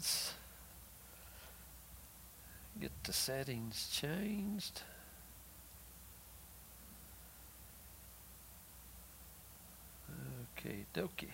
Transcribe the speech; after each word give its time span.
let's 0.00 0.32
get 2.80 2.90
the 3.04 3.12
settings 3.12 3.90
changed. 3.92 4.80
Okay, 10.56 10.86
dokie. 10.94 11.28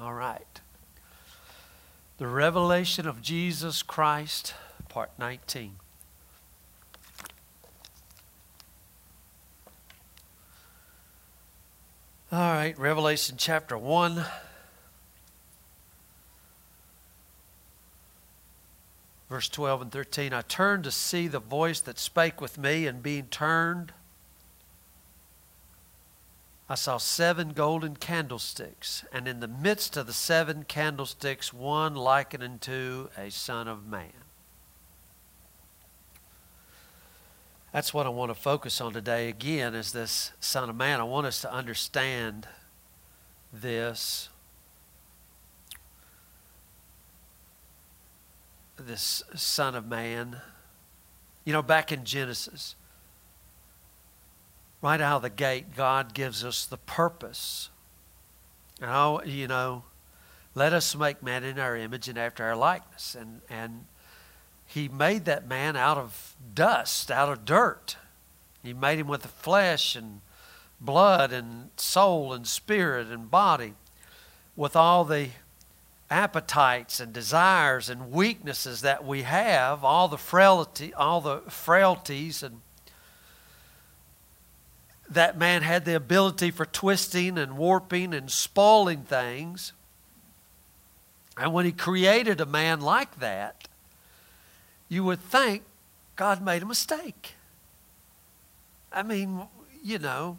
All 0.00 0.14
right. 0.14 0.60
The 2.18 2.26
revelation 2.26 3.06
of 3.06 3.22
Jesus 3.22 3.84
Christ, 3.84 4.54
part 4.88 5.12
19. 5.16 5.76
All 12.32 12.38
right, 12.38 12.78
Revelation 12.78 13.36
chapter 13.36 13.76
1. 13.76 14.24
Verse 19.28 19.50
12 19.50 19.82
and 19.82 19.92
13 19.92 20.32
I 20.32 20.40
turned 20.40 20.84
to 20.84 20.90
see 20.90 21.28
the 21.28 21.40
voice 21.40 21.82
that 21.82 21.98
spake 21.98 22.40
with 22.40 22.56
me, 22.56 22.86
and 22.86 23.02
being 23.02 23.26
turned, 23.26 23.92
I 26.70 26.74
saw 26.74 26.96
seven 26.96 27.50
golden 27.50 27.96
candlesticks, 27.96 29.04
and 29.12 29.28
in 29.28 29.40
the 29.40 29.46
midst 29.48 29.98
of 29.98 30.06
the 30.06 30.14
seven 30.14 30.64
candlesticks, 30.64 31.52
one 31.52 31.94
likened 31.94 32.42
unto 32.42 33.10
a 33.14 33.30
son 33.30 33.68
of 33.68 33.86
man. 33.86 34.31
That's 37.72 37.94
what 37.94 38.04
I 38.04 38.10
want 38.10 38.30
to 38.30 38.34
focus 38.34 38.82
on 38.82 38.92
today 38.92 39.30
again 39.30 39.74
is 39.74 39.92
this 39.92 40.32
Son 40.40 40.68
of 40.68 40.76
Man. 40.76 41.00
I 41.00 41.04
want 41.04 41.26
us 41.26 41.40
to 41.40 41.52
understand 41.52 42.46
this. 43.50 44.28
This 48.76 49.22
Son 49.34 49.74
of 49.74 49.86
Man. 49.86 50.36
You 51.46 51.54
know, 51.54 51.62
back 51.62 51.90
in 51.90 52.04
Genesis, 52.04 52.76
right 54.82 55.00
out 55.00 55.16
of 55.16 55.22
the 55.22 55.30
gate, 55.30 55.74
God 55.74 56.12
gives 56.12 56.44
us 56.44 56.66
the 56.66 56.76
purpose. 56.76 57.70
And, 58.82 58.90
oh, 58.90 59.22
you 59.24 59.48
know, 59.48 59.84
let 60.54 60.74
us 60.74 60.94
make 60.94 61.22
man 61.22 61.42
in 61.42 61.58
our 61.58 61.74
image 61.76 62.06
and 62.08 62.18
after 62.18 62.44
our 62.44 62.54
likeness. 62.54 63.16
And, 63.18 63.40
and 63.48 63.86
he 64.72 64.88
made 64.88 65.26
that 65.26 65.46
man 65.46 65.76
out 65.76 65.98
of 65.98 66.34
dust, 66.54 67.10
out 67.10 67.28
of 67.28 67.44
dirt. 67.44 67.96
He 68.62 68.72
made 68.72 68.98
him 68.98 69.06
with 69.06 69.26
flesh 69.26 69.94
and 69.94 70.20
blood 70.80 71.30
and 71.30 71.70
soul 71.76 72.32
and 72.32 72.46
spirit 72.46 73.08
and 73.08 73.30
body, 73.30 73.74
with 74.56 74.74
all 74.74 75.04
the 75.04 75.28
appetites 76.10 77.00
and 77.00 77.12
desires 77.12 77.90
and 77.90 78.10
weaknesses 78.10 78.80
that 78.80 79.04
we 79.04 79.22
have, 79.22 79.84
all 79.84 80.08
the 80.08 80.18
frailty, 80.18 80.94
all 80.94 81.20
the 81.20 81.38
frailties 81.48 82.42
and 82.42 82.60
that 85.10 85.36
man 85.36 85.60
had 85.60 85.84
the 85.84 85.94
ability 85.94 86.50
for 86.50 86.64
twisting 86.64 87.36
and 87.36 87.58
warping 87.58 88.14
and 88.14 88.30
spoiling 88.30 89.02
things. 89.02 89.74
And 91.36 91.52
when 91.52 91.66
he 91.66 91.72
created 91.72 92.40
a 92.40 92.46
man 92.46 92.80
like 92.80 93.20
that, 93.20 93.68
you 94.92 95.02
would 95.02 95.20
think 95.20 95.62
God 96.16 96.44
made 96.44 96.62
a 96.62 96.66
mistake. 96.66 97.36
I 98.92 99.02
mean, 99.02 99.40
you 99.82 99.98
know, 99.98 100.36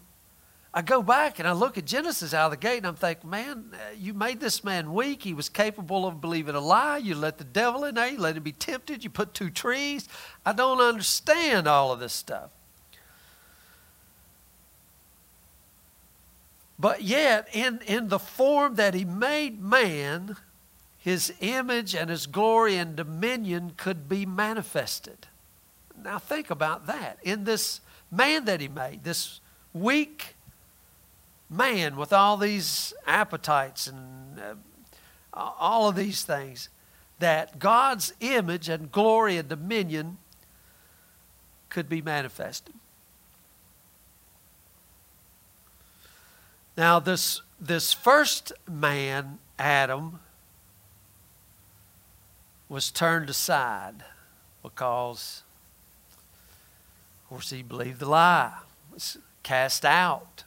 I 0.72 0.84
go 0.84 1.02
back 1.02 1.40
and 1.40 1.48
I 1.48 1.54
look 1.54 1.76
at 1.80 1.86
Genesis 1.86 2.36
out 2.36 2.46
of 2.46 2.52
the 2.52 2.58
gate 2.58 2.78
and 2.78 2.86
I'm 2.86 2.96
thinking, 2.96 3.32
man, 3.32 3.72
you 3.98 4.14
made 4.14 4.40
this 4.40 4.64
man 4.64 4.94
weak. 4.94 5.24
He 5.24 5.34
was 5.34 5.50
capable 5.50 6.06
of 6.06 6.22
believing 6.22 6.54
a 6.54 6.60
lie. 6.60 6.98
You 6.98 7.16
let 7.16 7.40
the 7.40 7.44
devil 7.44 7.84
in 7.84 7.96
there. 7.96 8.10
You 8.10 8.20
let 8.20 8.38
him 8.38 8.44
be 8.44 8.52
tempted. 8.52 9.04
You 9.04 9.10
put 9.10 9.34
two 9.34 9.50
trees. 9.50 10.08
I 10.46 10.54
don't 10.54 10.80
understand 10.80 11.68
all 11.68 11.92
of 11.92 12.00
this 12.00 12.14
stuff. 12.14 12.52
But 16.78 17.02
yet, 17.02 17.48
in, 17.54 17.80
in 17.88 18.10
the 18.10 18.20
form 18.20 18.76
that 18.76 18.94
he 18.94 19.04
made 19.04 19.60
man, 19.60 20.36
his 21.04 21.34
image 21.42 21.94
and 21.94 22.10
his 22.10 22.28
glory 22.28 22.78
and 22.78 22.96
dominion 22.96 23.74
could 23.76 24.08
be 24.08 24.26
manifested. 24.26 25.28
Now, 26.02 26.18
think 26.18 26.50
about 26.50 26.88
that. 26.88 27.18
In 27.24 27.44
this 27.44 27.82
man 28.10 28.46
that 28.46 28.62
he 28.62 28.70
made, 28.70 29.04
this 29.04 29.42
weak 29.74 30.36
man 31.50 31.98
with 31.98 32.14
all 32.14 32.38
these 32.38 32.94
appetites 33.06 33.86
and 33.86 34.40
uh, 34.40 34.54
all 35.34 35.90
of 35.90 35.98
these 35.98 36.24
things, 36.24 36.70
that 37.20 37.60
God's 37.60 38.14
image 38.22 38.70
and 38.70 38.90
glory 38.90 39.36
and 39.36 39.50
dominion 39.50 40.20
could 41.68 41.90
be 41.90 42.02
manifested. 42.02 42.76
Now, 46.78 47.02
this, 47.02 47.42
this 47.60 47.92
first 47.92 48.54
man, 48.70 49.40
Adam, 49.60 50.22
was 52.74 52.90
turned 52.90 53.30
aside 53.30 54.04
because, 54.64 55.44
of 57.22 57.30
course, 57.30 57.52
he 57.52 57.62
believed 57.62 58.00
the 58.00 58.10
lie, 58.10 58.52
was 58.92 59.20
cast 59.44 59.86
out. 59.86 60.44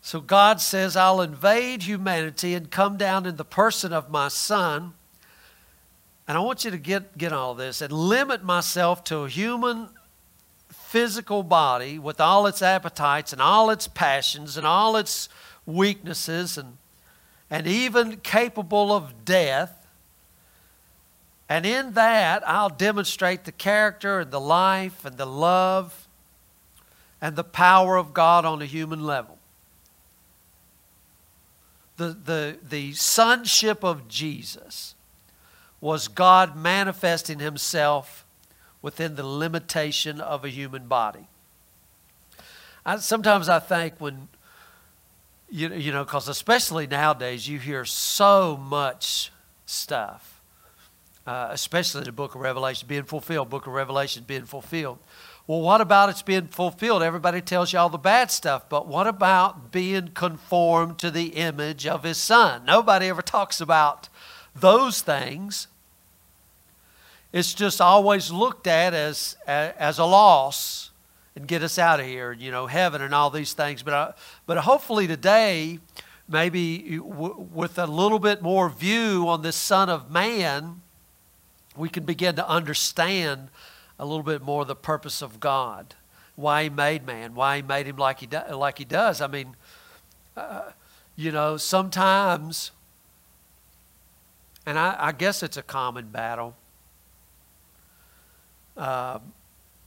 So 0.00 0.20
God 0.20 0.60
says, 0.60 0.94
I'll 0.94 1.20
invade 1.20 1.82
humanity 1.82 2.54
and 2.54 2.70
come 2.70 2.96
down 2.96 3.26
in 3.26 3.34
the 3.34 3.44
person 3.44 3.92
of 3.92 4.08
my 4.08 4.28
son. 4.28 4.94
And 6.28 6.38
I 6.38 6.40
want 6.40 6.64
you 6.64 6.70
to 6.70 6.78
get, 6.78 7.18
get 7.18 7.32
all 7.32 7.54
this 7.54 7.82
and 7.82 7.92
limit 7.92 8.44
myself 8.44 9.02
to 9.04 9.24
a 9.24 9.28
human 9.28 9.88
physical 10.68 11.42
body 11.42 11.98
with 11.98 12.20
all 12.20 12.46
its 12.46 12.62
appetites 12.62 13.32
and 13.32 13.42
all 13.42 13.70
its 13.70 13.88
passions 13.88 14.56
and 14.56 14.64
all 14.64 14.94
its 14.94 15.28
weaknesses 15.66 16.56
and, 16.56 16.76
and 17.50 17.66
even 17.66 18.18
capable 18.18 18.92
of 18.92 19.24
death. 19.24 19.77
And 21.48 21.64
in 21.64 21.92
that, 21.94 22.46
I'll 22.46 22.68
demonstrate 22.68 23.44
the 23.44 23.52
character 23.52 24.20
and 24.20 24.30
the 24.30 24.40
life 24.40 25.04
and 25.04 25.16
the 25.16 25.26
love 25.26 26.06
and 27.22 27.36
the 27.36 27.44
power 27.44 27.96
of 27.96 28.12
God 28.12 28.44
on 28.44 28.60
a 28.60 28.66
human 28.66 29.02
level. 29.02 29.38
The, 31.96 32.08
the, 32.24 32.58
the 32.62 32.92
sonship 32.92 33.82
of 33.82 34.08
Jesus 34.08 34.94
was 35.80 36.06
God 36.06 36.54
manifesting 36.54 37.38
himself 37.38 38.24
within 38.82 39.16
the 39.16 39.26
limitation 39.26 40.20
of 40.20 40.44
a 40.44 40.48
human 40.48 40.86
body. 40.86 41.28
I, 42.84 42.98
sometimes 42.98 43.48
I 43.48 43.58
think 43.58 43.94
when, 43.98 44.28
you, 45.50 45.72
you 45.74 45.92
know, 45.92 46.04
because 46.04 46.28
especially 46.28 46.86
nowadays, 46.86 47.48
you 47.48 47.58
hear 47.58 47.84
so 47.84 48.56
much 48.56 49.32
stuff 49.66 50.37
uh, 51.28 51.48
especially 51.50 52.04
the 52.04 52.10
book 52.10 52.34
of 52.34 52.40
Revelation 52.40 52.88
being 52.88 53.02
fulfilled, 53.04 53.50
book 53.50 53.66
of 53.66 53.74
Revelation 53.74 54.24
being 54.26 54.46
fulfilled. 54.46 54.98
Well, 55.46 55.60
what 55.60 55.82
about 55.82 56.08
it's 56.08 56.22
being 56.22 56.46
fulfilled? 56.46 57.02
Everybody 57.02 57.42
tells 57.42 57.70
you 57.70 57.78
all 57.78 57.90
the 57.90 57.98
bad 57.98 58.30
stuff, 58.30 58.66
but 58.70 58.86
what 58.86 59.06
about 59.06 59.70
being 59.70 60.08
conformed 60.08 60.98
to 61.00 61.10
the 61.10 61.26
image 61.36 61.86
of 61.86 62.02
his 62.02 62.16
son? 62.16 62.64
Nobody 62.64 63.08
ever 63.08 63.20
talks 63.20 63.60
about 63.60 64.08
those 64.54 65.02
things. 65.02 65.68
It's 67.30 67.52
just 67.52 67.82
always 67.82 68.30
looked 68.30 68.66
at 68.66 68.94
as, 68.94 69.36
as 69.46 69.98
a 69.98 70.06
loss 70.06 70.92
and 71.36 71.46
get 71.46 71.62
us 71.62 71.78
out 71.78 72.00
of 72.00 72.06
here, 72.06 72.32
you 72.32 72.50
know, 72.50 72.68
heaven 72.68 73.02
and 73.02 73.14
all 73.14 73.28
these 73.28 73.52
things. 73.52 73.82
But, 73.82 73.92
uh, 73.92 74.12
but 74.46 74.56
hopefully 74.56 75.06
today, 75.06 75.78
maybe 76.26 76.98
with 76.98 77.78
a 77.78 77.86
little 77.86 78.18
bit 78.18 78.40
more 78.40 78.70
view 78.70 79.28
on 79.28 79.42
this 79.42 79.56
Son 79.56 79.90
of 79.90 80.10
Man, 80.10 80.80
we 81.78 81.88
can 81.88 82.04
begin 82.04 82.36
to 82.36 82.48
understand 82.48 83.48
a 83.98 84.04
little 84.04 84.22
bit 84.22 84.42
more 84.42 84.64
the 84.64 84.76
purpose 84.76 85.22
of 85.22 85.40
God, 85.40 85.94
why 86.36 86.64
He 86.64 86.68
made 86.68 87.06
man, 87.06 87.34
why 87.34 87.56
He 87.56 87.62
made 87.62 87.86
him 87.86 87.96
like 87.96 88.20
He, 88.20 88.26
do, 88.26 88.40
like 88.52 88.78
he 88.78 88.84
does. 88.84 89.20
I 89.20 89.26
mean, 89.26 89.56
uh, 90.36 90.70
you 91.16 91.32
know, 91.32 91.56
sometimes, 91.56 92.70
and 94.64 94.78
I, 94.78 94.96
I, 94.98 95.12
guess 95.12 95.42
it's 95.42 95.56
a 95.56 95.62
common 95.62 96.08
battle. 96.08 96.56
Uh, 98.76 99.18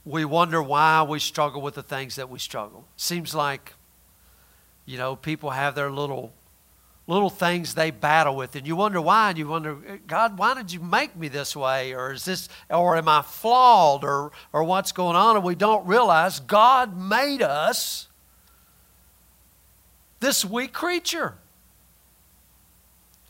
we 0.04 0.24
wonder 0.24 0.62
why 0.62 1.02
we 1.02 1.18
struggle 1.18 1.62
with 1.62 1.74
the 1.74 1.82
things 1.82 2.16
that 2.16 2.28
we 2.28 2.38
struggle. 2.38 2.84
Seems 2.96 3.34
like, 3.34 3.72
you 4.84 4.98
know, 4.98 5.16
people 5.16 5.50
have 5.50 5.74
their 5.74 5.90
little 5.90 6.32
little 7.06 7.30
things 7.30 7.74
they 7.74 7.90
battle 7.90 8.36
with. 8.36 8.54
And 8.54 8.66
you 8.66 8.76
wonder 8.76 9.00
why, 9.00 9.30
and 9.30 9.38
you 9.38 9.48
wonder, 9.48 10.00
God, 10.06 10.38
why 10.38 10.54
did 10.54 10.72
you 10.72 10.80
make 10.80 11.16
me 11.16 11.28
this 11.28 11.56
way? 11.56 11.94
Or 11.94 12.12
is 12.12 12.24
this, 12.24 12.48
or 12.70 12.96
am 12.96 13.08
I 13.08 13.22
flawed? 13.22 14.04
Or, 14.04 14.32
or 14.52 14.64
what's 14.64 14.92
going 14.92 15.16
on? 15.16 15.36
And 15.36 15.44
we 15.44 15.54
don't 15.54 15.86
realize 15.86 16.40
God 16.40 16.96
made 16.96 17.42
us 17.42 18.08
this 20.20 20.44
weak 20.44 20.72
creature. 20.72 21.34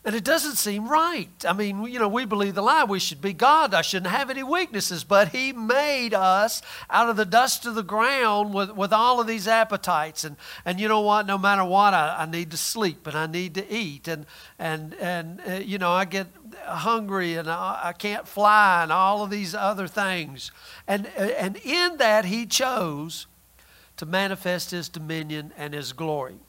And 0.05 0.15
it 0.15 0.25
doesn't 0.25 0.57
seem 0.57 0.89
right. 0.89 1.29
I 1.47 1.53
mean, 1.53 1.83
you 1.85 1.97
know, 1.97 2.09
we 2.09 2.25
believe 2.25 2.55
the 2.55 2.61
lie. 2.61 2.83
We 2.83 2.99
should 2.99 3.21
be 3.21 3.31
God. 3.31 3.73
I 3.73 3.81
shouldn't 3.81 4.11
have 4.11 4.29
any 4.29 4.43
weaknesses. 4.43 5.05
But 5.05 5.29
He 5.29 5.53
made 5.53 6.13
us 6.13 6.61
out 6.89 7.09
of 7.09 7.15
the 7.15 7.23
dust 7.23 7.65
of 7.65 7.75
the 7.75 7.83
ground 7.83 8.53
with, 8.53 8.71
with 8.71 8.91
all 8.91 9.21
of 9.21 9.27
these 9.27 9.47
appetites. 9.47 10.25
And, 10.25 10.35
and 10.65 10.77
you 10.77 10.89
know 10.89 10.99
what? 10.99 11.25
No 11.25 11.37
matter 11.37 11.63
what, 11.63 11.93
I, 11.93 12.17
I 12.19 12.25
need 12.25 12.51
to 12.51 12.57
sleep 12.57 13.07
and 13.07 13.15
I 13.15 13.27
need 13.27 13.55
to 13.55 13.73
eat. 13.73 14.09
And, 14.09 14.25
and, 14.59 14.93
and 14.95 15.41
uh, 15.47 15.53
you 15.53 15.77
know, 15.77 15.93
I 15.93 16.03
get 16.03 16.27
hungry 16.65 17.35
and 17.35 17.49
I, 17.49 17.79
I 17.85 17.93
can't 17.93 18.27
fly 18.27 18.83
and 18.83 18.91
all 18.91 19.23
of 19.23 19.29
these 19.29 19.55
other 19.55 19.87
things. 19.87 20.51
And, 20.85 21.07
uh, 21.17 21.21
and 21.21 21.55
in 21.63 21.95
that, 21.97 22.25
He 22.25 22.45
chose 22.45 23.27
to 23.95 24.05
manifest 24.05 24.71
His 24.71 24.89
dominion 24.89 25.53
and 25.55 25.73
His 25.73 25.93
glory. 25.93 26.39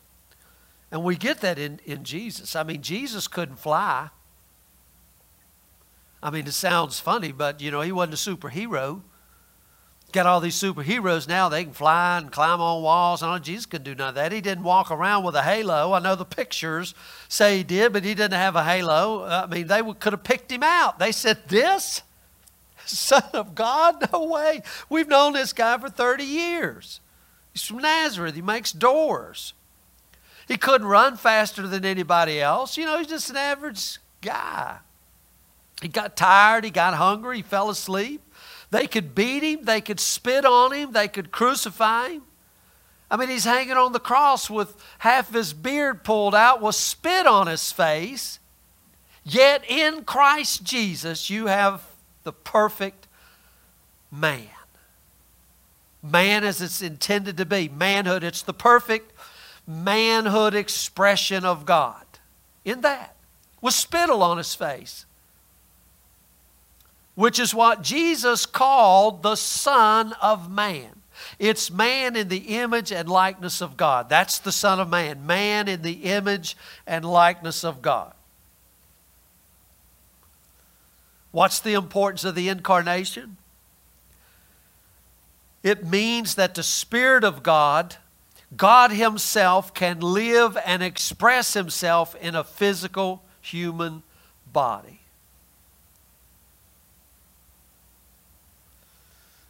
And 0.95 1.03
we 1.03 1.17
get 1.17 1.41
that 1.41 1.59
in, 1.59 1.81
in 1.85 2.05
Jesus. 2.05 2.55
I 2.55 2.63
mean, 2.63 2.81
Jesus 2.81 3.27
couldn't 3.27 3.57
fly. 3.57 4.11
I 6.23 6.31
mean, 6.31 6.47
it 6.47 6.53
sounds 6.53 7.01
funny, 7.01 7.33
but 7.33 7.61
you 7.61 7.73
know, 7.73 7.81
he 7.81 7.91
wasn't 7.91 8.15
a 8.15 8.17
superhero. 8.31 9.03
Got 10.13 10.27
all 10.27 10.39
these 10.39 10.55
superheroes 10.55 11.27
now, 11.27 11.49
they 11.49 11.65
can 11.65 11.73
fly 11.73 12.19
and 12.19 12.31
climb 12.31 12.61
on 12.61 12.81
walls. 12.81 13.23
And 13.23 13.33
all. 13.33 13.41
Jesus 13.41 13.67
couldn't 13.67 13.87
do 13.87 13.97
none 13.97 14.11
of 14.11 14.15
that. 14.15 14.31
He 14.31 14.41
didn't 14.41 14.63
walk 14.63 14.93
around 14.93 15.25
with 15.25 15.35
a 15.35 15.43
halo. 15.43 15.93
I 15.95 15.99
know 15.99 16.15
the 16.15 16.25
pictures 16.25 16.95
say 17.29 17.57
he 17.57 17.65
did, 17.65 17.93
but 17.93 18.05
he 18.05 18.15
didn't 18.15 18.39
have 18.39 18.55
a 18.55 18.63
halo. 18.63 19.23
Uh, 19.23 19.49
I 19.49 19.53
mean, 19.53 19.67
they 19.67 19.83
could 19.83 20.13
have 20.13 20.23
picked 20.23 20.53
him 20.53 20.63
out. 20.63 21.01
They 21.01 21.11
said, 21.11 21.49
This? 21.49 22.03
Son 22.87 23.25
of 23.33 23.57
God? 23.57 24.13
No 24.13 24.27
way. 24.27 24.63
We've 24.89 25.09
known 25.09 25.33
this 25.33 25.53
guy 25.53 25.77
for 25.77 25.89
30 25.89 26.23
years. 26.23 27.01
He's 27.53 27.65
from 27.65 27.79
Nazareth. 27.79 28.37
He 28.37 28.43
makes 28.43 28.71
doors. 28.71 29.55
He 30.47 30.57
couldn't 30.57 30.87
run 30.87 31.17
faster 31.17 31.67
than 31.67 31.85
anybody 31.85 32.41
else. 32.41 32.77
You 32.77 32.85
know, 32.85 32.99
he's 32.99 33.07
just 33.07 33.31
an 33.31 33.37
average 33.37 33.99
guy. 34.21 34.79
He 35.81 35.89
got 35.89 36.17
tired, 36.17 36.65
he 36.65 36.71
got 36.71 36.95
hungry, 36.95 37.39
he 37.39 37.43
fell 37.43 37.71
asleep. 37.71 38.23
They 38.71 38.87
could 38.87 39.15
beat 39.15 39.43
him, 39.43 39.65
they 39.65 39.81
could 39.81 40.01
spit 40.01 40.45
on 40.45 40.73
him, 40.73 40.93
they 40.93 41.09
could 41.09 41.31
crucify 41.31 42.09
him. 42.09 42.23
I 43.11 43.17
mean, 43.17 43.29
he's 43.29 43.45
hanging 43.45 43.77
on 43.77 43.93
the 43.93 44.01
cross 44.01 44.51
with 44.51 44.77
half 44.99 45.33
his 45.33 45.53
beard 45.53 46.05
pulled 46.05 46.35
out, 46.35 46.61
with 46.61 46.75
spit 46.75 47.27
on 47.27 47.47
his 47.47 47.71
face. 47.71 48.41
Yet 49.23 49.65
in 49.69 50.05
Christ 50.05 50.65
Jesus, 50.65 51.31
you 51.31 51.47
have 51.47 51.83
the 52.25 52.33
perfect 52.33 53.07
man. 54.11 54.49
Man 56.03 56.45
as 56.45 56.61
it's 56.61 56.83
intended 56.83 57.37
to 57.39 57.47
be. 57.47 57.69
Manhood, 57.69 58.25
it's 58.25 58.43
the 58.43 58.53
perfect 58.53 59.14
manhood 59.67 60.55
expression 60.55 61.45
of 61.45 61.65
God. 61.65 62.05
In 62.65 62.81
that, 62.83 63.15
with 63.61 63.75
spittle 63.75 64.23
on 64.23 64.39
his 64.39 64.55
face, 64.55 65.07
which 67.15 67.39
is 67.39 67.55
what 67.55 67.83
Jesus 67.83 68.47
called 68.47 69.23
the 69.23 69.37
Son 69.37 70.15
of 70.21 70.51
Man. 70.51 71.03
It's 71.39 71.71
man 71.71 72.17
in 72.17 72.29
the 72.29 72.57
image 72.57 72.91
and 72.91 73.09
likeness 73.09 73.61
of 73.61 73.77
God. 73.77 74.09
That's 74.09 74.39
the 74.39 74.51
Son 74.51 74.81
of 74.81 74.89
Man. 74.89 75.27
Man 75.27 75.69
in 75.69 75.83
the 75.83 76.05
image 76.05 76.57
and 76.87 77.05
likeness 77.05 77.65
of 77.65 77.83
God. 77.83 78.13
What's 81.31 81.61
the 81.61 81.75
importance 81.75 82.25
of 82.25 82.35
the 82.35 82.49
incarnation? 82.49 83.37
It 85.63 85.87
means 85.87 86.35
that 86.35 86.55
the 86.55 86.63
Spirit 86.63 87.25
of 87.25 87.43
God 87.43 87.97
God 88.57 88.93
Himself 88.93 89.75
can 89.75 90.01
live 90.01 90.57
and 90.65 90.83
express 90.83 91.55
Himself 91.55 92.15
in 92.17 92.35
a 92.35 92.45
physical 92.45 93.23
human 93.41 94.03
body. 94.53 95.01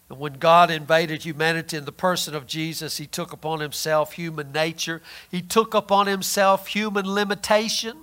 And 0.08 0.18
when 0.18 0.34
God 0.34 0.70
invaded 0.70 1.24
humanity 1.24 1.76
in 1.76 1.86
the 1.86 1.92
person 1.92 2.34
of 2.34 2.46
Jesus, 2.46 2.98
He 2.98 3.06
took 3.06 3.32
upon 3.32 3.60
Himself 3.60 4.12
human 4.12 4.52
nature, 4.52 5.02
He 5.30 5.42
took 5.42 5.74
upon 5.74 6.06
Himself 6.06 6.68
human 6.68 7.12
limitation. 7.12 7.96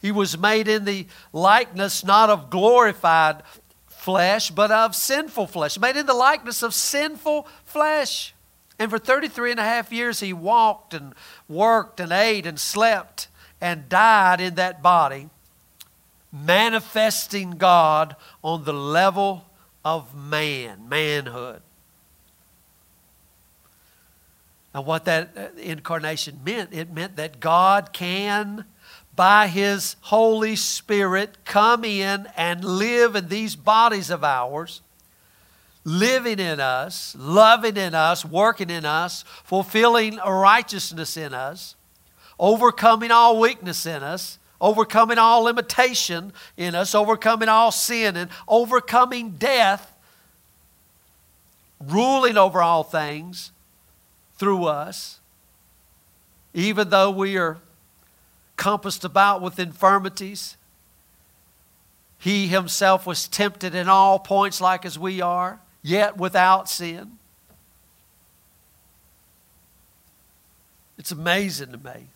He 0.00 0.12
was 0.12 0.38
made 0.38 0.68
in 0.68 0.84
the 0.84 1.06
likeness 1.32 2.04
not 2.04 2.30
of 2.30 2.50
glorified 2.50 3.42
flesh, 3.86 4.50
but 4.50 4.70
of 4.70 4.94
sinful 4.94 5.48
flesh, 5.48 5.78
made 5.78 5.96
in 5.96 6.06
the 6.06 6.14
likeness 6.14 6.62
of 6.62 6.72
sinful 6.72 7.48
flesh. 7.64 8.34
And 8.78 8.90
for 8.90 8.98
33 8.98 9.52
and 9.52 9.60
a 9.60 9.64
half 9.64 9.92
years, 9.92 10.20
he 10.20 10.32
walked 10.32 10.94
and 10.94 11.14
worked 11.48 11.98
and 11.98 12.12
ate 12.12 12.46
and 12.46 12.58
slept 12.58 13.28
and 13.60 13.88
died 13.88 14.40
in 14.40 14.54
that 14.54 14.82
body, 14.82 15.28
manifesting 16.32 17.52
God 17.52 18.14
on 18.42 18.64
the 18.64 18.72
level 18.72 19.46
of 19.84 20.14
man, 20.14 20.88
manhood. 20.88 21.62
And 24.74 24.86
what 24.86 25.06
that 25.06 25.30
uh, 25.36 25.48
incarnation 25.58 26.40
meant, 26.44 26.72
it 26.72 26.92
meant 26.92 27.16
that 27.16 27.40
God 27.40 27.92
can, 27.92 28.64
by 29.16 29.48
His 29.48 29.96
Holy 30.02 30.54
Spirit, 30.54 31.38
come 31.44 31.84
in 31.84 32.28
and 32.36 32.64
live 32.64 33.16
in 33.16 33.28
these 33.28 33.56
bodies 33.56 34.10
of 34.10 34.22
ours 34.22 34.82
living 35.84 36.38
in 36.38 36.60
us, 36.60 37.16
loving 37.18 37.76
in 37.76 37.94
us, 37.94 38.24
working 38.24 38.70
in 38.70 38.84
us, 38.84 39.24
fulfilling 39.44 40.16
righteousness 40.16 41.16
in 41.16 41.32
us, 41.32 41.76
overcoming 42.38 43.10
all 43.10 43.40
weakness 43.40 43.86
in 43.86 44.02
us, 44.02 44.38
overcoming 44.60 45.18
all 45.18 45.42
limitation 45.42 46.32
in 46.56 46.74
us, 46.74 46.94
overcoming 46.94 47.48
all 47.48 47.70
sin, 47.70 48.16
and 48.16 48.30
overcoming 48.46 49.30
death, 49.30 49.96
ruling 51.80 52.36
over 52.36 52.60
all 52.60 52.82
things 52.82 53.52
through 54.36 54.64
us, 54.64 55.20
even 56.54 56.90
though 56.90 57.10
we 57.10 57.36
are 57.36 57.58
compassed 58.56 59.04
about 59.04 59.40
with 59.40 59.58
infirmities. 59.58 60.56
He 62.18 62.48
himself 62.48 63.06
was 63.06 63.28
tempted 63.28 63.76
in 63.76 63.88
all 63.88 64.18
points 64.18 64.60
like 64.60 64.84
as 64.84 64.98
we 64.98 65.20
are 65.20 65.60
yet 65.82 66.16
without 66.16 66.68
sin. 66.68 67.18
It's 70.98 71.12
amazing 71.12 71.72
to 71.72 71.78
me. 71.78 72.08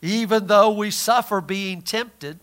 Even 0.00 0.46
though 0.46 0.70
we 0.70 0.90
suffer 0.90 1.40
being 1.40 1.82
tempted, 1.82 2.38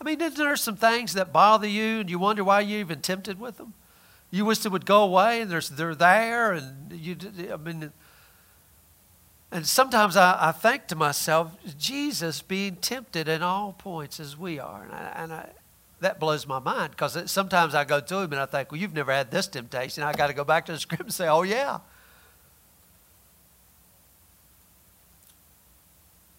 I 0.00 0.04
mean, 0.04 0.20
isn't 0.20 0.38
there 0.38 0.56
some 0.56 0.76
things 0.76 1.14
that 1.14 1.32
bother 1.32 1.68
you 1.68 2.00
and 2.00 2.10
you 2.10 2.18
wonder 2.18 2.44
why 2.44 2.60
you're 2.60 2.80
even 2.80 3.00
tempted 3.00 3.40
with 3.40 3.58
them? 3.58 3.74
You 4.30 4.44
wish 4.44 4.58
they 4.58 4.68
would 4.68 4.86
go 4.86 5.02
away 5.02 5.40
and 5.40 5.50
they're 5.50 5.94
there, 5.94 6.52
and 6.52 6.92
you, 6.92 7.16
I 7.52 7.56
mean, 7.56 7.92
and 9.50 9.66
sometimes 9.66 10.16
I, 10.16 10.48
I 10.48 10.52
think 10.52 10.86
to 10.88 10.96
myself, 10.96 11.56
Jesus 11.78 12.42
being 12.42 12.76
tempted 12.76 13.28
in 13.28 13.42
all 13.42 13.72
points 13.72 14.20
as 14.20 14.36
we 14.36 14.58
are. 14.58 14.82
And 14.82 14.92
I, 14.92 15.12
and 15.16 15.32
I, 15.32 15.48
that 16.00 16.20
blows 16.20 16.46
my 16.46 16.58
mind 16.58 16.92
because 16.92 17.30
sometimes 17.30 17.74
I 17.74 17.84
go 17.84 18.00
to 18.00 18.18
him 18.18 18.32
and 18.32 18.40
I 18.40 18.46
think, 18.46 18.70
well, 18.70 18.80
you've 18.80 18.94
never 18.94 19.12
had 19.12 19.30
this 19.30 19.46
temptation. 19.46 20.02
I 20.02 20.12
got 20.12 20.28
to 20.28 20.32
go 20.32 20.44
back 20.44 20.66
to 20.66 20.72
the 20.72 20.78
script 20.80 21.02
and 21.02 21.12
say, 21.12 21.28
oh, 21.28 21.42
yeah. 21.42 21.78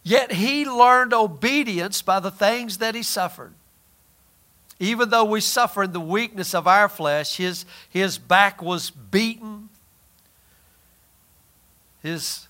Yet 0.03 0.31
he 0.31 0.65
learned 0.65 1.13
obedience 1.13 2.01
by 2.01 2.19
the 2.19 2.31
things 2.31 2.77
that 2.77 2.95
he 2.95 3.03
suffered. 3.03 3.53
Even 4.79 5.09
though 5.09 5.25
we 5.25 5.41
suffer 5.41 5.83
in 5.83 5.91
the 5.91 5.99
weakness 5.99 6.55
of 6.55 6.65
our 6.65 6.87
flesh, 6.87 7.35
his, 7.35 7.65
his 7.89 8.17
back 8.17 8.61
was 8.61 8.89
beaten, 8.89 9.69
his 12.01 12.48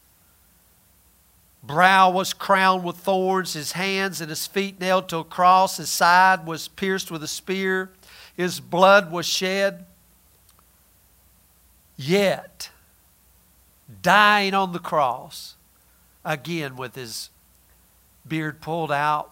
brow 1.70 2.10
was 2.10 2.34
crowned 2.34 2.84
with 2.84 2.98
thorns, 2.98 3.54
his 3.54 3.74
hands 3.74 4.22
and 4.22 4.30
his 4.32 4.48
feet 4.48 4.80
nailed 4.80 5.08
to 5.08 5.18
a 5.18 5.24
cross, 5.24 5.78
his 5.78 5.88
side 5.88 6.48
was 6.48 6.68
pierced 6.68 7.12
with 7.12 7.22
a 7.22 7.28
spear, 7.28 7.92
his 8.36 8.60
blood 8.60 9.12
was 9.12 9.28
shed. 9.28 9.86
Yet, 11.96 12.72
dying 14.02 14.56
on 14.56 14.72
the 14.72 14.80
cross, 14.80 15.58
again 16.26 16.76
with 16.76 16.96
his 16.96 17.30
beard 18.28 18.62
pulled 18.62 18.92
out, 18.92 19.30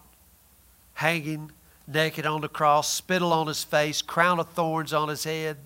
hanging 0.94 1.50
naked 1.88 2.24
on 2.24 2.40
the 2.40 2.48
cross, 2.48 2.88
spittle 2.88 3.32
on 3.32 3.48
his 3.48 3.64
face, 3.64 4.00
crown 4.00 4.38
of 4.38 4.48
thorns 4.50 4.92
on 4.92 5.08
his 5.08 5.24
head, 5.24 5.56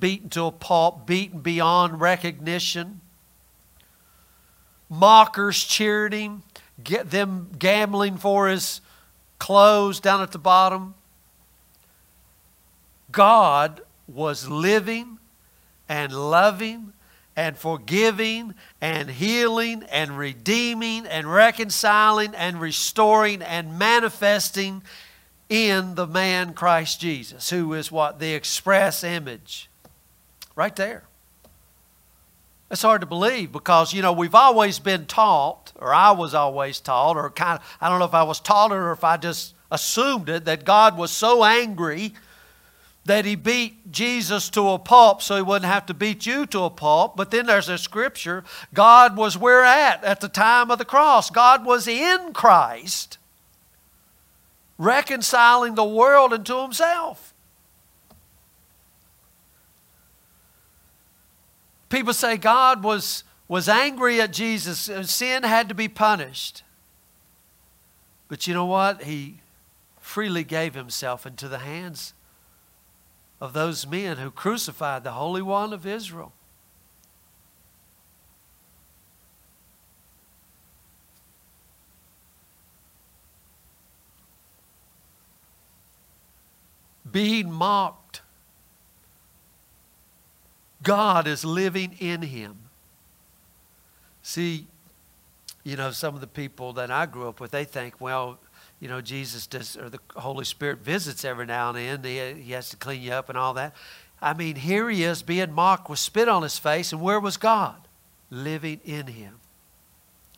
beaten 0.00 0.30
to 0.30 0.44
a 0.44 0.52
pulp, 0.52 1.06
beaten 1.06 1.40
beyond 1.40 2.00
recognition 2.00 3.02
mockers 4.92 5.64
cheered 5.64 6.12
him, 6.12 6.42
get 6.84 7.10
them 7.10 7.48
gambling 7.58 8.18
for 8.18 8.48
his 8.48 8.80
clothes 9.38 9.98
down 9.98 10.20
at 10.20 10.32
the 10.32 10.38
bottom. 10.38 10.94
God 13.10 13.80
was 14.06 14.48
living 14.48 15.18
and 15.88 16.12
loving 16.12 16.92
and 17.34 17.56
forgiving 17.56 18.54
and 18.80 19.10
healing 19.10 19.82
and 19.90 20.18
redeeming 20.18 21.06
and 21.06 21.32
reconciling 21.32 22.34
and 22.34 22.60
restoring 22.60 23.40
and 23.40 23.78
manifesting 23.78 24.82
in 25.48 25.94
the 25.94 26.06
man 26.06 26.52
Christ 26.52 27.00
Jesus, 27.00 27.50
who 27.50 27.72
is 27.74 27.90
what? 27.90 28.18
The 28.18 28.34
express 28.34 29.02
image. 29.02 29.68
Right 30.54 30.76
there. 30.76 31.04
It's 32.72 32.80
hard 32.80 33.02
to 33.02 33.06
believe 33.06 33.52
because, 33.52 33.92
you 33.92 34.00
know, 34.00 34.14
we've 34.14 34.34
always 34.34 34.78
been 34.78 35.04
taught, 35.04 35.72
or 35.78 35.92
I 35.92 36.12
was 36.12 36.32
always 36.32 36.80
taught, 36.80 37.18
or 37.18 37.28
kind 37.28 37.58
of, 37.58 37.76
I 37.82 37.90
don't 37.90 37.98
know 37.98 38.06
if 38.06 38.14
I 38.14 38.22
was 38.22 38.40
taught 38.40 38.72
it 38.72 38.76
or 38.76 38.92
if 38.92 39.04
I 39.04 39.18
just 39.18 39.54
assumed 39.70 40.30
it, 40.30 40.46
that 40.46 40.64
God 40.64 40.96
was 40.96 41.10
so 41.10 41.44
angry 41.44 42.14
that 43.04 43.26
he 43.26 43.34
beat 43.34 43.92
Jesus 43.92 44.48
to 44.50 44.70
a 44.70 44.78
pulp 44.78 45.20
so 45.20 45.36
he 45.36 45.42
wouldn't 45.42 45.70
have 45.70 45.84
to 45.84 45.92
beat 45.92 46.24
you 46.24 46.46
to 46.46 46.60
a 46.60 46.70
pulp. 46.70 47.14
But 47.14 47.30
then 47.30 47.44
there's 47.44 47.68
a 47.68 47.76
scripture 47.76 48.42
God 48.72 49.18
was 49.18 49.36
where 49.36 49.64
at 49.64 50.02
at 50.02 50.20
the 50.20 50.28
time 50.28 50.70
of 50.70 50.78
the 50.78 50.86
cross. 50.86 51.28
God 51.28 51.66
was 51.66 51.86
in 51.86 52.32
Christ, 52.32 53.18
reconciling 54.78 55.74
the 55.74 55.84
world 55.84 56.32
into 56.32 56.62
himself. 56.62 57.31
People 61.92 62.14
say 62.14 62.38
God 62.38 62.82
was, 62.82 63.22
was 63.48 63.68
angry 63.68 64.18
at 64.18 64.32
Jesus, 64.32 64.88
uh, 64.88 65.02
sin 65.02 65.42
had 65.42 65.68
to 65.68 65.74
be 65.74 65.88
punished. 65.88 66.62
But 68.28 68.46
you 68.46 68.54
know 68.54 68.64
what? 68.64 69.02
He 69.02 69.40
freely 70.00 70.42
gave 70.42 70.72
himself 70.72 71.26
into 71.26 71.48
the 71.48 71.58
hands 71.58 72.14
of 73.42 73.52
those 73.52 73.86
men 73.86 74.16
who 74.16 74.30
crucified 74.30 75.04
the 75.04 75.10
Holy 75.10 75.42
One 75.42 75.74
of 75.74 75.86
Israel. 75.86 76.32
Being 87.10 87.52
mocked. 87.52 88.01
God 90.82 91.26
is 91.26 91.44
living 91.44 91.96
in 91.98 92.22
him. 92.22 92.56
See, 94.22 94.66
you 95.64 95.76
know, 95.76 95.90
some 95.90 96.14
of 96.14 96.20
the 96.20 96.26
people 96.26 96.72
that 96.74 96.90
I 96.90 97.06
grew 97.06 97.28
up 97.28 97.40
with, 97.40 97.50
they 97.50 97.64
think, 97.64 98.00
well, 98.00 98.38
you 98.80 98.88
know, 98.88 99.00
Jesus 99.00 99.46
does, 99.46 99.76
or 99.76 99.88
the 99.88 100.00
Holy 100.16 100.44
Spirit 100.44 100.78
visits 100.78 101.24
every 101.24 101.46
now 101.46 101.72
and 101.72 102.04
then. 102.04 102.36
He, 102.36 102.42
he 102.42 102.52
has 102.52 102.68
to 102.70 102.76
clean 102.76 103.02
you 103.02 103.12
up 103.12 103.28
and 103.28 103.38
all 103.38 103.54
that. 103.54 103.74
I 104.20 104.34
mean, 104.34 104.56
here 104.56 104.88
he 104.90 105.04
is 105.04 105.22
being 105.22 105.52
mocked 105.52 105.88
with 105.88 105.98
spit 105.98 106.28
on 106.28 106.42
his 106.42 106.58
face, 106.58 106.92
and 106.92 107.00
where 107.00 107.20
was 107.20 107.36
God? 107.36 107.88
Living 108.30 108.80
in 108.84 109.08
him. 109.08 109.40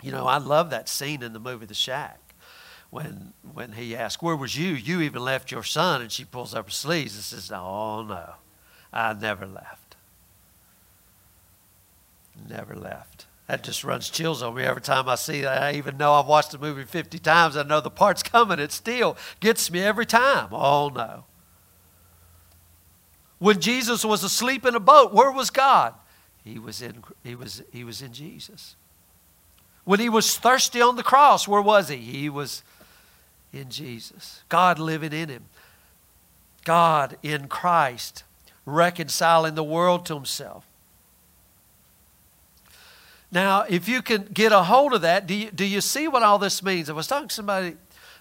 You 0.02 0.12
know, 0.12 0.26
I 0.26 0.38
love 0.38 0.70
that 0.70 0.88
scene 0.88 1.22
in 1.22 1.32
the 1.32 1.38
movie 1.38 1.66
The 1.66 1.74
Shack 1.74 2.34
when 2.94 3.32
when 3.52 3.72
he 3.72 3.96
asked, 3.96 4.22
Where 4.22 4.36
was 4.36 4.56
you? 4.56 4.72
You 4.72 5.00
even 5.00 5.22
left 5.22 5.50
your 5.50 5.64
son. 5.64 6.00
And 6.00 6.12
she 6.12 6.24
pulls 6.24 6.54
up 6.54 6.66
her 6.66 6.70
sleeves 6.70 7.16
and 7.16 7.24
says, 7.24 7.50
Oh, 7.52 8.02
no, 8.02 8.34
I 8.92 9.12
never 9.14 9.46
left. 9.46 9.83
Never 12.48 12.74
left. 12.74 13.26
That 13.46 13.62
just 13.62 13.84
runs 13.84 14.08
chills 14.08 14.42
on 14.42 14.54
me 14.54 14.62
every 14.62 14.80
time 14.80 15.08
I 15.08 15.16
see 15.16 15.42
that. 15.42 15.62
I 15.62 15.72
even 15.72 15.98
know 15.98 16.14
I've 16.14 16.26
watched 16.26 16.52
the 16.52 16.58
movie 16.58 16.84
50 16.84 17.18
times. 17.18 17.56
I 17.56 17.62
know 17.62 17.80
the 17.80 17.90
part's 17.90 18.22
coming. 18.24 18.58
It 18.58 18.72
still 18.72 19.16
gets 19.40 19.70
me 19.70 19.80
every 19.80 20.06
time. 20.06 20.48
Oh, 20.50 20.88
no. 20.88 21.24
When 23.38 23.60
Jesus 23.60 24.04
was 24.04 24.24
asleep 24.24 24.64
in 24.64 24.74
a 24.74 24.80
boat, 24.80 25.12
where 25.12 25.30
was 25.30 25.50
God? 25.50 25.94
He 26.42 26.58
was 26.58 26.80
in, 26.80 27.02
he 27.22 27.34
was, 27.34 27.62
he 27.72 27.84
was 27.84 28.00
in 28.00 28.12
Jesus. 28.12 28.76
When 29.84 30.00
he 30.00 30.08
was 30.08 30.38
thirsty 30.38 30.80
on 30.80 30.96
the 30.96 31.02
cross, 31.02 31.46
where 31.46 31.60
was 31.60 31.88
he? 31.88 31.96
He 31.96 32.30
was 32.30 32.62
in 33.52 33.68
Jesus. 33.68 34.42
God 34.48 34.78
living 34.78 35.12
in 35.12 35.28
him. 35.28 35.44
God 36.64 37.18
in 37.22 37.48
Christ, 37.48 38.24
reconciling 38.64 39.54
the 39.54 39.64
world 39.64 40.06
to 40.06 40.14
himself. 40.14 40.66
Now, 43.34 43.64
if 43.68 43.88
you 43.88 44.00
can 44.00 44.28
get 44.32 44.52
a 44.52 44.62
hold 44.62 44.94
of 44.94 45.02
that, 45.02 45.26
do 45.26 45.34
you, 45.34 45.50
do 45.50 45.64
you 45.64 45.80
see 45.80 46.06
what 46.06 46.22
all 46.22 46.38
this 46.38 46.62
means? 46.62 46.88
I 46.88 46.92
was 46.92 47.08
talking 47.08 47.26
to 47.26 47.34
somebody 47.34 47.74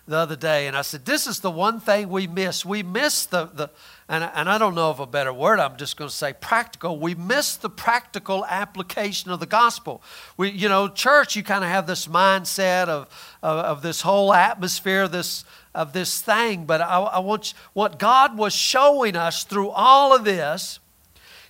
the 0.08 0.18
other 0.18 0.36
day, 0.36 0.66
and 0.66 0.76
I 0.76 0.82
said, 0.82 1.06
This 1.06 1.28
is 1.28 1.40
the 1.40 1.52
one 1.52 1.80
thing 1.80 2.10
we 2.10 2.26
miss. 2.26 2.66
We 2.66 2.82
miss 2.82 3.28
the, 3.28 3.46
the 3.46 3.70
and, 4.10 4.24
and 4.24 4.50
I 4.50 4.58
don't 4.58 4.74
know 4.74 4.90
of 4.90 5.00
a 5.00 5.06
better 5.06 5.32
word, 5.32 5.60
I'm 5.60 5.78
just 5.78 5.98
going 5.98 6.10
to 6.10 6.16
say 6.16 6.34
practical. 6.34 7.00
We 7.00 7.14
miss 7.14 7.56
the 7.56 7.70
practical 7.70 8.44
application 8.48 9.30
of 9.30 9.40
the 9.40 9.46
gospel. 9.46 10.02
We, 10.36 10.50
you 10.50 10.68
know, 10.68 10.88
church, 10.88 11.36
you 11.36 11.44
kind 11.44 11.64
of 11.64 11.70
have 11.70 11.86
this 11.86 12.08
mindset 12.08 12.88
of, 12.88 13.08
of, 13.44 13.60
of, 13.60 13.82
this 13.84 14.02
whole 14.02 14.34
atmosphere, 14.34 15.08
this, 15.08 15.46
of 15.76 15.94
this 15.94 16.22
thing, 16.22 16.66
but 16.66 16.82
I, 16.82 17.00
I 17.00 17.20
want 17.20 17.54
what 17.74 18.00
God 18.00 18.36
was 18.36 18.54
showing 18.54 19.16
us 19.16 19.44
through 19.44 19.70
all 19.70 20.16
of 20.16 20.26
this, 20.26 20.80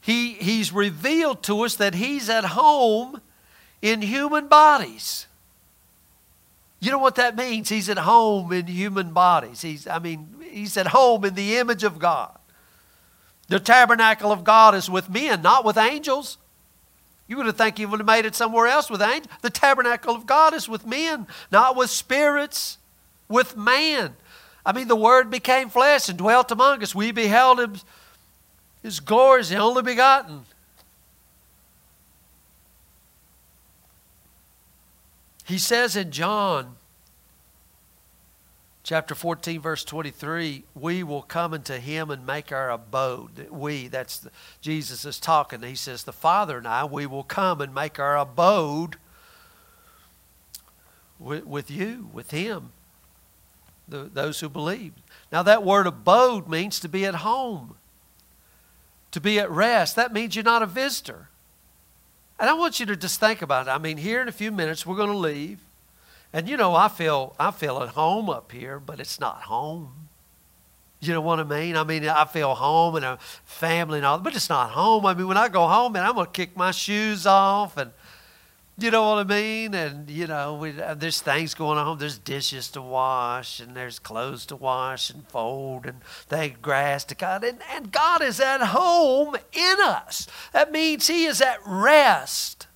he, 0.02 0.34
He's 0.34 0.74
revealed 0.74 1.44
to 1.44 1.62
us 1.62 1.78
that 1.78 1.96
He's 1.96 2.30
at 2.30 2.44
home 2.44 3.22
in 3.84 4.02
human 4.02 4.48
bodies. 4.48 5.28
You 6.80 6.90
know 6.90 6.98
what 6.98 7.16
that 7.16 7.36
means? 7.36 7.68
He's 7.70 7.90
at 7.90 8.00
home 8.00 8.52
in 8.54 8.66
human 8.66 9.12
bodies. 9.14 9.62
He's, 9.62 9.88
I 9.88 10.00
mean, 10.00 10.28
he's 10.50 10.78
at 10.78 10.88
home 10.88 11.26
in 11.26 11.36
the 11.36 11.58
image 11.58 11.84
of 11.84 12.00
God. 12.00 12.32
The 13.50 13.60
tabernacle 13.60 14.32
of 14.32 14.46
God 14.46 14.74
is 14.74 14.90
with 14.90 15.10
men, 15.10 15.42
not 15.42 15.66
with 15.66 15.78
angels. 15.78 16.38
You 17.28 17.36
would 17.38 17.46
have 17.46 17.58
think 17.58 17.78
he 17.78 17.86
would 17.86 18.00
have 18.00 18.08
made 18.08 18.26
it 18.26 18.36
somewhere 18.36 18.68
else 18.68 18.90
with 18.90 19.02
angels. 19.02 19.34
The 19.42 19.50
tabernacle 19.50 20.16
of 20.16 20.26
God 20.26 20.54
is 20.54 20.70
with 20.70 20.88
men, 20.88 21.28
not 21.52 21.76
with 21.76 21.90
spirits, 21.90 22.78
with 23.28 23.58
man. 23.58 24.16
I 24.66 24.72
mean, 24.72 24.88
the 24.88 24.96
Word 24.96 25.30
became 25.30 25.70
flesh 25.70 26.08
and 26.08 26.18
dwelt 26.18 26.52
among 26.52 26.82
us. 26.84 26.96
We 26.96 27.12
beheld 27.12 27.60
him, 27.60 27.76
his 28.82 29.02
glory 29.02 29.42
is 29.42 29.50
the 29.50 29.58
only 29.58 29.82
begotten 29.82 30.46
He 35.44 35.58
says 35.58 35.96
in 35.96 36.12
John 36.12 36.76
chapter 38.84 39.16
14, 39.16 39.62
verse 39.62 39.84
23, 39.84 40.64
we 40.76 41.04
will 41.04 41.22
come 41.22 41.54
into 41.54 41.80
him 41.80 42.12
and 42.12 42.26
make 42.26 42.52
our 42.52 42.70
abode. 42.70 43.50
We, 43.50 43.88
that's 43.88 44.20
the, 44.20 44.32
Jesus 44.62 45.06
is 45.06 45.20
talking. 45.20 45.62
He 45.62 45.76
says, 45.76 46.04
The 46.04 46.14
Father 46.14 46.58
and 46.58 46.68
I, 46.68 46.86
we 46.86 47.06
will 47.06 47.24
come 47.24 47.62
and 47.62 47.74
make 47.74 48.00
our 48.00 48.18
abode 48.18 48.98
with, 51.18 51.46
with 51.46 51.72
you, 51.72 52.10
with 52.14 52.32
him, 52.32 52.72
the, 53.88 54.10
those 54.14 54.42
who 54.42 54.50
believe. 54.50 54.94
Now, 55.32 55.44
that 55.44 55.64
word 55.64 55.88
abode 55.88 56.48
means 56.48 56.80
to 56.82 56.90
be 56.90 57.06
at 57.06 57.16
home, 57.16 57.76
to 59.12 59.22
be 59.22 59.40
at 59.40 59.50
rest. 59.50 59.96
That 59.96 60.14
means 60.14 60.36
you're 60.36 60.44
not 60.44 60.62
a 60.62 60.68
visitor. 60.68 61.30
And 62.44 62.50
I 62.50 62.56
want 62.56 62.78
you 62.78 62.86
to 62.88 62.98
just 62.98 63.22
think 63.22 63.42
about 63.42 63.68
it. 63.68 63.70
I 63.70 63.78
mean, 63.78 63.96
here 63.96 64.22
in 64.22 64.28
a 64.28 64.32
few 64.34 64.52
minutes, 64.52 64.86
we're 64.86 64.98
going 64.98 65.10
to 65.10 65.18
leave. 65.18 65.60
And 66.34 66.50
you 66.50 66.58
know, 66.58 66.76
I 66.76 66.90
feel, 66.90 67.34
I 67.40 67.52
feel 67.52 67.82
at 67.82 67.88
home 67.88 68.30
up 68.30 68.52
here, 68.52 68.82
but 68.82 69.00
it's 69.00 69.18
not 69.18 69.44
home. 69.44 70.10
You 71.00 71.14
know 71.14 71.22
what 71.22 71.40
I 71.40 71.46
mean? 71.46 71.78
I 71.78 71.86
mean, 71.86 72.06
I 72.06 72.26
feel 72.26 72.54
home 72.54 72.98
and 72.98 73.06
a 73.06 73.18
family 73.46 74.00
and 74.00 74.06
all, 74.06 74.18
but 74.18 74.36
it's 74.36 74.50
not 74.50 74.72
home. 74.72 75.06
I 75.06 75.14
mean, 75.14 75.30
when 75.30 75.38
I 75.38 75.48
go 75.48 75.66
home, 75.70 75.96
and 75.96 76.06
I'm 76.06 76.16
going 76.16 76.26
to 76.26 76.32
kick 76.34 76.58
my 76.58 76.72
shoes 76.72 77.26
off 77.26 77.78
and 77.78 77.92
you 78.78 78.90
know 78.90 79.10
what 79.10 79.20
I 79.20 79.24
mean? 79.24 79.76
And, 79.76 80.10
you 80.10 80.26
know, 80.26 80.56
we, 80.56 80.82
uh, 80.82 80.96
there's 80.96 81.22
things 81.22 81.54
going 81.54 81.78
on. 81.78 82.00
There's 82.00 82.18
dishes 82.18 82.70
to 82.72 82.82
wash, 82.82 83.60
and 83.60 83.76
there's 83.76 84.00
clothes 84.00 84.48
to 84.48 84.56
wash 84.56 85.12
and 85.12 85.28
fold, 85.28 85.86
and 85.86 86.04
thank 86.04 86.62
grass 86.62 87.04
to 87.06 87.16
cut. 87.16 87.44
And, 87.44 87.60
and 87.72 87.92
God 87.92 88.24
is 88.24 88.40
at 88.40 88.62
home 88.62 89.36
in 89.52 89.76
us. 89.80 90.28
That 90.54 90.72
means 90.72 91.08
He 91.08 91.26
is 91.26 91.40
at 91.40 91.60
rest. 91.66 92.68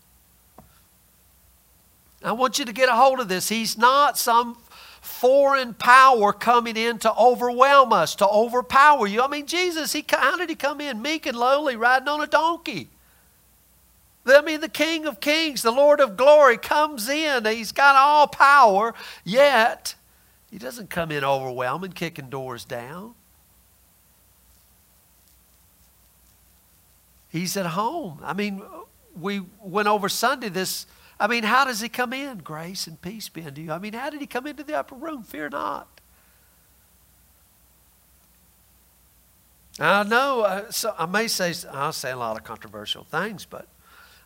I 2.23 2.31
want 2.31 2.59
you 2.59 2.65
to 2.65 2.73
get 2.73 2.89
a 2.89 2.95
hold 2.95 3.19
of 3.19 3.27
this. 3.27 3.49
He's 3.49 3.77
not 3.77 4.17
some 4.17 4.57
foreign 5.01 5.73
power 5.73 6.31
coming 6.31 6.77
in 6.77 6.99
to 6.99 7.15
overwhelm 7.15 7.91
us, 7.91 8.13
to 8.15 8.27
overpower 8.27 9.07
you. 9.07 9.21
I 9.21 9.27
mean, 9.27 9.47
Jesus, 9.47 9.93
he, 9.93 10.05
how 10.07 10.37
did 10.37 10.49
He 10.49 10.55
come 10.55 10.79
in? 10.79 11.01
Meek 11.01 11.25
and 11.25 11.37
lowly, 11.37 11.75
riding 11.75 12.07
on 12.07 12.21
a 12.21 12.27
donkey. 12.27 12.89
I 14.27 14.41
mean, 14.41 14.61
the 14.61 14.69
King 14.69 15.05
of 15.05 15.19
Kings, 15.19 15.61
the 15.61 15.71
Lord 15.71 15.99
of 15.99 16.17
glory 16.17 16.57
comes 16.57 17.07
in. 17.07 17.45
He's 17.45 17.71
got 17.71 17.95
all 17.95 18.27
power, 18.27 18.93
yet 19.23 19.95
he 20.51 20.57
doesn't 20.57 20.89
come 20.89 21.11
in 21.11 21.23
overwhelming, 21.23 21.93
kicking 21.93 22.29
doors 22.29 22.65
down. 22.65 23.15
He's 27.29 27.55
at 27.57 27.67
home. 27.67 28.19
I 28.23 28.33
mean, 28.33 28.61
we 29.19 29.41
went 29.61 29.87
over 29.87 30.09
Sunday 30.09 30.49
this 30.49 30.87
I 31.19 31.27
mean, 31.27 31.43
how 31.43 31.65
does 31.65 31.81
he 31.81 31.89
come 31.89 32.13
in? 32.13 32.39
Grace 32.39 32.85
and 32.85 33.01
peace 33.01 33.27
be 33.29 33.43
unto 33.43 33.61
you. 33.61 33.71
I 33.71 33.79
mean, 33.79 33.93
how 33.93 34.09
did 34.09 34.21
he 34.21 34.27
come 34.27 34.45
into 34.45 34.63
the 34.63 34.77
upper 34.77 34.95
room? 34.95 35.23
Fear 35.23 35.49
not. 35.49 35.87
I 39.79 40.03
know, 40.03 40.41
uh, 40.41 40.71
so 40.71 40.93
I 40.97 41.05
may 41.05 41.27
say, 41.27 41.53
I'll 41.71 41.93
say 41.93 42.11
a 42.11 42.17
lot 42.17 42.35
of 42.35 42.43
controversial 42.43 43.03
things, 43.03 43.45
but 43.45 43.67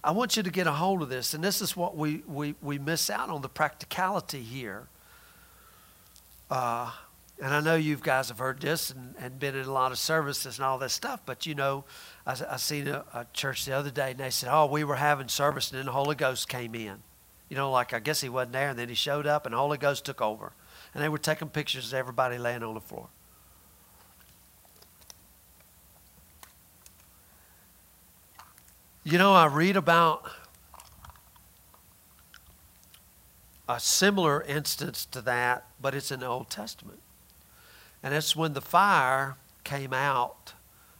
I 0.03 0.11
want 0.11 0.35
you 0.35 0.43
to 0.43 0.49
get 0.49 0.67
a 0.67 0.71
hold 0.71 1.01
of 1.01 1.09
this. 1.09 1.33
And 1.33 1.43
this 1.43 1.61
is 1.61 1.77
what 1.77 1.95
we, 1.95 2.23
we, 2.27 2.55
we 2.61 2.79
miss 2.79 3.09
out 3.09 3.29
on 3.29 3.41
the 3.41 3.49
practicality 3.49 4.41
here. 4.41 4.87
Uh, 6.49 6.91
and 7.39 7.53
I 7.53 7.59
know 7.59 7.75
you 7.75 7.95
guys 7.95 8.29
have 8.29 8.39
heard 8.39 8.61
this 8.61 8.91
and, 8.91 9.15
and 9.19 9.39
been 9.39 9.55
in 9.55 9.65
a 9.65 9.71
lot 9.71 9.91
of 9.91 9.97
services 9.97 10.57
and 10.57 10.65
all 10.65 10.77
this 10.77 10.93
stuff, 10.93 11.21
but 11.25 11.45
you 11.45 11.55
know, 11.55 11.85
I, 12.25 12.35
I 12.49 12.57
seen 12.57 12.87
a, 12.87 13.03
a 13.13 13.25
church 13.33 13.65
the 13.65 13.73
other 13.73 13.89
day 13.89 14.11
and 14.11 14.19
they 14.19 14.29
said, 14.29 14.49
Oh, 14.51 14.65
we 14.67 14.83
were 14.83 14.95
having 14.95 15.27
service 15.27 15.71
and 15.71 15.79
then 15.79 15.85
the 15.85 15.91
Holy 15.91 16.15
Ghost 16.15 16.49
came 16.49 16.75
in. 16.75 16.97
You 17.49 17.57
know, 17.57 17.71
like 17.71 17.93
I 17.93 17.99
guess 17.99 18.21
he 18.21 18.29
wasn't 18.29 18.53
there 18.53 18.69
and 18.69 18.79
then 18.79 18.89
he 18.89 18.95
showed 18.95 19.27
up 19.27 19.45
and 19.45 19.53
the 19.53 19.57
Holy 19.57 19.77
Ghost 19.77 20.05
took 20.05 20.21
over. 20.21 20.53
And 20.93 21.03
they 21.03 21.09
were 21.09 21.17
taking 21.17 21.49
pictures 21.49 21.87
of 21.87 21.93
everybody 21.93 22.37
laying 22.37 22.63
on 22.63 22.73
the 22.73 22.81
floor. 22.81 23.07
You 29.03 29.17
know, 29.17 29.33
I 29.33 29.47
read 29.47 29.77
about 29.77 30.29
a 33.67 33.79
similar 33.79 34.43
instance 34.43 35.07
to 35.07 35.21
that, 35.21 35.65
but 35.81 35.95
it's 35.95 36.11
in 36.11 36.19
the 36.19 36.27
Old 36.27 36.51
Testament. 36.51 36.99
And 38.03 38.13
it's 38.13 38.35
when 38.35 38.53
the 38.53 38.61
fire 38.61 39.37
came 39.63 39.91
out 39.91 40.53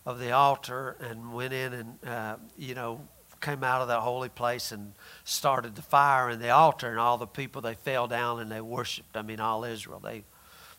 of 0.04 0.18
the 0.18 0.32
altar 0.32 0.98
and 1.00 1.32
went 1.32 1.54
in 1.54 1.74
and, 1.74 2.00
uh, 2.04 2.36
you 2.58 2.74
know, 2.74 3.02
came 3.40 3.64
out 3.64 3.82
of 3.82 3.88
that 3.90 4.00
holy 4.00 4.30
place 4.30 4.72
and 4.72 4.94
started 5.24 5.76
the 5.76 5.84
fire 5.84 6.32
in 6.32 6.40
the 6.40 6.50
altar, 6.50 6.90
and 6.90 7.00
all 7.00 7.20
the 7.20 7.28
people, 7.28 7.62
they 7.62 7.76
fell 7.76 8.08
down 8.08 8.40
and 8.40 8.52
they 8.52 8.62
worshiped. 8.62 9.16
I 9.16 9.22
mean, 9.22 9.40
all 9.40 9.64
Israel, 9.64 10.00
they, 10.00 10.24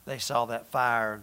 they 0.06 0.18
saw 0.18 0.44
that 0.46 0.66
fire. 0.72 1.22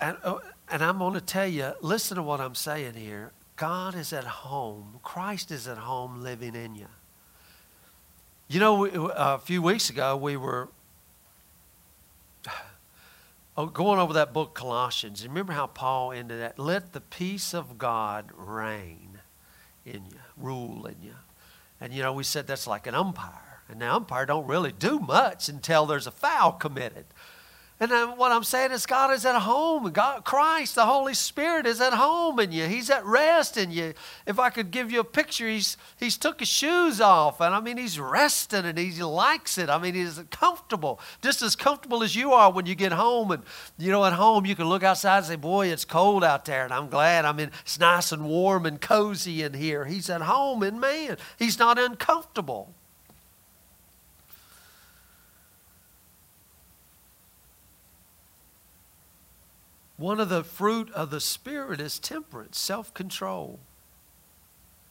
And, 0.00 0.16
uh, 0.22 0.38
and 0.70 0.82
I'm 0.82 0.98
going 0.98 1.14
to 1.14 1.20
tell 1.20 1.46
you, 1.46 1.72
listen 1.80 2.16
to 2.16 2.22
what 2.22 2.40
I'm 2.40 2.54
saying 2.54 2.94
here. 2.94 3.32
God 3.56 3.94
is 3.94 4.12
at 4.12 4.24
home. 4.24 5.00
Christ 5.02 5.50
is 5.50 5.66
at 5.66 5.78
home 5.78 6.22
living 6.22 6.54
in 6.54 6.74
you. 6.74 6.86
You 8.48 8.60
know, 8.60 8.86
uh, 8.86 9.12
a 9.16 9.38
few 9.38 9.60
weeks 9.60 9.90
ago, 9.90 10.16
we 10.16 10.36
were 10.36 10.68
oh, 13.56 13.66
going 13.66 13.98
over 13.98 14.12
that 14.14 14.32
book, 14.32 14.54
Colossians. 14.54 15.26
Remember 15.26 15.52
how 15.52 15.66
Paul 15.66 16.12
ended 16.12 16.40
that? 16.40 16.58
Let 16.58 16.92
the 16.92 17.00
peace 17.00 17.52
of 17.52 17.78
God 17.78 18.30
reign 18.36 19.18
in 19.84 20.04
you, 20.06 20.20
rule 20.36 20.86
in 20.86 20.96
you. 21.02 21.14
And, 21.80 21.92
you 21.92 22.02
know, 22.02 22.12
we 22.12 22.24
said 22.24 22.46
that's 22.46 22.66
like 22.66 22.86
an 22.86 22.94
umpire. 22.94 23.62
And 23.68 23.82
the 23.82 23.92
umpire 23.92 24.24
don't 24.24 24.46
really 24.46 24.72
do 24.72 24.98
much 24.98 25.48
until 25.48 25.84
there's 25.84 26.06
a 26.06 26.10
foul 26.10 26.52
committed. 26.52 27.04
And 27.80 27.92
what 28.18 28.32
I'm 28.32 28.42
saying 28.42 28.72
is 28.72 28.86
God 28.86 29.12
is 29.12 29.24
at 29.24 29.40
home. 29.40 29.88
God, 29.92 30.24
Christ, 30.24 30.74
the 30.74 30.84
Holy 30.84 31.14
Spirit 31.14 31.64
is 31.64 31.80
at 31.80 31.92
home 31.92 32.40
in 32.40 32.50
you. 32.50 32.66
He's 32.66 32.90
at 32.90 33.04
rest 33.04 33.56
in 33.56 33.70
you. 33.70 33.94
If 34.26 34.40
I 34.40 34.50
could 34.50 34.72
give 34.72 34.90
you 34.90 34.98
a 34.98 35.04
picture, 35.04 35.46
he's, 35.46 35.76
he's 35.96 36.16
took 36.16 36.40
his 36.40 36.48
shoes 36.48 37.00
off. 37.00 37.40
And 37.40 37.54
I 37.54 37.60
mean, 37.60 37.76
he's 37.76 38.00
resting 38.00 38.64
and 38.64 38.76
he 38.76 38.90
likes 39.00 39.58
it. 39.58 39.70
I 39.70 39.78
mean, 39.78 39.94
he's 39.94 40.20
comfortable. 40.30 40.98
Just 41.22 41.40
as 41.40 41.54
comfortable 41.54 42.02
as 42.02 42.16
you 42.16 42.32
are 42.32 42.50
when 42.50 42.66
you 42.66 42.74
get 42.74 42.90
home. 42.90 43.30
And, 43.30 43.44
you 43.78 43.92
know, 43.92 44.04
at 44.04 44.12
home, 44.14 44.44
you 44.44 44.56
can 44.56 44.66
look 44.66 44.82
outside 44.82 45.18
and 45.18 45.26
say, 45.26 45.36
boy, 45.36 45.68
it's 45.68 45.84
cold 45.84 46.24
out 46.24 46.46
there. 46.46 46.64
And 46.64 46.74
I'm 46.74 46.88
glad. 46.88 47.24
I 47.24 47.32
mean, 47.32 47.52
it's 47.62 47.78
nice 47.78 48.10
and 48.10 48.24
warm 48.24 48.66
and 48.66 48.80
cozy 48.80 49.44
in 49.44 49.54
here. 49.54 49.84
He's 49.84 50.10
at 50.10 50.22
home 50.22 50.64
in 50.64 50.80
man. 50.80 51.16
He's 51.38 51.60
not 51.60 51.78
uncomfortable. 51.78 52.74
One 59.98 60.20
of 60.20 60.28
the 60.28 60.44
fruit 60.44 60.92
of 60.92 61.10
the 61.10 61.20
Spirit 61.20 61.80
is 61.80 61.98
temperance, 61.98 62.58
self 62.58 62.94
control. 62.94 63.58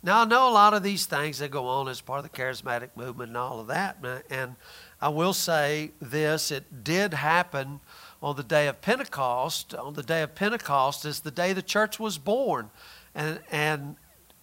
Now, 0.03 0.21
I 0.21 0.25
know 0.25 0.49
a 0.49 0.51
lot 0.51 0.73
of 0.73 0.83
these 0.83 1.05
things 1.05 1.39
that 1.39 1.49
go 1.49 1.65
on 1.67 1.87
as 1.87 2.01
part 2.01 2.23
of 2.23 2.31
the 2.31 2.37
charismatic 2.37 2.89
movement 2.95 3.29
and 3.29 3.37
all 3.37 3.59
of 3.59 3.67
that. 3.67 3.97
And 4.29 4.55
I 5.01 5.09
will 5.09 5.33
say 5.33 5.91
this 6.01 6.51
it 6.51 6.83
did 6.83 7.13
happen 7.13 7.79
on 8.21 8.35
the 8.35 8.43
day 8.43 8.67
of 8.67 8.81
Pentecost. 8.81 9.73
On 9.73 9.93
the 9.93 10.03
day 10.03 10.21
of 10.21 10.35
Pentecost 10.35 11.05
is 11.05 11.21
the 11.21 11.31
day 11.31 11.53
the 11.53 11.61
church 11.61 11.99
was 11.99 12.17
born. 12.17 12.69
And, 13.15 13.39
and 13.49 13.95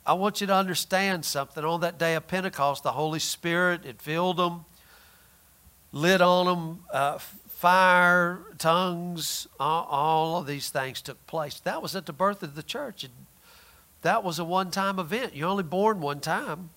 I 0.06 0.14
want 0.14 0.40
you 0.40 0.46
to 0.46 0.54
understand 0.54 1.24
something. 1.24 1.62
On 1.62 1.80
that 1.80 1.98
day 1.98 2.14
of 2.14 2.26
Pentecost, 2.26 2.82
the 2.82 2.92
Holy 2.92 3.20
Spirit, 3.20 3.84
it 3.84 4.00
filled 4.00 4.38
them, 4.38 4.64
lit 5.92 6.22
on 6.22 6.46
them, 6.46 6.84
uh, 6.90 7.18
fire, 7.64 8.42
tongues, 8.58 9.48
all, 9.58 10.36
of 10.36 10.46
these 10.46 10.68
things 10.68 11.00
took 11.00 11.26
place. 11.26 11.60
That 11.60 11.80
was 11.80 11.96
at 11.96 12.04
the 12.04 12.12
birth 12.12 12.42
of 12.42 12.56
the 12.56 12.62
church. 12.62 13.06
That 14.02 14.22
was 14.22 14.38
a 14.38 14.44
one 14.44 14.70
time 14.70 14.98
event. 14.98 15.34
You're 15.34 15.48
only 15.48 15.62
born 15.62 16.02
one 16.02 16.20
time. 16.20 16.68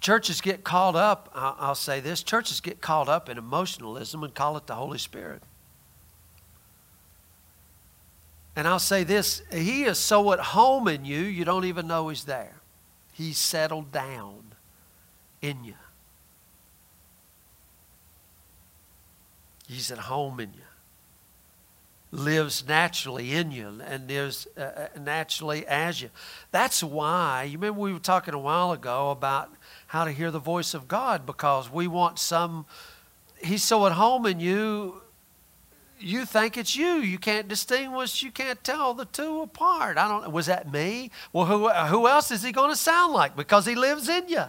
Churches 0.00 0.40
get 0.40 0.62
caught 0.62 0.94
up, 0.94 1.28
I'll 1.34 1.74
say 1.74 1.98
this 1.98 2.22
churches 2.22 2.60
get 2.60 2.80
caught 2.80 3.08
up 3.08 3.28
in 3.28 3.38
emotionalism 3.38 4.22
and 4.22 4.32
call 4.32 4.56
it 4.56 4.68
the 4.68 4.76
Holy 4.76 4.98
Spirit. 4.98 5.42
And 8.54 8.68
I'll 8.68 8.78
say 8.78 9.02
this 9.02 9.42
He 9.50 9.82
is 9.82 9.98
so 9.98 10.32
at 10.32 10.38
home 10.38 10.86
in 10.86 11.04
you, 11.04 11.22
you 11.22 11.44
don't 11.44 11.64
even 11.64 11.88
know 11.88 12.08
He's 12.08 12.22
there. 12.22 12.54
He's 13.14 13.36
settled 13.36 13.90
down 13.90 14.54
in 15.42 15.64
you. 15.64 15.74
He's 19.68 19.90
at 19.90 19.98
home 19.98 20.40
in 20.40 20.54
you. 20.54 20.62
Lives 22.10 22.66
naturally 22.66 23.34
in 23.34 23.50
you 23.50 23.82
and 23.84 24.08
lives 24.08 24.48
uh, 24.56 24.60
uh, 24.62 24.88
naturally 24.98 25.66
as 25.66 26.00
you. 26.00 26.08
That's 26.50 26.82
why, 26.82 27.42
you 27.42 27.58
remember 27.58 27.80
we 27.80 27.92
were 27.92 27.98
talking 27.98 28.32
a 28.32 28.38
while 28.38 28.72
ago 28.72 29.10
about 29.10 29.50
how 29.88 30.06
to 30.06 30.10
hear 30.10 30.30
the 30.30 30.38
voice 30.38 30.72
of 30.72 30.88
God 30.88 31.26
because 31.26 31.70
we 31.70 31.86
want 31.86 32.18
some, 32.18 32.64
He's 33.42 33.62
so 33.62 33.84
at 33.84 33.92
home 33.92 34.24
in 34.24 34.40
you, 34.40 35.02
you 36.00 36.24
think 36.24 36.56
it's 36.56 36.74
you. 36.74 36.94
You 36.94 37.18
can't 37.18 37.46
distinguish, 37.46 38.22
you 38.22 38.30
can't 38.30 38.62
tell 38.64 38.94
the 38.94 39.04
two 39.04 39.42
apart. 39.42 39.98
I 39.98 40.08
don't 40.08 40.32
Was 40.32 40.46
that 40.46 40.72
me? 40.72 41.10
Well, 41.32 41.44
who, 41.44 41.68
who 41.68 42.08
else 42.08 42.30
is 42.30 42.42
He 42.42 42.52
going 42.52 42.70
to 42.70 42.76
sound 42.76 43.12
like 43.12 43.36
because 43.36 43.66
He 43.66 43.74
lives 43.74 44.08
in 44.08 44.28
you? 44.28 44.44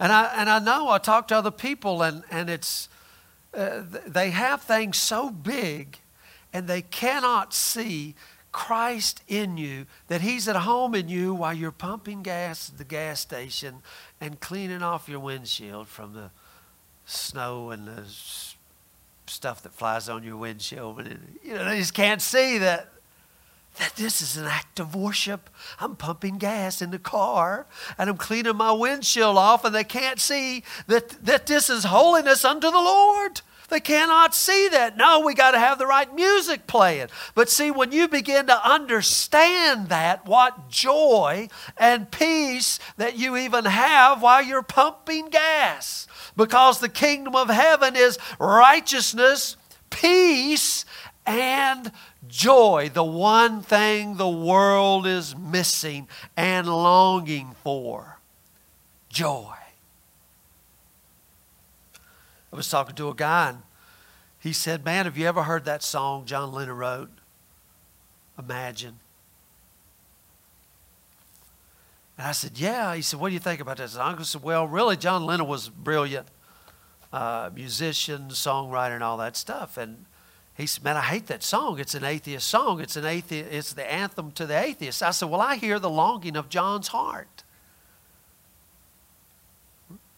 And 0.00 0.12
I, 0.12 0.32
and 0.36 0.48
I 0.48 0.58
know 0.58 0.88
I 0.90 0.98
talk 0.98 1.28
to 1.28 1.36
other 1.36 1.50
people, 1.50 2.02
and, 2.02 2.22
and 2.30 2.48
it's, 2.48 2.88
uh, 3.52 3.82
they 4.06 4.30
have 4.30 4.62
things 4.62 4.96
so 4.96 5.30
big, 5.30 5.98
and 6.52 6.68
they 6.68 6.82
cannot 6.82 7.52
see 7.52 8.14
Christ 8.52 9.22
in 9.28 9.56
you, 9.56 9.86
that 10.06 10.20
He's 10.20 10.48
at 10.48 10.56
home 10.56 10.94
in 10.94 11.08
you 11.08 11.34
while 11.34 11.54
you're 11.54 11.72
pumping 11.72 12.22
gas 12.22 12.70
at 12.70 12.78
the 12.78 12.84
gas 12.84 13.20
station 13.20 13.82
and 14.20 14.40
cleaning 14.40 14.82
off 14.82 15.08
your 15.08 15.20
windshield 15.20 15.88
from 15.88 16.14
the 16.14 16.30
snow 17.04 17.70
and 17.70 17.86
the 17.86 18.04
stuff 19.26 19.62
that 19.62 19.72
flies 19.72 20.08
on 20.08 20.22
your 20.22 20.36
windshield. 20.36 21.06
You 21.42 21.54
know, 21.54 21.64
they 21.64 21.78
just 21.78 21.94
can't 21.94 22.22
see 22.22 22.58
that 22.58 22.88
that 23.78 23.94
this 23.96 24.20
is 24.20 24.36
an 24.36 24.46
act 24.46 24.80
of 24.80 24.94
worship. 24.94 25.50
I'm 25.80 25.96
pumping 25.96 26.38
gas 26.38 26.82
in 26.82 26.90
the 26.90 26.98
car 26.98 27.66
and 27.96 28.10
I'm 28.10 28.16
cleaning 28.16 28.56
my 28.56 28.72
windshield 28.72 29.36
off, 29.36 29.64
and 29.64 29.74
they 29.74 29.84
can't 29.84 30.20
see 30.20 30.64
that, 30.86 31.10
that 31.24 31.46
this 31.46 31.70
is 31.70 31.84
holiness 31.84 32.44
unto 32.44 32.70
the 32.70 32.78
Lord. 32.78 33.40
They 33.68 33.80
cannot 33.80 34.34
see 34.34 34.68
that. 34.68 34.96
No, 34.96 35.20
we 35.20 35.34
got 35.34 35.50
to 35.50 35.58
have 35.58 35.78
the 35.78 35.86
right 35.86 36.12
music 36.14 36.66
playing. 36.66 37.08
But 37.34 37.50
see, 37.50 37.70
when 37.70 37.92
you 37.92 38.08
begin 38.08 38.46
to 38.46 38.68
understand 38.68 39.90
that, 39.90 40.26
what 40.26 40.70
joy 40.70 41.48
and 41.76 42.10
peace 42.10 42.78
that 42.96 43.18
you 43.18 43.36
even 43.36 43.66
have 43.66 44.22
while 44.22 44.42
you're 44.42 44.62
pumping 44.62 45.28
gas. 45.28 46.06
Because 46.34 46.80
the 46.80 46.88
kingdom 46.88 47.36
of 47.36 47.50
heaven 47.50 47.94
is 47.94 48.18
righteousness, 48.38 49.56
peace, 49.90 50.86
and 51.28 51.92
joy, 52.26 52.90
the 52.92 53.04
one 53.04 53.60
thing 53.60 54.16
the 54.16 54.28
world 54.28 55.06
is 55.06 55.36
missing 55.36 56.08
and 56.36 56.66
longing 56.66 57.54
for. 57.62 58.18
Joy. 59.10 59.54
I 62.50 62.56
was 62.56 62.68
talking 62.70 62.96
to 62.96 63.10
a 63.10 63.14
guy 63.14 63.50
and 63.50 63.62
he 64.38 64.54
said, 64.54 64.84
Man, 64.84 65.04
have 65.04 65.18
you 65.18 65.26
ever 65.26 65.42
heard 65.42 65.66
that 65.66 65.82
song 65.82 66.24
John 66.24 66.50
Lennon 66.50 66.76
wrote? 66.76 67.10
Imagine. 68.38 68.98
And 72.16 72.26
I 72.26 72.32
said, 72.32 72.58
Yeah. 72.58 72.94
He 72.94 73.02
said, 73.02 73.20
What 73.20 73.28
do 73.28 73.34
you 73.34 73.40
think 73.40 73.60
about 73.60 73.76
that 73.76 73.90
song? 73.90 74.16
I 74.18 74.22
said, 74.22 74.42
Well, 74.42 74.66
really, 74.66 74.96
John 74.96 75.26
Lennon 75.26 75.46
was 75.46 75.68
brilliant 75.68 76.28
uh, 77.12 77.50
musician, 77.54 78.28
songwriter, 78.28 78.94
and 78.94 79.04
all 79.04 79.18
that 79.18 79.36
stuff. 79.36 79.76
And 79.76 80.06
He 80.58 80.66
said, 80.66 80.82
Man, 80.82 80.96
I 80.96 81.02
hate 81.02 81.28
that 81.28 81.44
song. 81.44 81.78
It's 81.78 81.94
an 81.94 82.02
atheist 82.02 82.46
song. 82.48 82.80
It's 82.80 82.96
an 82.96 83.04
atheist, 83.04 83.48
it's 83.50 83.72
the 83.74 83.90
anthem 83.90 84.32
to 84.32 84.44
the 84.44 84.58
atheist. 84.58 85.04
I 85.04 85.12
said, 85.12 85.30
Well, 85.30 85.40
I 85.40 85.54
hear 85.54 85.78
the 85.78 85.88
longing 85.88 86.36
of 86.36 86.48
John's 86.48 86.88
heart. 86.88 87.44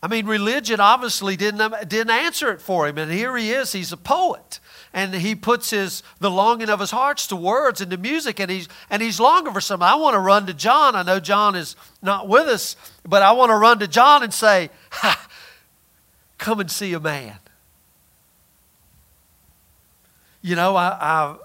I 0.02 0.08
mean, 0.08 0.24
religion 0.24 0.80
obviously 0.80 1.36
didn't, 1.36 1.60
um, 1.60 1.74
didn't 1.86 2.10
answer 2.10 2.50
it 2.50 2.62
for 2.62 2.88
him. 2.88 2.96
And 2.96 3.12
here 3.12 3.36
he 3.36 3.50
is, 3.50 3.72
he's 3.72 3.92
a 3.92 3.98
poet. 3.98 4.58
And 4.94 5.14
he 5.14 5.34
puts 5.34 5.68
his 5.70 6.02
the 6.20 6.30
longing 6.30 6.70
of 6.70 6.80
his 6.80 6.90
hearts 6.90 7.26
to 7.26 7.36
words 7.36 7.82
and 7.82 7.90
to 7.90 7.98
music, 7.98 8.40
and 8.40 8.50
he's 8.50 8.66
and 8.88 9.02
he's 9.02 9.20
longing 9.20 9.52
for 9.52 9.60
something. 9.60 9.86
I 9.86 9.94
want 9.96 10.14
to 10.14 10.20
run 10.20 10.46
to 10.46 10.54
John. 10.54 10.96
I 10.96 11.02
know 11.02 11.20
John 11.20 11.54
is 11.54 11.76
not 12.00 12.28
with 12.28 12.48
us, 12.48 12.76
but 13.06 13.22
I 13.22 13.32
want 13.32 13.50
to 13.50 13.56
run 13.56 13.78
to 13.80 13.86
John 13.86 14.22
and 14.22 14.32
say, 14.32 14.70
come 16.38 16.60
and 16.60 16.70
see 16.70 16.94
a 16.94 16.98
man. 16.98 17.36
You 20.42 20.56
know, 20.56 20.76
I, 20.76 20.96
I 21.00 21.36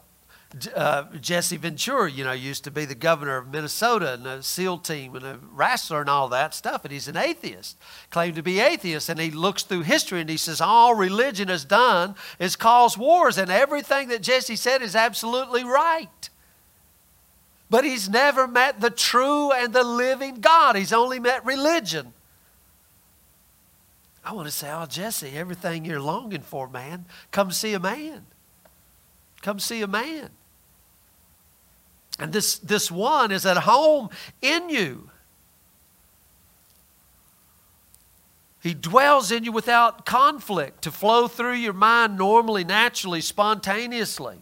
uh, 0.73 1.03
Jesse 1.19 1.57
Ventura, 1.57 2.09
you 2.09 2.23
know, 2.23 2.31
used 2.31 2.63
to 2.63 2.71
be 2.71 2.85
the 2.85 2.95
governor 2.95 3.37
of 3.37 3.51
Minnesota 3.51 4.13
and 4.13 4.25
a 4.25 4.41
SEAL 4.41 4.79
team 4.79 5.15
and 5.15 5.25
a 5.25 5.39
wrestler 5.53 6.01
and 6.01 6.09
all 6.09 6.29
that 6.29 6.53
stuff, 6.53 6.85
and 6.85 6.93
he's 6.93 7.07
an 7.07 7.17
atheist, 7.17 7.77
claimed 8.09 8.35
to 8.35 8.43
be 8.43 8.59
atheist, 8.59 9.09
and 9.09 9.19
he 9.19 9.31
looks 9.31 9.63
through 9.63 9.81
history 9.81 10.21
and 10.21 10.29
he 10.29 10.37
says 10.37 10.61
all 10.61 10.95
religion 10.95 11.49
has 11.49 11.65
done 11.65 12.15
is 12.39 12.55
cause 12.55 12.97
wars, 12.97 13.37
and 13.37 13.51
everything 13.51 14.07
that 14.09 14.21
Jesse 14.21 14.55
said 14.55 14.81
is 14.81 14.95
absolutely 14.95 15.63
right. 15.63 16.29
But 17.69 17.83
he's 17.83 18.07
never 18.07 18.47
met 18.47 18.79
the 18.79 18.91
true 18.91 19.51
and 19.51 19.73
the 19.73 19.83
living 19.83 20.35
God. 20.35 20.75
He's 20.75 20.93
only 20.93 21.19
met 21.19 21.45
religion. 21.45 22.13
I 24.23 24.33
want 24.33 24.47
to 24.47 24.53
say, 24.53 24.71
oh, 24.71 24.85
Jesse, 24.85 25.31
everything 25.35 25.83
you're 25.83 25.99
longing 25.99 26.41
for, 26.41 26.69
man, 26.69 27.05
come 27.31 27.51
see 27.51 27.73
a 27.73 27.79
man. 27.79 28.25
Come 29.45 29.59
see 29.59 29.83
a 29.83 29.87
man. 29.87 30.31
And 32.17 32.33
this, 32.33 32.57
this 32.57 32.89
one 32.89 33.31
is 33.31 33.45
at 33.45 33.57
home 33.57 34.09
in 34.41 34.71
you. 34.71 35.11
He 38.63 38.73
dwells 38.73 39.31
in 39.31 39.43
you 39.43 39.51
without 39.51 40.03
conflict 40.03 40.81
to 40.81 40.91
flow 40.91 41.27
through 41.27 41.53
your 41.53 41.73
mind 41.73 42.17
normally, 42.17 42.63
naturally, 42.63 43.21
spontaneously. 43.21 44.39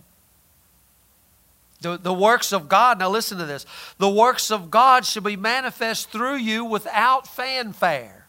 The, 1.81 1.97
the 1.97 2.13
works 2.13 2.53
of 2.53 2.69
God, 2.69 2.97
now 2.97 3.09
listen 3.09 3.37
to 3.39 3.45
this 3.45 3.65
the 3.97 4.07
works 4.07 4.51
of 4.51 4.71
God 4.71 5.05
should 5.05 5.25
be 5.25 5.35
manifest 5.35 6.11
through 6.11 6.37
you 6.37 6.63
without 6.63 7.27
fanfare. 7.27 8.22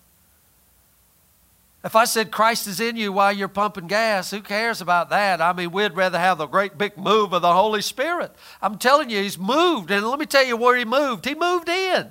If 1.84 1.94
I 1.94 2.06
said 2.06 2.30
Christ 2.30 2.66
is 2.66 2.80
in 2.80 2.96
you 2.96 3.12
while 3.12 3.30
you're 3.30 3.46
pumping 3.46 3.88
gas, 3.88 4.30
who 4.30 4.40
cares 4.40 4.80
about 4.80 5.10
that? 5.10 5.42
I 5.42 5.52
mean, 5.52 5.70
we'd 5.70 5.94
rather 5.94 6.18
have 6.18 6.38
the 6.38 6.46
great 6.46 6.78
big 6.78 6.96
move 6.96 7.34
of 7.34 7.42
the 7.42 7.52
Holy 7.52 7.82
Spirit. 7.82 8.34
I'm 8.62 8.78
telling 8.78 9.10
you, 9.10 9.20
He's 9.22 9.38
moved. 9.38 9.90
And 9.90 10.06
let 10.06 10.18
me 10.18 10.24
tell 10.24 10.44
you 10.44 10.56
where 10.56 10.76
He 10.76 10.86
moved. 10.86 11.26
He 11.26 11.34
moved 11.34 11.68
in. 11.68 12.10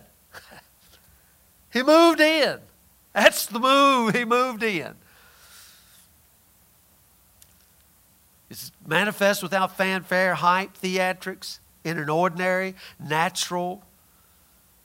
he 1.74 1.82
moved 1.82 2.20
in. 2.20 2.60
That's 3.14 3.48
the 3.48 3.60
move. 3.60 4.14
He 4.14 4.26
moved 4.26 4.62
in. 4.62 4.94
It's 8.52 8.72
manifest 8.86 9.42
without 9.42 9.76
fanfare, 9.76 10.36
hype, 10.36 10.78
theatrics, 10.78 11.58
in 11.84 11.98
an 11.98 12.12
ordinary, 12.12 12.76
natural, 13.00 13.84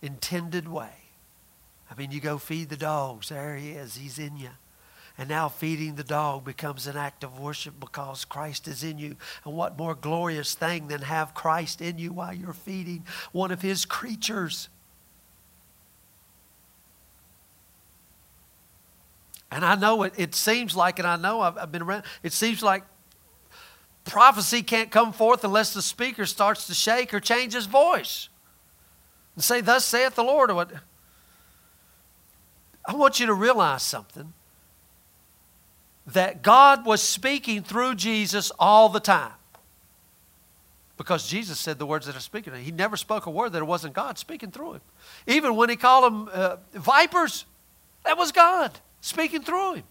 intended 0.00 0.66
way. 0.66 0.94
I 1.90 1.94
mean, 1.94 2.10
you 2.10 2.20
go 2.20 2.38
feed 2.38 2.70
the 2.70 2.76
dogs. 2.78 3.28
There 3.28 3.54
he 3.56 3.72
is. 3.72 3.96
He's 3.96 4.18
in 4.18 4.38
you. 4.38 4.48
And 5.18 5.28
now 5.28 5.48
feeding 5.48 5.96
the 5.96 6.04
dog 6.04 6.44
becomes 6.44 6.86
an 6.86 6.96
act 6.96 7.24
of 7.24 7.40
worship 7.40 7.80
because 7.80 8.24
Christ 8.24 8.68
is 8.68 8.84
in 8.84 8.98
you. 8.98 9.16
And 9.44 9.52
what 9.52 9.76
more 9.76 9.96
glorious 9.96 10.54
thing 10.54 10.86
than 10.86 11.02
have 11.02 11.34
Christ 11.34 11.80
in 11.80 11.98
you 11.98 12.12
while 12.12 12.32
you're 12.32 12.52
feeding 12.52 13.04
one 13.32 13.50
of 13.50 13.60
his 13.60 13.84
creatures? 13.84 14.68
And 19.50 19.64
I 19.64 19.74
know 19.74 20.04
it, 20.04 20.12
it 20.16 20.36
seems 20.36 20.76
like, 20.76 21.00
and 21.00 21.08
I 21.08 21.16
know 21.16 21.40
I've, 21.40 21.58
I've 21.58 21.72
been 21.72 21.82
around, 21.82 22.04
it 22.22 22.32
seems 22.32 22.62
like 22.62 22.84
prophecy 24.04 24.62
can't 24.62 24.92
come 24.92 25.12
forth 25.12 25.42
unless 25.42 25.74
the 25.74 25.82
speaker 25.82 26.26
starts 26.26 26.68
to 26.68 26.74
shake 26.74 27.12
or 27.12 27.18
change 27.18 27.54
his 27.54 27.66
voice 27.66 28.28
and 29.34 29.42
say, 29.42 29.60
Thus 29.62 29.84
saith 29.84 30.14
the 30.14 30.22
Lord. 30.22 30.50
I 32.86 32.94
want 32.94 33.18
you 33.18 33.26
to 33.26 33.34
realize 33.34 33.82
something 33.82 34.32
that 36.12 36.42
God 36.42 36.86
was 36.86 37.02
speaking 37.02 37.62
through 37.62 37.94
Jesus 37.94 38.50
all 38.58 38.88
the 38.88 39.00
time. 39.00 39.32
Because 40.96 41.28
Jesus 41.28 41.60
said 41.60 41.78
the 41.78 41.86
words 41.86 42.06
that 42.06 42.16
are 42.16 42.20
speaking. 42.20 42.52
He 42.54 42.72
never 42.72 42.96
spoke 42.96 43.26
a 43.26 43.30
word 43.30 43.52
that 43.52 43.58
it 43.58 43.66
wasn't 43.66 43.94
God 43.94 44.18
speaking 44.18 44.50
through 44.50 44.74
him. 44.74 44.80
Even 45.26 45.54
when 45.54 45.68
he 45.68 45.76
called 45.76 46.04
them 46.04 46.30
uh, 46.32 46.56
vipers, 46.72 47.44
that 48.04 48.18
was 48.18 48.32
God 48.32 48.72
speaking 49.00 49.42
through 49.42 49.74
him. 49.74 49.84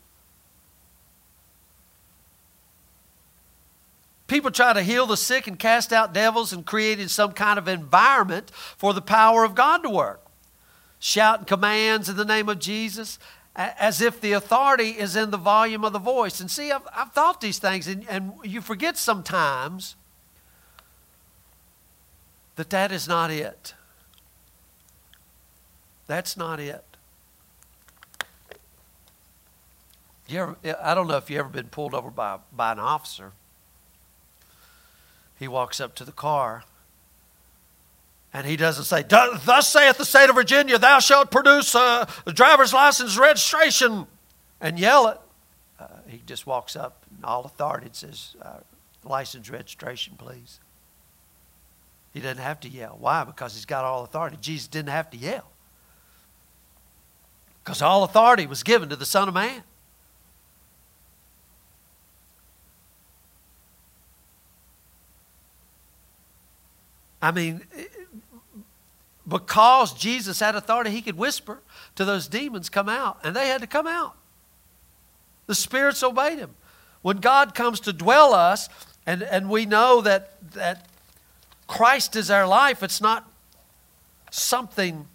People 4.27 4.51
try 4.51 4.73
to 4.73 4.83
heal 4.83 5.05
the 5.05 5.15
sick 5.15 5.47
and 5.47 5.57
cast 5.57 5.93
out 5.93 6.13
devils 6.13 6.51
and 6.51 6.65
creating 6.65 7.07
some 7.07 7.31
kind 7.31 7.57
of 7.57 7.69
environment 7.69 8.51
for 8.75 8.93
the 8.93 9.01
power 9.01 9.45
of 9.45 9.55
God 9.55 9.83
to 9.83 9.89
work. 9.89 10.21
Shouting 10.99 11.45
commands 11.45 12.09
in 12.09 12.17
the 12.17 12.25
name 12.25 12.49
of 12.49 12.59
Jesus 12.59 13.19
as 13.57 14.01
if 14.01 14.21
the 14.21 14.33
authority 14.33 14.89
is 14.89 15.15
in 15.15 15.31
the 15.31 15.37
volume 15.37 15.83
of 15.83 15.91
the 15.91 15.99
voice. 15.99 16.39
And 16.39 16.49
see, 16.49 16.71
I've, 16.71 16.87
I've 16.95 17.11
thought 17.11 17.41
these 17.41 17.57
things, 17.57 17.87
and, 17.87 18.07
and 18.07 18.33
you 18.43 18.61
forget 18.61 18.97
sometimes 18.97 19.95
that 22.55 22.69
that 22.69 22.91
is 22.91 23.07
not 23.07 23.31
it. 23.31 23.73
That's 26.05 26.37
not 26.37 26.59
it. 26.59 26.83
You 30.27 30.39
ever, 30.39 30.57
I 30.81 30.93
don't 30.93 31.07
know 31.07 31.17
if 31.17 31.29
you've 31.29 31.39
ever 31.39 31.49
been 31.49 31.69
pulled 31.69 31.95
over 31.95 32.11
by, 32.11 32.37
by 32.53 32.73
an 32.73 32.79
officer. 32.79 33.31
He 35.39 35.47
walks 35.47 35.79
up 35.79 35.95
to 35.95 36.05
the 36.05 36.11
car 36.11 36.63
and 38.37 38.45
he 38.45 38.55
doesn't 38.55 38.83
say, 38.83 39.01
Thus 39.01 39.67
saith 39.67 39.97
the 39.97 40.05
state 40.05 40.29
of 40.29 40.35
Virginia, 40.35 40.77
thou 40.77 40.99
shalt 40.99 41.31
produce 41.31 41.73
a 41.73 42.07
driver's 42.27 42.71
license 42.71 43.17
registration 43.17 44.05
and 44.61 44.77
yell 44.77 45.07
it. 45.07 45.19
Uh, 45.79 45.87
he 46.07 46.21
just 46.23 46.45
walks 46.45 46.75
up 46.75 47.03
in 47.17 47.25
all 47.25 47.45
authority 47.45 47.87
and 47.87 47.95
says, 47.95 48.35
uh, 48.43 48.59
License 49.03 49.49
registration, 49.49 50.13
please. 50.19 50.59
He 52.13 52.19
doesn't 52.19 52.37
have 52.37 52.59
to 52.59 52.69
yell. 52.69 52.95
Why? 52.99 53.23
Because 53.23 53.55
he's 53.55 53.65
got 53.65 53.83
all 53.83 54.03
authority. 54.03 54.37
Jesus 54.39 54.67
didn't 54.67 54.89
have 54.89 55.09
to 55.09 55.17
yell. 55.17 55.49
Because 57.63 57.81
all 57.81 58.03
authority 58.03 58.45
was 58.45 58.61
given 58.61 58.87
to 58.89 58.95
the 58.95 59.05
Son 59.05 59.27
of 59.27 59.33
Man. 59.33 59.63
I 67.19 67.31
mean, 67.31 67.63
because 69.27 69.93
Jesus 69.93 70.39
had 70.39 70.55
authority, 70.55 70.89
he 70.91 71.01
could 71.01 71.17
whisper 71.17 71.61
to 71.95 72.05
those 72.05 72.27
demons, 72.27 72.69
come 72.69 72.87
out. 72.87 73.19
And 73.23 73.35
they 73.35 73.47
had 73.47 73.61
to 73.61 73.67
come 73.67 73.87
out. 73.87 74.15
The 75.47 75.55
spirits 75.55 76.01
obeyed 76.01 76.39
him. 76.39 76.51
When 77.01 77.17
God 77.17 77.53
comes 77.53 77.79
to 77.81 77.93
dwell 77.93 78.33
us, 78.33 78.69
and, 79.05 79.21
and 79.23 79.49
we 79.49 79.65
know 79.65 80.01
that, 80.01 80.51
that 80.53 80.87
Christ 81.67 82.15
is 82.15 82.31
our 82.31 82.47
life, 82.47 82.83
it's 82.83 83.01
not 83.01 83.29
something 84.31 85.07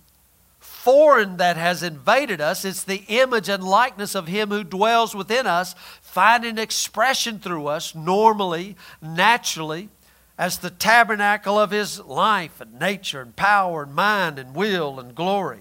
foreign 0.59 1.37
that 1.37 1.57
has 1.57 1.83
invaded 1.83 2.41
us. 2.41 2.65
It's 2.65 2.85
the 2.85 3.05
image 3.09 3.49
and 3.49 3.63
likeness 3.63 4.15
of 4.15 4.27
Him 4.27 4.49
who 4.49 4.65
dwells 4.65 5.15
within 5.15 5.47
us, 5.47 5.75
finding 6.01 6.59
expression 6.59 7.39
through 7.39 7.67
us 7.67 7.95
normally, 7.95 8.77
naturally 9.01 9.91
as 10.39 10.59
the 10.59 10.71
tabernacle 10.71 11.59
of 11.59 11.71
his 11.71 12.01
life 12.01 12.61
and 12.61 12.79
nature 12.79 13.21
and 13.21 13.37
power 13.37 13.83
and 13.83 13.95
mind 13.95 14.39
and 14.39 14.55
will 14.55 14.99
and 14.99 15.15
glory. 15.15 15.61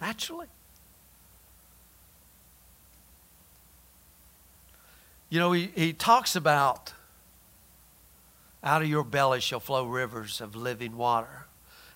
Naturally. 0.00 0.46
You 5.30 5.38
know, 5.38 5.52
he, 5.52 5.70
he 5.74 5.92
talks 5.92 6.36
about 6.36 6.92
out 8.62 8.82
of 8.82 8.88
your 8.88 9.04
belly 9.04 9.40
shall 9.40 9.60
flow 9.60 9.86
rivers 9.86 10.40
of 10.40 10.56
living 10.56 10.96
water. 10.96 11.46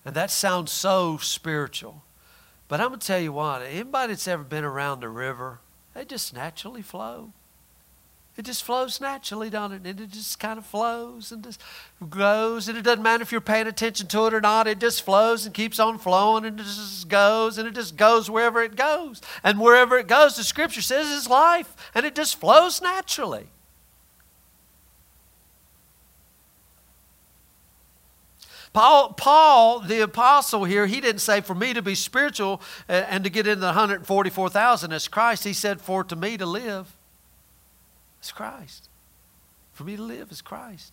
And 0.05 0.15
that 0.15 0.31
sounds 0.31 0.71
so 0.71 1.17
spiritual. 1.19 2.03
But 2.69 2.81
I'm 2.81 2.89
going 2.89 3.01
to 3.01 3.07
tell 3.07 3.21
you 3.21 3.33
what, 3.33 3.63
anybody 3.63 4.13
that's 4.13 4.29
ever 4.29 4.45
been 4.45 4.65
around 4.65 5.03
a 5.03 5.09
river, 5.09 5.61
they 5.95 6.05
just 6.05 6.35
naturally 6.35 6.83
flow. 6.83 7.33
It 8.39 8.45
just 8.45 8.63
flows 8.63 9.01
naturally, 9.01 9.51
down 9.51 9.73
it? 9.73 9.85
And 9.85 10.01
it 10.01 10.11
just 10.11 10.39
kind 10.39 10.61
of 10.61 10.65
flows 10.65 11.33
and 11.33 11.43
just 11.43 11.61
goes. 12.09 12.69
And 12.69 12.79
it 12.79 12.83
doesn't 12.83 13.03
matter 13.03 13.21
if 13.21 13.33
you're 13.33 13.41
paying 13.41 13.67
attention 13.67 14.07
to 14.07 14.27
it 14.27 14.33
or 14.33 14.41
not. 14.41 14.69
It 14.69 14.79
just 14.79 15.03
flows 15.03 15.45
and 15.45 15.53
keeps 15.53 15.81
on 15.81 15.99
flowing 15.99 16.45
and 16.45 16.61
it 16.61 16.63
just 16.63 17.09
goes 17.09 17.59
and 17.59 17.67
it 17.67 17.75
just 17.75 17.97
goes 17.97 18.31
wherever 18.31 18.63
it 18.63 18.77
goes. 18.77 19.21
And 19.43 19.59
wherever 19.59 19.99
it 19.99 20.07
goes, 20.07 20.37
the 20.37 20.45
scripture 20.45 20.83
says 20.83 21.09
is 21.09 21.29
life. 21.29 21.91
And 21.97 22.07
it 22.07 22.15
just 22.15 22.39
flows 22.39 22.81
naturally. 22.81 23.49
Paul, 28.73 29.15
Paul, 29.15 29.81
the 29.81 30.01
apostle 30.03 30.63
here, 30.63 30.87
he 30.87 31.01
didn't 31.01 31.23
say, 31.23 31.41
for 31.41 31.57
me 31.57 31.75
to 31.75 31.83
be 31.83 31.97
spiritual 31.97 32.61
eh, 32.89 33.05
and 33.09 33.25
to 33.25 33.31
get 33.31 33.49
into 33.49 33.63
the 33.63 33.67
144,000 33.67 34.93
as 34.93 35.09
Christ. 35.09 35.43
He 35.43 35.53
said, 35.53 35.81
for 35.81 36.05
to 36.05 36.15
me 36.15 36.37
to 36.37 36.47
live 36.47 36.98
is 38.23 38.33
Christ. 38.33 38.89
For 39.73 39.85
me 39.85 39.97
to 39.97 40.03
live 40.03 40.31
is 40.31 40.43
Christ. 40.43 40.93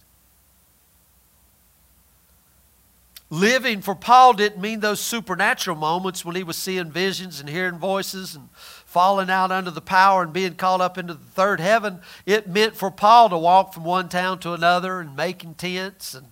Living 3.31 3.81
for 3.81 3.95
Paul 3.95 4.33
didn't 4.33 4.61
mean 4.61 4.81
those 4.81 4.99
supernatural 4.99 5.75
moments 5.75 6.23
when 6.23 6.35
he 6.35 6.43
was 6.43 6.57
seeing 6.57 6.91
visions 6.91 7.39
and 7.39 7.49
hearing 7.49 7.79
voices 7.79 8.35
and 8.35 8.49
falling 8.53 9.31
out 9.31 9.51
under 9.51 9.71
the 9.71 9.81
power 9.81 10.21
and 10.21 10.31
being 10.31 10.53
caught 10.53 10.79
up 10.79 10.97
into 10.97 11.15
the 11.15 11.25
third 11.25 11.59
heaven. 11.59 12.01
It 12.27 12.47
meant 12.47 12.75
for 12.75 12.91
Paul 12.91 13.29
to 13.29 13.37
walk 13.37 13.73
from 13.73 13.83
one 13.83 14.09
town 14.09 14.39
to 14.39 14.53
another 14.53 14.99
and 14.99 15.15
making 15.15 15.55
tents 15.55 16.13
and 16.13 16.27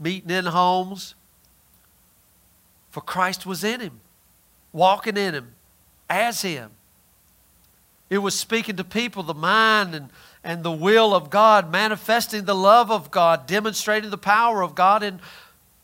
meeting 0.00 0.30
in 0.30 0.46
homes. 0.46 1.14
For 2.90 3.00
Christ 3.00 3.46
was 3.46 3.62
in 3.62 3.80
him, 3.80 4.00
walking 4.72 5.16
in 5.16 5.34
him, 5.34 5.54
as 6.10 6.42
him. 6.42 6.72
It 8.08 8.18
was 8.18 8.38
speaking 8.38 8.76
to 8.76 8.84
people 8.84 9.22
the 9.22 9.34
mind 9.34 9.94
and, 9.94 10.10
and 10.44 10.62
the 10.62 10.72
will 10.72 11.14
of 11.14 11.28
God, 11.28 11.70
manifesting 11.72 12.44
the 12.44 12.54
love 12.54 12.90
of 12.90 13.10
God, 13.10 13.46
demonstrating 13.46 14.10
the 14.10 14.18
power 14.18 14.62
of 14.62 14.74
God 14.74 15.02
in 15.02 15.20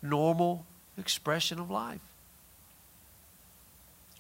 normal 0.00 0.64
expression 0.96 1.58
of 1.58 1.70
life. 1.70 2.00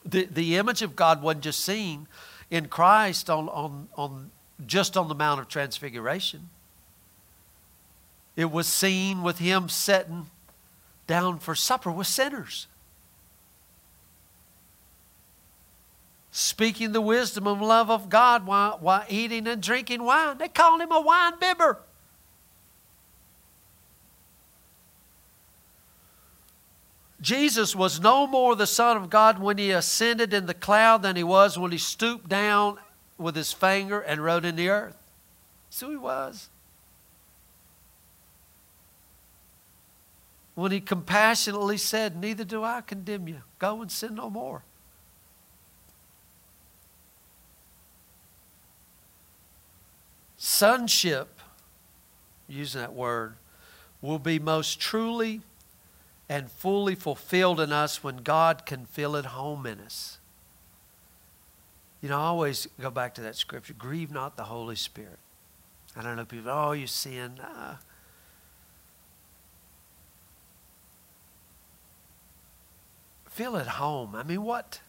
The, 0.04 0.24
the 0.24 0.56
image 0.56 0.82
of 0.82 0.96
God 0.96 1.22
wasn't 1.22 1.44
just 1.44 1.64
seen 1.64 2.08
in 2.50 2.66
Christ 2.66 3.30
on, 3.30 3.48
on, 3.48 3.88
on 3.96 4.30
just 4.66 4.96
on 4.96 5.08
the 5.08 5.14
Mount 5.14 5.40
of 5.40 5.48
Transfiguration. 5.48 6.50
It 8.34 8.50
was 8.50 8.66
seen 8.66 9.22
with 9.22 9.38
him 9.38 9.68
sitting 9.68 10.26
down 11.06 11.38
for 11.38 11.54
supper 11.54 11.90
with 11.90 12.06
sinners. 12.06 12.66
Speaking 16.34 16.92
the 16.92 17.00
wisdom 17.02 17.46
and 17.46 17.60
love 17.60 17.90
of 17.90 18.08
God 18.08 18.46
while, 18.46 18.78
while 18.80 19.04
eating 19.06 19.46
and 19.46 19.62
drinking 19.62 20.02
wine. 20.02 20.38
They 20.38 20.48
called 20.48 20.80
him 20.80 20.90
a 20.90 21.00
wine 21.00 21.34
bibber. 21.38 21.78
Jesus 27.20 27.76
was 27.76 28.00
no 28.00 28.26
more 28.26 28.56
the 28.56 28.66
Son 28.66 28.96
of 28.96 29.10
God 29.10 29.38
when 29.38 29.58
he 29.58 29.70
ascended 29.72 30.32
in 30.32 30.46
the 30.46 30.54
cloud 30.54 31.02
than 31.02 31.16
he 31.16 31.22
was 31.22 31.58
when 31.58 31.70
he 31.70 31.78
stooped 31.78 32.30
down 32.30 32.78
with 33.18 33.36
his 33.36 33.52
finger 33.52 34.00
and 34.00 34.24
wrote 34.24 34.46
in 34.46 34.56
the 34.56 34.70
earth. 34.70 34.96
So 35.68 35.90
he 35.90 35.96
was. 35.96 36.48
When 40.54 40.72
he 40.72 40.80
compassionately 40.80 41.76
said, 41.76 42.16
Neither 42.16 42.44
do 42.44 42.64
I 42.64 42.80
condemn 42.80 43.28
you. 43.28 43.42
Go 43.58 43.82
and 43.82 43.92
sin 43.92 44.14
no 44.14 44.30
more. 44.30 44.64
Sonship, 50.44 51.38
using 52.48 52.80
that 52.80 52.92
word, 52.92 53.36
will 54.00 54.18
be 54.18 54.40
most 54.40 54.80
truly 54.80 55.40
and 56.28 56.50
fully 56.50 56.96
fulfilled 56.96 57.60
in 57.60 57.70
us 57.70 58.02
when 58.02 58.16
God 58.16 58.66
can 58.66 58.84
feel 58.84 59.16
at 59.16 59.26
home 59.26 59.66
in 59.66 59.78
us. 59.78 60.18
You 62.00 62.08
know, 62.08 62.18
I 62.18 62.24
always 62.24 62.66
go 62.80 62.90
back 62.90 63.14
to 63.14 63.20
that 63.20 63.36
scripture 63.36 63.72
grieve 63.72 64.10
not 64.10 64.36
the 64.36 64.42
Holy 64.42 64.74
Spirit. 64.74 65.20
I 65.94 66.02
don't 66.02 66.16
know 66.16 66.24
people, 66.24 66.50
oh, 66.50 66.72
you 66.72 66.88
sin. 66.88 67.38
Uh, 67.38 67.76
feel 73.28 73.56
at 73.56 73.68
home. 73.68 74.16
I 74.16 74.24
mean, 74.24 74.42
what? 74.42 74.80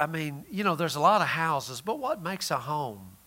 I 0.00 0.06
mean, 0.06 0.46
you 0.50 0.64
know, 0.64 0.74
there's 0.76 0.96
a 0.96 1.00
lot 1.00 1.20
of 1.20 1.28
houses, 1.28 1.82
but 1.82 1.98
what 1.98 2.22
makes 2.22 2.50
a 2.50 2.56
home? 2.56 3.18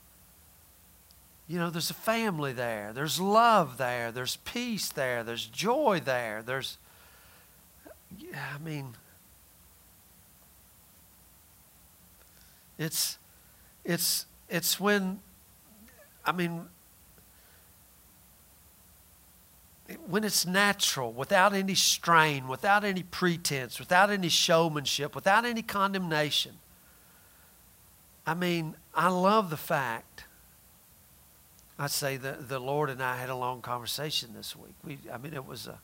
You 1.47 1.59
know, 1.59 1.69
there's 1.69 1.91
a 1.91 1.93
family 1.93 2.51
there. 2.51 2.93
There's 2.93 3.19
love 3.19 3.77
there. 3.77 4.12
There's 4.12 4.38
peace 4.38 4.89
there. 4.89 5.23
There's 5.23 5.45
joy 5.45 6.01
there. 6.03 6.41
There's, 6.41 6.79
yeah, 8.17 8.55
I 8.55 8.57
mean, 8.57 8.95
it's, 12.79 13.19
it's, 13.86 14.25
it's 14.49 14.79
when, 14.79 15.19
I 16.25 16.31
mean, 16.31 16.65
when 20.07 20.23
it's 20.23 20.45
natural, 20.45 21.11
without 21.11 21.53
any 21.53 21.75
strain, 21.75 22.47
without 22.47 22.83
any 22.83 23.03
pretense, 23.03 23.79
without 23.79 24.09
any 24.09 24.29
showmanship, 24.29 25.13
without 25.13 25.45
any 25.45 25.61
condemnation. 25.61 26.53
I 28.25 28.33
mean, 28.33 28.75
I 28.95 29.09
love 29.09 29.49
the 29.49 29.57
fact 29.57 30.23
I'd 31.77 31.91
say 31.91 32.17
the, 32.17 32.37
the 32.39 32.59
Lord 32.59 32.89
and 32.89 33.01
I 33.01 33.17
had 33.17 33.29
a 33.29 33.35
long 33.35 33.61
conversation 33.61 34.29
this 34.35 34.55
week. 34.55 34.75
We, 34.83 34.99
I 35.11 35.17
mean, 35.17 35.33
it 35.33 35.45
was 35.45 35.67
a, 35.67 35.79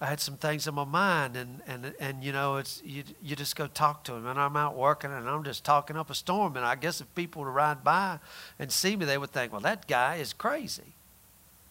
I 0.00 0.06
had 0.06 0.20
some 0.20 0.36
things 0.36 0.66
in 0.66 0.74
my 0.74 0.84
mind, 0.84 1.36
and, 1.36 1.60
and, 1.66 1.94
and 1.98 2.22
you 2.22 2.32
know, 2.32 2.56
it's, 2.56 2.82
you, 2.84 3.04
you 3.22 3.34
just 3.36 3.56
go 3.56 3.66
talk 3.66 4.04
to 4.04 4.14
him. 4.14 4.26
And 4.26 4.38
I'm 4.38 4.56
out 4.56 4.76
working, 4.76 5.10
and 5.12 5.28
I'm 5.28 5.44
just 5.44 5.64
talking 5.64 5.96
up 5.96 6.10
a 6.10 6.14
storm. 6.14 6.56
And 6.56 6.64
I 6.64 6.74
guess 6.74 7.00
if 7.00 7.12
people 7.14 7.42
were 7.42 7.48
to 7.48 7.52
ride 7.52 7.82
by 7.82 8.18
and 8.58 8.70
see 8.70 8.96
me, 8.96 9.06
they 9.06 9.16
would 9.16 9.30
think, 9.30 9.50
well, 9.50 9.60
that 9.62 9.88
guy 9.88 10.16
is 10.16 10.32
crazy. 10.32 10.94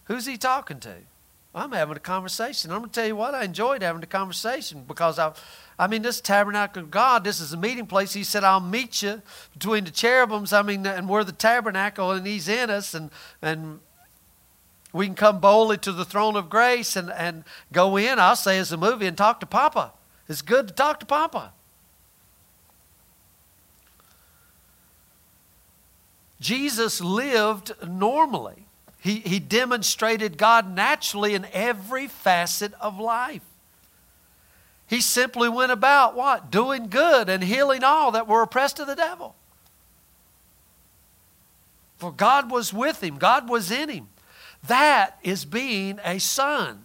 Who's 0.05 0.25
he 0.25 0.37
talking 0.37 0.79
to? 0.81 0.95
I'm 1.53 1.73
having 1.73 1.97
a 1.97 2.01
conversation. 2.01 2.71
I'm 2.71 2.79
going 2.79 2.89
to 2.89 2.95
tell 2.99 3.07
you 3.07 3.15
what, 3.15 3.35
I 3.35 3.43
enjoyed 3.43 3.81
having 3.81 3.99
the 3.99 4.07
conversation 4.07 4.85
because 4.87 5.19
I, 5.19 5.33
I 5.77 5.87
mean, 5.87 6.01
this 6.01 6.21
tabernacle 6.21 6.83
of 6.83 6.91
God, 6.91 7.23
this 7.25 7.41
is 7.41 7.51
a 7.51 7.57
meeting 7.57 7.87
place. 7.87 8.13
He 8.13 8.23
said, 8.23 8.43
I'll 8.43 8.61
meet 8.61 9.01
you 9.01 9.21
between 9.53 9.83
the 9.83 9.91
cherubims. 9.91 10.53
I 10.53 10.61
mean, 10.61 10.85
and 10.85 11.09
we're 11.09 11.25
the 11.25 11.33
tabernacle 11.33 12.11
and 12.11 12.25
He's 12.25 12.47
in 12.47 12.69
us. 12.69 12.93
And, 12.93 13.11
and 13.41 13.81
we 14.93 15.05
can 15.05 15.15
come 15.15 15.39
boldly 15.39 15.77
to 15.79 15.91
the 15.91 16.05
throne 16.05 16.37
of 16.37 16.49
grace 16.49 16.95
and, 16.95 17.11
and 17.11 17.43
go 17.73 17.97
in, 17.97 18.17
I'll 18.17 18.37
say, 18.37 18.57
as 18.57 18.71
a 18.71 18.77
movie 18.77 19.05
and 19.05 19.17
talk 19.17 19.41
to 19.41 19.45
Papa. 19.45 19.91
It's 20.29 20.41
good 20.41 20.69
to 20.69 20.73
talk 20.73 21.01
to 21.01 21.05
Papa. 21.05 21.51
Jesus 26.39 27.01
lived 27.01 27.73
normally. 27.85 28.65
He, 29.01 29.15
he 29.15 29.39
demonstrated 29.39 30.37
God 30.37 30.73
naturally 30.75 31.33
in 31.33 31.47
every 31.51 32.07
facet 32.07 32.71
of 32.79 32.99
life. 32.99 33.41
He 34.85 35.01
simply 35.01 35.49
went 35.49 35.71
about 35.71 36.15
what? 36.15 36.51
Doing 36.51 36.87
good 36.87 37.27
and 37.27 37.43
healing 37.43 37.83
all 37.83 38.11
that 38.11 38.27
were 38.27 38.43
oppressed 38.43 38.79
of 38.79 38.85
the 38.85 38.95
devil. 38.95 39.35
For 41.97 42.11
God 42.11 42.51
was 42.51 42.71
with 42.71 43.01
him, 43.03 43.17
God 43.17 43.49
was 43.49 43.71
in 43.71 43.89
him. 43.89 44.09
That 44.67 45.17
is 45.23 45.45
being 45.45 45.99
a 46.05 46.19
son. 46.19 46.83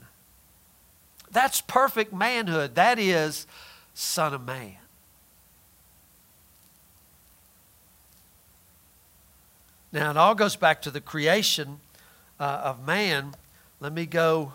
That's 1.31 1.61
perfect 1.61 2.15
manhood. 2.15 2.77
That 2.77 2.99
is 2.99 3.47
Son 3.93 4.33
of 4.33 4.47
Man. 4.47 4.77
Now, 9.93 10.11
it 10.11 10.17
all 10.17 10.35
goes 10.35 10.57
back 10.57 10.81
to 10.83 10.91
the 10.91 11.01
creation 11.01 11.81
uh, 12.39 12.61
of 12.65 12.87
man. 12.87 13.35
Let 13.81 13.93
me 13.93 14.07
go 14.07 14.53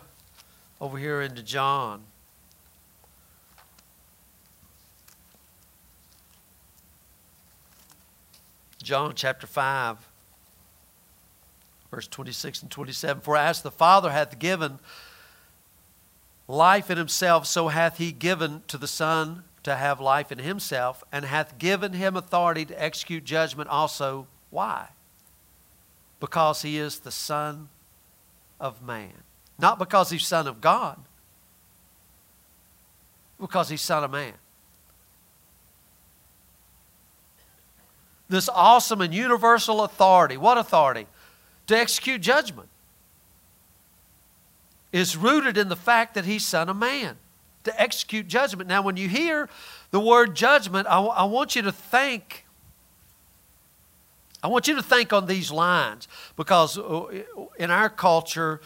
over 0.79 0.97
here 0.97 1.21
into 1.21 1.43
John. 1.43 2.03
John 8.81 9.13
chapter 9.15 9.45
5, 9.45 9.97
verse 11.91 12.07
26 12.07 12.63
and 12.63 12.71
27. 12.71 13.21
For 13.21 13.37
as 13.37 13.61
the 13.61 13.69
Father 13.69 14.11
hath 14.11 14.39
given 14.39 14.79
life 16.47 16.89
in 16.89 16.97
himself, 16.97 17.45
so 17.45 17.67
hath 17.67 17.99
he 17.99 18.11
given 18.11 18.63
to 18.67 18.79
the 18.79 18.87
Son 18.87 19.43
to 19.63 19.75
have 19.75 20.01
life 20.01 20.31
in 20.31 20.39
himself, 20.39 21.03
and 21.11 21.25
hath 21.25 21.59
given 21.59 21.93
him 21.93 22.15
authority 22.17 22.65
to 22.65 22.83
execute 22.83 23.23
judgment 23.23 23.69
also. 23.69 24.25
Why? 24.49 24.89
Because 26.21 26.61
he 26.61 26.77
is 26.77 26.99
the 26.99 27.11
Son 27.11 27.67
of 28.57 28.81
man. 28.81 29.11
Not 29.59 29.77
because 29.77 30.09
he's 30.09 30.25
Son 30.25 30.47
of 30.47 30.61
God, 30.61 30.97
because 33.37 33.67
he's 33.67 33.81
Son 33.81 34.05
of 34.05 34.11
man. 34.11 34.35
this 38.31 38.49
awesome 38.49 39.01
and 39.01 39.13
universal 39.13 39.83
authority. 39.83 40.37
What 40.37 40.57
authority? 40.57 41.05
To 41.67 41.77
execute 41.77 42.21
judgment. 42.21 42.69
Is 44.91 45.15
rooted 45.15 45.57
in 45.57 45.69
the 45.69 45.75
fact 45.75 46.15
that 46.15 46.25
he's 46.25 46.45
Son 46.45 46.67
of 46.67 46.75
Man. 46.75 47.17
To 47.65 47.81
execute 47.81 48.27
judgment. 48.27 48.67
Now, 48.67 48.81
when 48.81 48.97
you 48.97 49.07
hear 49.07 49.47
the 49.91 49.99
word 49.99 50.35
judgment, 50.35 50.87
I, 50.89 50.99
I 50.99 51.23
want 51.25 51.55
you 51.55 51.61
to 51.61 51.71
think 51.71 52.45
I 54.43 54.47
want 54.47 54.67
you 54.67 54.75
to 54.75 54.81
think 54.81 55.13
on 55.13 55.27
these 55.27 55.51
lines 55.51 56.07
because 56.35 56.75
uh, 56.77 57.05
in 57.59 57.69
our 57.69 57.89
culture, 57.89 58.59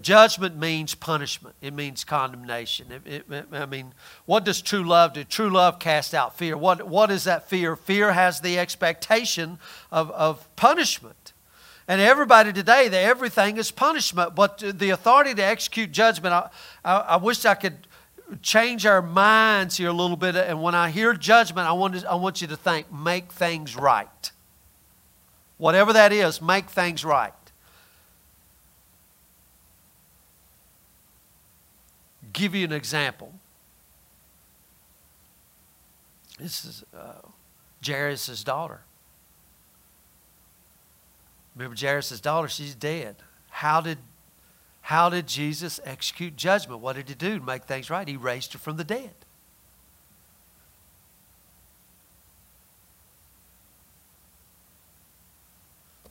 judgment 0.00 0.56
means 0.56 0.94
punishment, 0.94 1.54
it 1.60 1.74
means 1.74 2.04
condemnation. 2.04 2.86
It, 2.90 3.24
it, 3.30 3.46
I 3.52 3.66
mean, 3.66 3.92
what 4.24 4.44
does 4.44 4.62
true 4.62 4.82
love 4.82 5.12
do? 5.12 5.24
True 5.24 5.50
love 5.50 5.78
casts 5.78 6.14
out 6.14 6.38
fear. 6.38 6.56
What, 6.56 6.88
what 6.88 7.10
is 7.10 7.24
that 7.24 7.50
fear? 7.50 7.76
Fear 7.76 8.12
has 8.12 8.40
the 8.40 8.58
expectation 8.58 9.58
of, 9.92 10.10
of 10.12 10.48
punishment. 10.56 11.34
And 11.86 12.00
everybody 12.00 12.52
today, 12.52 12.88
the, 12.88 12.98
everything 12.98 13.58
is 13.58 13.70
punishment. 13.70 14.34
But 14.34 14.58
the 14.58 14.90
authority 14.90 15.34
to 15.34 15.44
execute 15.44 15.92
judgment, 15.92 16.32
I, 16.32 16.48
I, 16.82 16.96
I 16.98 17.16
wish 17.16 17.44
I 17.44 17.54
could 17.54 17.86
change 18.40 18.86
our 18.86 19.02
minds 19.02 19.76
here 19.76 19.88
a 19.88 19.92
little 19.92 20.16
bit. 20.16 20.34
And 20.34 20.62
when 20.62 20.74
I 20.74 20.90
hear 20.90 21.12
judgment, 21.12 21.66
I 21.66 21.72
want, 21.72 22.00
to, 22.00 22.10
I 22.10 22.14
want 22.14 22.40
you 22.40 22.46
to 22.46 22.56
think, 22.56 22.90
make 22.90 23.32
things 23.32 23.76
right. 23.76 24.30
Whatever 25.60 25.92
that 25.92 26.10
is, 26.10 26.40
make 26.40 26.70
things 26.70 27.04
right. 27.04 27.34
Give 32.32 32.54
you 32.54 32.64
an 32.64 32.72
example. 32.72 33.34
This 36.38 36.64
is 36.64 36.82
uh, 36.98 37.28
Jairus' 37.86 38.42
daughter. 38.42 38.80
Remember 41.54 41.76
Jairus' 41.78 42.22
daughter, 42.22 42.48
she's 42.48 42.74
dead. 42.74 43.16
How 43.50 43.82
did, 43.82 43.98
how 44.80 45.10
did 45.10 45.26
Jesus 45.26 45.78
execute 45.84 46.36
judgment? 46.36 46.80
What 46.80 46.96
did 46.96 47.06
he 47.10 47.14
do 47.14 47.38
to 47.38 47.44
make 47.44 47.64
things 47.64 47.90
right? 47.90 48.08
He 48.08 48.16
raised 48.16 48.54
her 48.54 48.58
from 48.58 48.78
the 48.78 48.84
dead. 48.84 49.12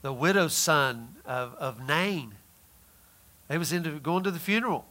The 0.01 0.13
widow's 0.13 0.53
son 0.53 1.15
of, 1.25 1.55
of 1.55 1.85
Nain. 1.85 2.35
He 3.49 3.57
was 3.57 3.73
into 3.73 3.99
going 3.99 4.23
to 4.23 4.31
the 4.31 4.39
funeral. 4.39 4.85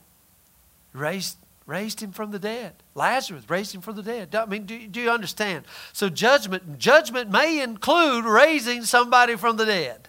Raised, 0.92 1.36
raised 1.66 2.02
him 2.02 2.12
from 2.12 2.30
the 2.30 2.38
dead. 2.38 2.74
Lazarus 2.94 3.48
raised 3.48 3.74
him 3.74 3.80
from 3.80 3.96
the 3.96 4.02
dead. 4.02 4.34
I 4.34 4.46
mean, 4.46 4.66
do, 4.66 4.86
do 4.86 5.00
you 5.00 5.10
understand? 5.10 5.64
So 5.92 6.08
judgment, 6.08 6.78
judgment 6.78 7.30
may 7.30 7.60
include 7.60 8.24
raising 8.24 8.84
somebody 8.84 9.36
from 9.36 9.56
the 9.56 9.66
dead. 9.66 10.08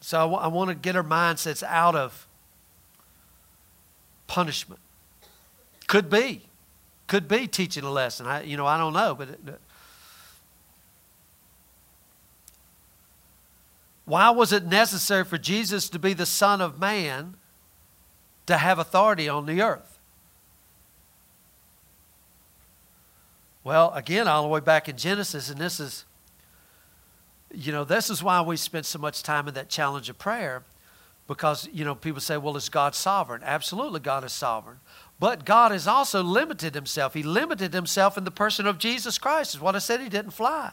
So 0.00 0.18
I, 0.18 0.22
w- 0.22 0.40
I 0.40 0.46
want 0.48 0.70
to 0.70 0.74
get 0.74 0.96
our 0.96 1.04
mindsets 1.04 1.62
out 1.62 1.94
of 1.94 2.26
punishment. 4.26 4.80
Could 5.86 6.10
be. 6.10 6.42
Could 7.06 7.28
be 7.28 7.46
teaching 7.46 7.84
a 7.84 7.90
lesson. 7.90 8.26
I, 8.26 8.42
you 8.42 8.56
know, 8.56 8.66
I 8.66 8.76
don't 8.76 8.92
know, 8.92 9.14
but 9.14 9.28
it, 9.28 9.40
Why 14.08 14.30
was 14.30 14.54
it 14.54 14.64
necessary 14.64 15.22
for 15.22 15.36
Jesus 15.36 15.90
to 15.90 15.98
be 15.98 16.14
the 16.14 16.24
Son 16.24 16.62
of 16.62 16.80
Man 16.80 17.34
to 18.46 18.56
have 18.56 18.78
authority 18.78 19.28
on 19.28 19.44
the 19.44 19.60
earth? 19.60 19.98
Well, 23.62 23.92
again, 23.92 24.26
all 24.26 24.42
the 24.42 24.48
way 24.48 24.60
back 24.60 24.88
in 24.88 24.96
Genesis, 24.96 25.50
and 25.50 25.60
this 25.60 25.78
is, 25.78 26.06
you 27.52 27.70
know, 27.70 27.84
this 27.84 28.08
is 28.08 28.22
why 28.22 28.40
we 28.40 28.56
spent 28.56 28.86
so 28.86 28.98
much 28.98 29.22
time 29.22 29.46
in 29.46 29.52
that 29.52 29.68
challenge 29.68 30.08
of 30.08 30.18
prayer, 30.18 30.62
because, 31.26 31.68
you 31.70 31.84
know, 31.84 31.94
people 31.94 32.22
say, 32.22 32.38
well, 32.38 32.56
is 32.56 32.70
God 32.70 32.94
sovereign? 32.94 33.42
Absolutely, 33.44 34.00
God 34.00 34.24
is 34.24 34.32
sovereign. 34.32 34.78
But 35.20 35.44
God 35.44 35.70
has 35.70 35.86
also 35.86 36.22
limited 36.22 36.74
himself. 36.74 37.12
He 37.12 37.22
limited 37.22 37.74
himself 37.74 38.16
in 38.16 38.24
the 38.24 38.30
person 38.30 38.66
of 38.66 38.78
Jesus 38.78 39.18
Christ, 39.18 39.54
is 39.54 39.60
what 39.60 39.76
I 39.76 39.80
said, 39.80 40.00
he 40.00 40.08
didn't 40.08 40.30
fly 40.30 40.72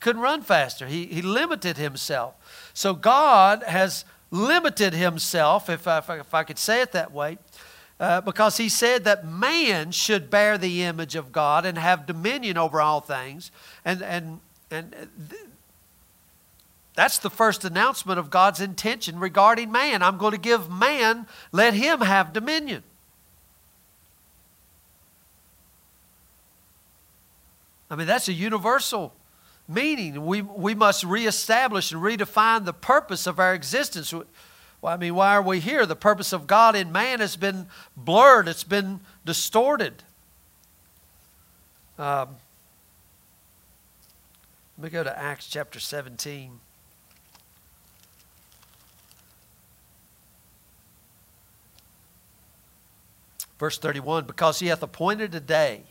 couldn't 0.00 0.22
run 0.22 0.42
faster. 0.42 0.86
He, 0.86 1.06
he 1.06 1.22
limited 1.22 1.76
himself. 1.76 2.34
So 2.74 2.94
God 2.94 3.62
has 3.64 4.04
limited 4.30 4.94
himself, 4.94 5.68
if 5.68 5.86
I, 5.86 5.98
if 6.18 6.34
I 6.34 6.44
could 6.44 6.58
say 6.58 6.82
it 6.82 6.92
that 6.92 7.12
way, 7.12 7.38
uh, 8.00 8.20
because 8.20 8.58
he 8.58 8.68
said 8.68 9.04
that 9.04 9.26
man 9.26 9.90
should 9.90 10.30
bear 10.30 10.56
the 10.56 10.82
image 10.82 11.16
of 11.16 11.32
God 11.32 11.66
and 11.66 11.76
have 11.76 12.06
dominion 12.06 12.56
over 12.56 12.80
all 12.80 13.00
things. 13.00 13.50
And, 13.84 14.02
and, 14.02 14.40
and 14.70 14.92
th- 15.28 15.42
that's 16.94 17.18
the 17.18 17.30
first 17.30 17.64
announcement 17.64 18.18
of 18.18 18.30
God's 18.30 18.60
intention 18.60 19.18
regarding 19.18 19.72
man. 19.72 20.02
I'm 20.02 20.18
going 20.18 20.32
to 20.32 20.38
give 20.38 20.70
man, 20.70 21.26
let 21.50 21.74
him 21.74 22.00
have 22.00 22.32
dominion. 22.32 22.84
I 27.90 27.96
mean, 27.96 28.06
that's 28.06 28.28
a 28.28 28.32
universal 28.32 29.14
meaning. 29.68 30.24
We, 30.24 30.42
we 30.42 30.74
must 30.74 31.04
reestablish 31.04 31.92
and 31.92 32.02
redefine 32.02 32.64
the 32.64 32.72
purpose 32.72 33.26
of 33.26 33.38
our 33.38 33.54
existence. 33.54 34.12
Well, 34.12 34.26
I 34.82 34.96
mean, 34.96 35.14
why 35.14 35.34
are 35.36 35.42
we 35.42 35.60
here? 35.60 35.84
The 35.84 35.94
purpose 35.94 36.32
of 36.32 36.46
God 36.46 36.74
in 36.74 36.90
man 36.90 37.20
has 37.20 37.36
been 37.36 37.66
blurred, 37.96 38.48
it's 38.48 38.64
been 38.64 39.00
distorted. 39.24 40.02
Um, 41.98 42.36
let 44.78 44.84
me 44.84 44.90
go 44.90 45.02
to 45.02 45.18
Acts 45.18 45.48
chapter 45.48 45.80
17. 45.80 46.60
Verse 53.58 53.76
31 53.76 54.24
Because 54.24 54.60
he 54.60 54.68
hath 54.68 54.82
appointed 54.82 55.34
a 55.34 55.40
day 55.40 55.82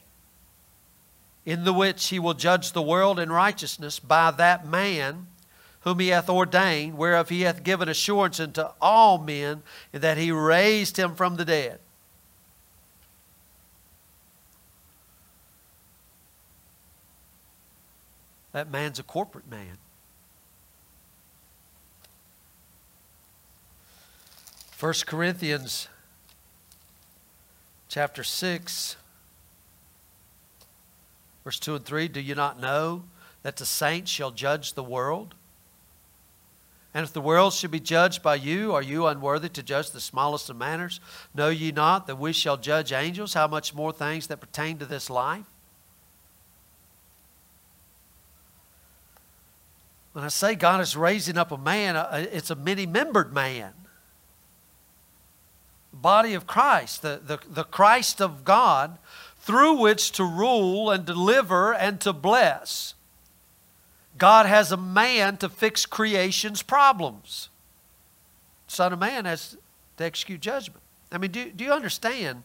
in 1.47 1.63
the 1.63 1.71
which 1.71 2.09
he 2.09 2.19
will 2.19 2.33
judge 2.33 2.73
the 2.73 2.81
world 2.81 3.17
in 3.17 3.31
righteousness 3.31 3.99
by 3.99 4.29
that 4.31 4.67
man 4.67 5.27
whom 5.79 5.97
he 5.99 6.09
hath 6.09 6.29
ordained, 6.29 6.97
whereof 6.97 7.29
he 7.29 7.43
hath 7.43 7.63
given 7.63 7.87
assurance 7.87 8.37
unto 8.37 8.65
all 8.81 9.17
men, 9.17 9.63
that 9.93 10.17
he 10.17 10.29
raised 10.29 10.97
him 10.97 11.15
from 11.15 11.37
the 11.37 11.45
dead. 11.45 11.79
That 18.51 18.69
man's 18.69 18.99
a 18.99 19.03
corporate 19.03 19.49
man. 19.49 19.77
First 24.71 25.07
Corinthians 25.07 25.87
chapter 27.87 28.25
6 28.25 28.97
Verse 31.47 31.59
2 31.59 31.75
and 31.75 31.85
3 31.85 32.09
Do 32.09 32.19
you 32.19 32.35
not 32.35 32.59
know 32.59 33.03
that 33.41 33.55
the 33.55 33.65
saints 33.65 34.11
shall 34.11 34.31
judge 34.31 34.73
the 34.73 34.83
world? 34.83 35.33
And 36.93 37.05
if 37.05 37.13
the 37.13 37.21
world 37.21 37.53
should 37.53 37.71
be 37.71 37.79
judged 37.79 38.21
by 38.21 38.35
you, 38.35 38.73
are 38.73 38.81
you 38.81 39.07
unworthy 39.07 39.47
to 39.47 39.63
judge 39.63 39.91
the 39.91 40.01
smallest 40.01 40.49
of 40.49 40.57
matters? 40.57 40.99
Know 41.33 41.47
ye 41.47 41.71
not 41.71 42.05
that 42.07 42.17
we 42.17 42.33
shall 42.33 42.57
judge 42.57 42.91
angels? 42.91 43.33
How 43.33 43.47
much 43.47 43.73
more 43.73 43.93
things 43.93 44.27
that 44.27 44.41
pertain 44.41 44.77
to 44.79 44.85
this 44.85 45.09
life? 45.09 45.45
When 50.11 50.25
I 50.25 50.27
say 50.27 50.53
God 50.53 50.81
is 50.81 50.97
raising 50.97 51.37
up 51.37 51.53
a 51.53 51.57
man, 51.57 51.95
uh, 51.95 52.25
it's 52.29 52.49
a 52.49 52.55
many 52.55 52.85
membered 52.85 53.33
man. 53.33 53.71
Body 55.93 56.33
of 56.33 56.45
Christ, 56.45 57.03
the, 57.03 57.21
the, 57.25 57.39
the 57.49 57.63
Christ 57.63 58.21
of 58.21 58.43
God 58.43 58.97
through 59.47 59.75
which 59.75 60.11
to 60.11 60.25
rule 60.25 60.91
and 60.91 61.05
deliver 61.05 61.73
and 61.73 62.01
to 62.01 62.11
bless. 62.11 62.95
God 64.17 64.45
has 64.45 64.73
a 64.73 64.77
man 64.77 65.37
to 65.37 65.47
fix 65.47 65.85
creation's 65.85 66.61
problems. 66.61 67.47
Son 68.67 68.91
of 68.91 68.99
Man 68.99 69.23
has 69.23 69.55
to 69.95 70.03
execute 70.03 70.41
judgment. 70.41 70.81
I 71.13 71.17
mean, 71.17 71.31
do, 71.31 71.49
do 71.49 71.63
you 71.63 71.71
understand? 71.71 72.43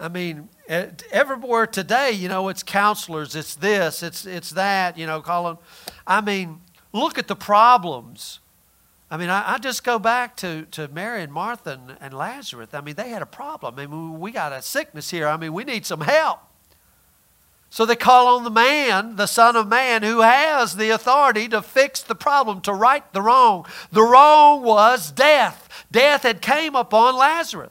I 0.00 0.08
mean, 0.08 0.48
everywhere 0.66 1.66
today, 1.66 2.12
you 2.12 2.30
know, 2.30 2.48
it's 2.48 2.62
counselors, 2.62 3.36
it's 3.36 3.54
this, 3.56 4.02
it's, 4.02 4.24
it's 4.24 4.50
that, 4.50 4.96
you 4.96 5.06
know, 5.06 5.20
calling. 5.20 5.58
I 6.06 6.22
mean, 6.22 6.62
look 6.94 7.18
at 7.18 7.28
the 7.28 7.36
problems 7.36 8.40
I 9.14 9.16
mean, 9.16 9.30
I, 9.30 9.54
I, 9.54 9.58
just 9.58 9.84
go 9.84 10.00
back 10.00 10.34
to, 10.38 10.66
to 10.72 10.88
Mary 10.88 11.22
and 11.22 11.32
Martha 11.32 11.74
and, 11.74 11.96
and 12.00 12.12
Lazarus. 12.12 12.70
I 12.72 12.80
mean, 12.80 12.96
they 12.96 13.10
had 13.10 13.22
a 13.22 13.26
problem. 13.26 13.78
I 13.78 13.86
mean, 13.86 14.18
we 14.18 14.32
got 14.32 14.52
a 14.52 14.60
sickness 14.60 15.08
here. 15.08 15.28
I 15.28 15.36
mean, 15.36 15.52
we 15.52 15.62
need 15.62 15.86
some 15.86 16.00
help. 16.00 16.40
So 17.70 17.86
they 17.86 17.94
call 17.94 18.36
on 18.36 18.42
the 18.42 18.50
man, 18.50 19.14
the 19.14 19.28
Son 19.28 19.54
of 19.54 19.68
Man, 19.68 20.02
who 20.02 20.22
has 20.22 20.74
the 20.74 20.90
authority 20.90 21.46
to 21.50 21.62
fix 21.62 22.02
the 22.02 22.16
problem, 22.16 22.60
to 22.62 22.74
right 22.74 23.04
the 23.12 23.22
wrong. 23.22 23.66
The 23.92 24.02
wrong 24.02 24.64
was 24.64 25.12
death. 25.12 25.86
Death 25.92 26.24
had 26.24 26.42
came 26.42 26.74
upon 26.74 27.14
Lazarus. 27.14 27.70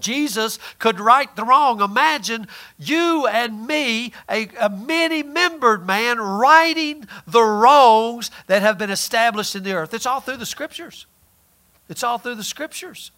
Jesus 0.00 0.58
could 0.78 1.00
right 1.00 1.34
the 1.36 1.44
wrong. 1.44 1.80
Imagine 1.80 2.46
you 2.78 3.26
and 3.26 3.66
me, 3.66 4.12
a, 4.30 4.48
a 4.60 4.68
many 4.68 5.22
membered 5.22 5.86
man, 5.86 6.18
righting 6.18 7.06
the 7.26 7.42
wrongs 7.42 8.30
that 8.46 8.62
have 8.62 8.78
been 8.78 8.90
established 8.90 9.54
in 9.56 9.62
the 9.62 9.72
earth. 9.72 9.94
It's 9.94 10.06
all 10.06 10.20
through 10.20 10.38
the 10.38 10.46
scriptures. 10.46 11.06
It's 11.88 12.02
all 12.02 12.18
through 12.18 12.36
the 12.36 12.44
scriptures. 12.44 13.10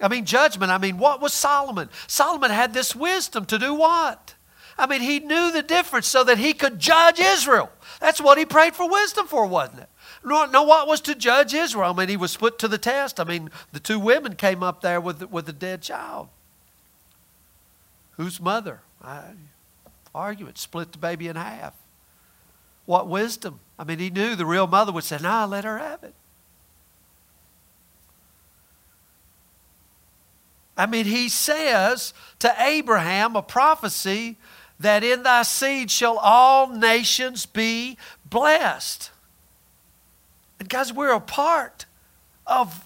I 0.00 0.08
mean, 0.08 0.24
judgment. 0.24 0.70
I 0.70 0.78
mean, 0.78 0.98
what 0.98 1.20
was 1.20 1.32
Solomon? 1.32 1.88
Solomon 2.06 2.50
had 2.50 2.74
this 2.74 2.94
wisdom 2.94 3.46
to 3.46 3.58
do 3.58 3.74
what? 3.74 4.34
I 4.78 4.86
mean, 4.86 5.00
he 5.00 5.20
knew 5.20 5.50
the 5.52 5.62
difference 5.62 6.06
so 6.06 6.22
that 6.24 6.38
he 6.38 6.52
could 6.52 6.78
judge 6.78 7.18
Israel. 7.18 7.70
That's 8.00 8.20
what 8.20 8.36
he 8.36 8.44
prayed 8.44 8.74
for 8.74 8.88
wisdom 8.90 9.26
for, 9.26 9.46
wasn't 9.46 9.80
it? 9.80 9.88
No, 10.26 10.64
what 10.64 10.88
was 10.88 11.00
to 11.02 11.14
judge 11.14 11.54
Israel? 11.54 11.92
I 11.92 11.96
mean, 11.96 12.08
he 12.08 12.16
was 12.16 12.36
put 12.36 12.58
to 12.58 12.66
the 12.66 12.78
test. 12.78 13.20
I 13.20 13.24
mean, 13.24 13.48
the 13.70 13.78
two 13.78 14.00
women 14.00 14.34
came 14.34 14.60
up 14.60 14.80
there 14.80 15.00
with, 15.00 15.30
with 15.30 15.48
a 15.48 15.52
dead 15.52 15.82
child. 15.82 16.28
Whose 18.12 18.40
mother? 18.40 18.80
I, 19.00 19.22
argument, 20.12 20.58
split 20.58 20.90
the 20.90 20.98
baby 20.98 21.28
in 21.28 21.36
half. 21.36 21.74
What 22.86 23.08
wisdom? 23.08 23.60
I 23.78 23.84
mean, 23.84 24.00
he 24.00 24.10
knew 24.10 24.34
the 24.34 24.46
real 24.46 24.66
mother 24.66 24.90
would 24.90 25.04
say, 25.04 25.18
Nah, 25.20 25.44
let 25.44 25.62
her 25.64 25.78
have 25.78 26.02
it. 26.02 26.14
I 30.76 30.86
mean, 30.86 31.04
he 31.04 31.28
says 31.28 32.12
to 32.40 32.52
Abraham 32.58 33.36
a 33.36 33.42
prophecy 33.42 34.38
that 34.80 35.04
in 35.04 35.22
thy 35.22 35.42
seed 35.42 35.90
shall 35.90 36.18
all 36.18 36.68
nations 36.68 37.46
be 37.46 37.96
blessed. 38.28 39.10
And 40.58 40.68
guys, 40.68 40.92
we're 40.92 41.12
a 41.12 41.20
part 41.20 41.86
of 42.46 42.84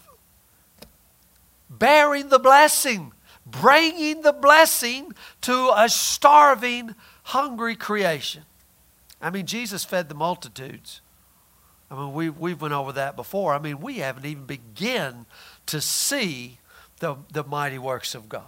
bearing 1.68 2.29
the 2.29 2.39
blessing, 2.39 3.12
bringing 3.47 4.23
the 4.23 4.33
blessing 4.33 5.12
to 5.43 5.73
a 5.77 5.89
starving, 5.89 6.95
hungry 7.25 7.77
creation. 7.77 8.43
I 9.23 9.31
mean, 9.31 9.47
Jesus 9.47 9.85
fed 9.85 10.09
the 10.09 10.14
multitudes. 10.14 11.01
I 11.91 11.95
mean, 11.95 12.12
we, 12.12 12.31
we've 12.31 12.61
went 12.61 12.75
over 12.75 12.93
that 12.93 13.16
before. 13.16 13.53
I 13.53 13.59
mean, 13.59 13.81
we 13.81 13.99
haven't 13.99 14.25
even 14.25 14.45
begun 14.45 15.27
to 15.66 15.81
see 15.81 16.59
the, 17.01 17.16
the 17.33 17.45
mighty 17.45 17.79
works 17.79 18.14
of 18.14 18.29
God. 18.29 18.45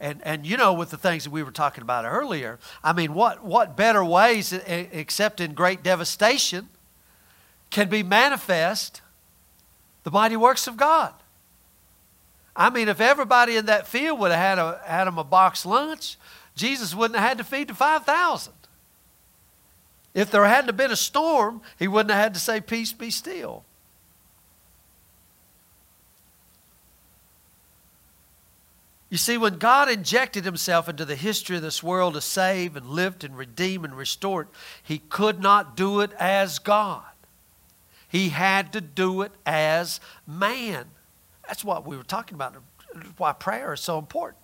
And, 0.00 0.20
and 0.24 0.46
you 0.46 0.56
know, 0.56 0.72
with 0.72 0.90
the 0.90 0.96
things 0.96 1.24
that 1.24 1.30
we 1.30 1.42
were 1.42 1.50
talking 1.50 1.82
about 1.82 2.04
earlier, 2.04 2.58
I 2.84 2.92
mean, 2.92 3.14
what, 3.14 3.44
what 3.44 3.76
better 3.76 4.04
ways, 4.04 4.52
except 4.52 5.40
in 5.40 5.54
great 5.54 5.82
devastation, 5.82 6.68
can 7.70 7.88
be 7.88 8.02
manifest 8.02 9.02
the 10.04 10.10
mighty 10.10 10.36
works 10.36 10.66
of 10.66 10.76
God? 10.76 11.12
I 12.56 12.70
mean, 12.70 12.88
if 12.88 13.00
everybody 13.00 13.56
in 13.56 13.66
that 13.66 13.86
field 13.86 14.18
would 14.18 14.32
have 14.32 14.40
had, 14.40 14.58
a, 14.58 14.80
had 14.84 15.04
them 15.04 15.16
a 15.18 15.24
box 15.24 15.64
lunch, 15.64 16.16
Jesus 16.56 16.94
wouldn't 16.94 17.18
have 17.18 17.28
had 17.28 17.38
to 17.38 17.44
feed 17.44 17.68
the 17.68 17.74
5,000. 17.74 18.52
If 20.12 20.32
there 20.32 20.44
hadn't 20.44 20.76
been 20.76 20.90
a 20.90 20.96
storm, 20.96 21.62
he 21.78 21.86
wouldn't 21.86 22.10
have 22.10 22.20
had 22.20 22.34
to 22.34 22.40
say, 22.40 22.60
Peace 22.60 22.92
be 22.92 23.10
still. 23.10 23.64
You 29.10 29.16
see, 29.16 29.38
when 29.38 29.58
God 29.58 29.88
injected 29.88 30.44
himself 30.44 30.88
into 30.88 31.04
the 31.04 31.16
history 31.16 31.56
of 31.56 31.62
this 31.62 31.82
world 31.82 32.14
to 32.14 32.20
save 32.20 32.76
and 32.76 32.86
lift 32.86 33.24
and 33.24 33.38
redeem 33.38 33.84
and 33.84 33.96
restore 33.96 34.42
it, 34.42 34.48
he 34.82 34.98
could 34.98 35.40
not 35.40 35.76
do 35.76 36.00
it 36.00 36.12
as 36.18 36.58
God. 36.58 37.04
He 38.08 38.30
had 38.30 38.72
to 38.72 38.80
do 38.80 39.22
it 39.22 39.32
as 39.44 40.00
man. 40.26 40.86
That's 41.46 41.64
what 41.64 41.86
we 41.86 41.96
were 41.96 42.02
talking 42.02 42.34
about, 42.34 42.56
why 43.16 43.32
prayer 43.32 43.74
is 43.74 43.80
so 43.80 43.98
important. 43.98 44.38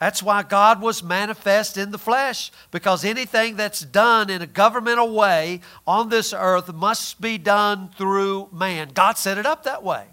That's 0.00 0.22
why 0.22 0.42
God 0.42 0.80
was 0.80 1.02
manifest 1.02 1.76
in 1.76 1.90
the 1.90 1.98
flesh, 1.98 2.50
because 2.70 3.04
anything 3.04 3.56
that's 3.56 3.80
done 3.80 4.30
in 4.30 4.40
a 4.40 4.46
governmental 4.46 5.14
way 5.14 5.60
on 5.86 6.08
this 6.08 6.32
earth 6.32 6.72
must 6.72 7.20
be 7.20 7.36
done 7.36 7.90
through 7.96 8.48
man. 8.50 8.88
God 8.94 9.18
set 9.18 9.36
it 9.36 9.44
up 9.44 9.64
that 9.64 9.82
way. 9.82 10.06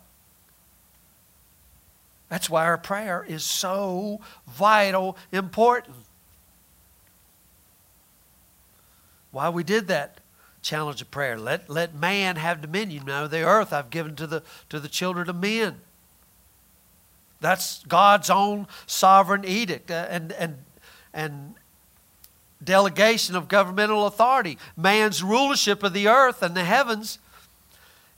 That's 2.28 2.50
why 2.50 2.66
our 2.66 2.78
prayer 2.78 3.26
is 3.26 3.46
so 3.46 4.20
vital, 4.46 5.18
important. 5.32 5.96
Why 9.32 9.48
we 9.48 9.64
did 9.64 9.88
that 9.88 10.20
challenge 10.68 11.02
of 11.02 11.10
prayer. 11.10 11.40
Let, 11.40 11.70
let 11.70 11.96
man 11.96 12.36
have 12.36 12.62
dominion. 12.62 13.06
Now 13.06 13.26
the 13.28 13.44
earth 13.44 13.72
I've 13.72 13.90
given 13.90 14.16
to 14.18 14.28
the, 14.28 14.44
to 14.70 14.80
the 14.80 14.90
children 14.90 15.30
of 15.30 15.38
men. 15.38 15.78
That's 17.40 17.84
God's 17.86 18.30
own 18.30 18.68
sovereign 18.86 19.46
edict 19.46 19.90
uh, 19.90 20.08
and, 20.10 20.34
and, 20.34 20.58
and 21.14 21.56
delegation 22.62 23.36
of 23.36 23.48
governmental 23.48 24.08
authority. 24.08 24.58
Man's 24.76 25.24
rulership 25.24 25.84
of 25.84 25.94
the 25.94 26.08
earth 26.08 26.42
and 26.42 26.56
the 26.56 26.66
heavens 26.66 27.20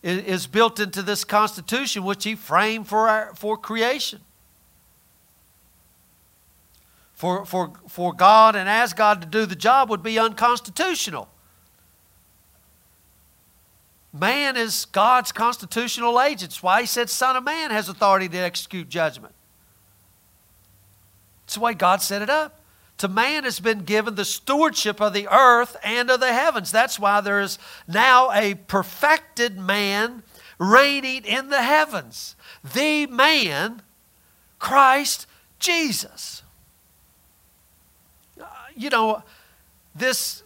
is 0.02 0.48
built 0.48 0.80
into 0.80 1.04
this 1.04 1.24
Constitution 1.26 2.04
which 2.04 2.24
he 2.24 2.34
framed 2.34 2.88
for, 2.88 3.10
our, 3.10 3.36
for 3.36 3.58
creation. 3.58 4.22
For, 7.14 7.46
for, 7.46 7.74
for 7.90 8.14
God 8.14 8.56
and 8.56 8.70
as 8.70 8.94
God 8.94 9.22
to 9.22 9.28
do 9.28 9.46
the 9.46 9.56
job 9.56 9.90
would 9.90 10.02
be 10.02 10.18
unconstitutional. 10.18 11.28
Man 14.12 14.58
is 14.58 14.86
God's 14.86 15.32
constitutional 15.32 16.20
agent. 16.20 16.52
That's 16.52 16.64
why 16.64 16.82
he 16.82 16.88
said, 16.88 17.10
Son 17.10 17.36
of 17.36 17.44
Man 17.44 17.72
has 17.72 17.90
authority 17.90 18.28
to 18.30 18.38
execute 18.38 18.90
judgment. 18.90 19.34
It's 21.46 21.56
the 21.56 21.62
way 21.62 21.74
God 21.74 22.02
set 22.02 22.22
it 22.22 22.30
up. 22.30 22.60
To 23.00 23.08
man 23.08 23.46
has 23.46 23.62
been 23.62 23.86
given 23.86 24.16
the 24.16 24.26
stewardship 24.26 25.00
of 25.00 25.14
the 25.14 25.28
earth 25.30 25.78
and 25.84 26.10
of 26.12 26.20
the 26.20 26.34
heavens. 26.34 26.70
That's 26.70 27.00
why 27.00 27.22
there 27.22 27.40
is 27.40 27.58
now 27.88 28.30
a 28.32 28.56
perfected 28.56 29.58
man 29.58 30.24
reigning 30.60 31.24
in 31.24 31.50
the 31.50 31.64
heavens. 31.64 32.36
The 32.74 33.08
man, 33.08 33.82
Christ 34.60 35.28
Jesus. 35.60 36.44
Uh, 38.40 38.46
you 38.76 38.90
know, 38.90 39.24
this, 39.96 40.44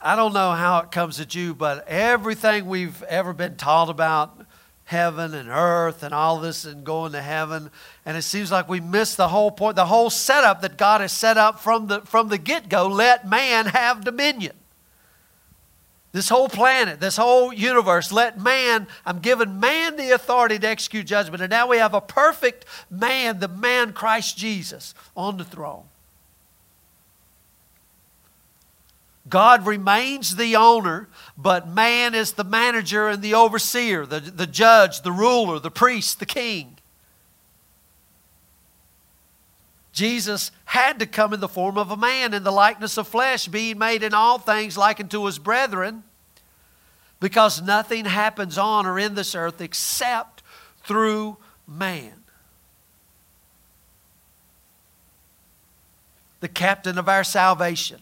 I 0.00 0.14
don't 0.14 0.32
know 0.32 0.52
how 0.52 0.78
it 0.80 0.92
comes 0.92 1.18
at 1.18 1.34
you, 1.34 1.54
but 1.54 1.86
everything 1.88 2.66
we've 2.66 3.02
ever 3.04 3.32
been 3.32 3.56
taught 3.56 3.90
about 3.90 4.46
heaven 4.84 5.34
and 5.34 5.48
earth 5.50 6.02
and 6.02 6.14
all 6.14 6.38
this 6.38 6.64
and 6.64 6.84
going 6.84 7.12
to 7.12 7.20
heaven. 7.20 7.70
And 8.06 8.16
it 8.16 8.22
seems 8.22 8.52
like 8.52 8.68
we 8.68 8.80
miss 8.80 9.16
the 9.16 9.28
whole 9.28 9.50
point, 9.50 9.76
the 9.76 9.86
whole 9.86 10.08
setup 10.08 10.62
that 10.62 10.78
God 10.78 11.00
has 11.00 11.12
set 11.12 11.36
up 11.36 11.60
from 11.60 11.88
the, 11.88 12.00
from 12.02 12.28
the 12.28 12.38
get 12.38 12.68
go. 12.68 12.86
Let 12.86 13.28
man 13.28 13.66
have 13.66 14.04
dominion. 14.04 14.54
This 16.12 16.28
whole 16.28 16.48
planet, 16.48 17.00
this 17.00 17.16
whole 17.16 17.52
universe, 17.52 18.12
let 18.12 18.40
man, 18.40 18.86
I'm 19.04 19.18
giving 19.18 19.60
man 19.60 19.96
the 19.96 20.12
authority 20.12 20.58
to 20.60 20.66
execute 20.66 21.06
judgment. 21.06 21.42
And 21.42 21.50
now 21.50 21.68
we 21.68 21.78
have 21.78 21.92
a 21.92 22.00
perfect 22.00 22.64
man, 22.88 23.40
the 23.40 23.48
man 23.48 23.92
Christ 23.92 24.38
Jesus, 24.38 24.94
on 25.16 25.36
the 25.36 25.44
throne. 25.44 25.87
God 29.28 29.66
remains 29.66 30.36
the 30.36 30.56
owner, 30.56 31.08
but 31.36 31.68
man 31.68 32.14
is 32.14 32.32
the 32.32 32.44
manager 32.44 33.08
and 33.08 33.22
the 33.22 33.34
overseer, 33.34 34.06
the, 34.06 34.20
the 34.20 34.46
judge, 34.46 35.02
the 35.02 35.12
ruler, 35.12 35.58
the 35.58 35.70
priest, 35.70 36.18
the 36.18 36.26
king. 36.26 36.76
Jesus 39.92 40.52
had 40.66 41.00
to 41.00 41.06
come 41.06 41.34
in 41.34 41.40
the 41.40 41.48
form 41.48 41.76
of 41.76 41.90
a 41.90 41.96
man 41.96 42.32
in 42.32 42.44
the 42.44 42.52
likeness 42.52 42.96
of 42.96 43.08
flesh, 43.08 43.48
being 43.48 43.78
made 43.78 44.02
in 44.02 44.14
all 44.14 44.38
things 44.38 44.78
like 44.78 45.00
unto 45.00 45.24
his 45.24 45.38
brethren, 45.38 46.04
because 47.18 47.60
nothing 47.60 48.04
happens 48.04 48.56
on 48.56 48.86
or 48.86 48.98
in 48.98 49.16
this 49.16 49.34
earth 49.34 49.60
except 49.60 50.42
through 50.84 51.36
man. 51.66 52.12
The 56.40 56.48
captain 56.48 56.96
of 56.98 57.08
our 57.08 57.24
salvation 57.24 58.00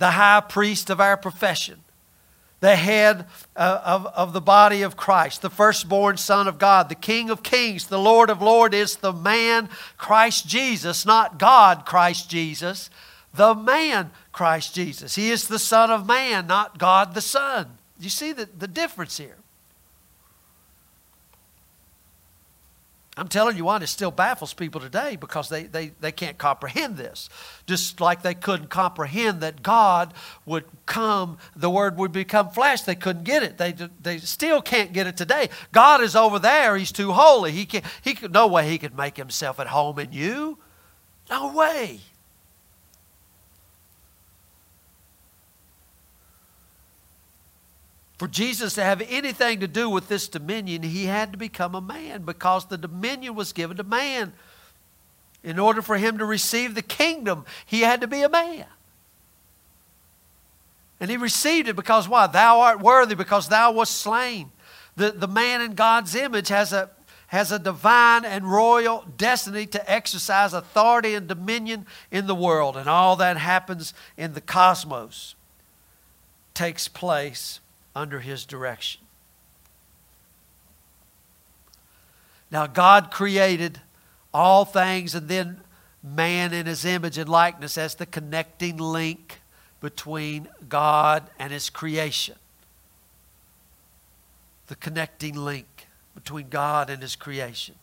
the 0.00 0.12
high 0.12 0.40
priest 0.40 0.88
of 0.88 0.98
our 0.98 1.16
profession, 1.16 1.78
the 2.60 2.74
head 2.74 3.26
uh, 3.54 3.82
of, 3.84 4.06
of 4.06 4.32
the 4.32 4.40
body 4.40 4.80
of 4.80 4.96
Christ, 4.96 5.42
the 5.42 5.50
firstborn 5.50 6.16
Son 6.16 6.48
of 6.48 6.58
God, 6.58 6.88
the 6.88 6.94
King 6.94 7.28
of 7.28 7.42
kings, 7.42 7.86
the 7.86 7.98
Lord 7.98 8.30
of 8.30 8.40
lords, 8.40 8.74
is 8.74 8.96
the 8.96 9.12
man 9.12 9.68
Christ 9.98 10.46
Jesus, 10.48 11.04
not 11.04 11.38
God 11.38 11.84
Christ 11.84 12.30
Jesus, 12.30 12.88
the 13.34 13.54
man 13.54 14.10
Christ 14.32 14.74
Jesus. 14.74 15.16
He 15.16 15.30
is 15.30 15.48
the 15.48 15.58
Son 15.58 15.90
of 15.90 16.06
man, 16.06 16.46
not 16.46 16.78
God 16.78 17.14
the 17.14 17.20
Son. 17.20 17.68
You 17.98 18.08
see 18.08 18.32
the, 18.32 18.48
the 18.58 18.68
difference 18.68 19.18
here? 19.18 19.36
I'm 23.20 23.28
telling 23.28 23.54
you 23.54 23.66
what, 23.66 23.82
it 23.82 23.88
still 23.88 24.10
baffles 24.10 24.54
people 24.54 24.80
today 24.80 25.14
because 25.14 25.50
they, 25.50 25.64
they, 25.64 25.88
they 26.00 26.10
can't 26.10 26.38
comprehend 26.38 26.96
this. 26.96 27.28
Just 27.66 28.00
like 28.00 28.22
they 28.22 28.32
couldn't 28.32 28.70
comprehend 28.70 29.42
that 29.42 29.62
God 29.62 30.14
would 30.46 30.64
come, 30.86 31.36
the 31.54 31.68
Word 31.68 31.98
would 31.98 32.12
become 32.12 32.48
flesh. 32.48 32.80
They 32.80 32.94
couldn't 32.94 33.24
get 33.24 33.42
it. 33.42 33.58
They, 33.58 33.74
they 34.00 34.16
still 34.18 34.62
can't 34.62 34.94
get 34.94 35.06
it 35.06 35.18
today. 35.18 35.50
God 35.70 36.00
is 36.00 36.16
over 36.16 36.38
there. 36.38 36.78
He's 36.78 36.92
too 36.92 37.12
holy. 37.12 37.52
He, 37.52 37.66
can, 37.66 37.82
he 38.00 38.14
could, 38.14 38.32
no 38.32 38.46
way 38.46 38.70
He 38.70 38.78
could 38.78 38.96
make 38.96 39.18
Himself 39.18 39.60
at 39.60 39.66
home 39.66 39.98
in 39.98 40.14
you. 40.14 40.56
No 41.28 41.52
way. 41.54 42.00
For 48.20 48.28
Jesus 48.28 48.74
to 48.74 48.84
have 48.84 49.00
anything 49.08 49.60
to 49.60 49.66
do 49.66 49.88
with 49.88 50.08
this 50.08 50.28
dominion, 50.28 50.82
he 50.82 51.06
had 51.06 51.32
to 51.32 51.38
become 51.38 51.74
a 51.74 51.80
man 51.80 52.24
because 52.24 52.66
the 52.66 52.76
dominion 52.76 53.34
was 53.34 53.54
given 53.54 53.78
to 53.78 53.82
man. 53.82 54.34
In 55.42 55.58
order 55.58 55.80
for 55.80 55.96
him 55.96 56.18
to 56.18 56.26
receive 56.26 56.74
the 56.74 56.82
kingdom, 56.82 57.46
he 57.64 57.80
had 57.80 58.02
to 58.02 58.06
be 58.06 58.20
a 58.20 58.28
man. 58.28 58.66
And 61.00 61.10
he 61.10 61.16
received 61.16 61.66
it 61.70 61.76
because 61.76 62.10
why? 62.10 62.26
Thou 62.26 62.60
art 62.60 62.80
worthy 62.80 63.14
because 63.14 63.48
thou 63.48 63.72
wast 63.72 63.96
slain. 63.96 64.50
The, 64.96 65.12
the 65.12 65.26
man 65.26 65.62
in 65.62 65.72
God's 65.72 66.14
image 66.14 66.48
has 66.48 66.74
a, 66.74 66.90
has 67.28 67.50
a 67.50 67.58
divine 67.58 68.26
and 68.26 68.44
royal 68.44 69.06
destiny 69.16 69.64
to 69.68 69.90
exercise 69.90 70.52
authority 70.52 71.14
and 71.14 71.26
dominion 71.26 71.86
in 72.10 72.26
the 72.26 72.34
world. 72.34 72.76
And 72.76 72.86
all 72.86 73.16
that 73.16 73.38
happens 73.38 73.94
in 74.18 74.34
the 74.34 74.42
cosmos 74.42 75.36
takes 76.52 76.86
place 76.86 77.60
under 77.94 78.20
his 78.20 78.44
direction. 78.44 79.00
Now, 82.50 82.66
God 82.66 83.10
created 83.10 83.80
all 84.34 84.64
things 84.64 85.14
and 85.14 85.28
then 85.28 85.60
man 86.02 86.52
in 86.52 86.66
his 86.66 86.84
image 86.84 87.18
and 87.18 87.28
likeness 87.28 87.76
as 87.76 87.94
the 87.94 88.06
connecting 88.06 88.76
link 88.76 89.40
between 89.80 90.48
God 90.68 91.30
and 91.38 91.52
his 91.52 91.70
creation. 91.70 92.36
The 94.66 94.76
connecting 94.76 95.34
link 95.34 95.86
between 96.14 96.48
God 96.48 96.90
and 96.90 97.02
his 97.02 97.16
creation. 97.16 97.74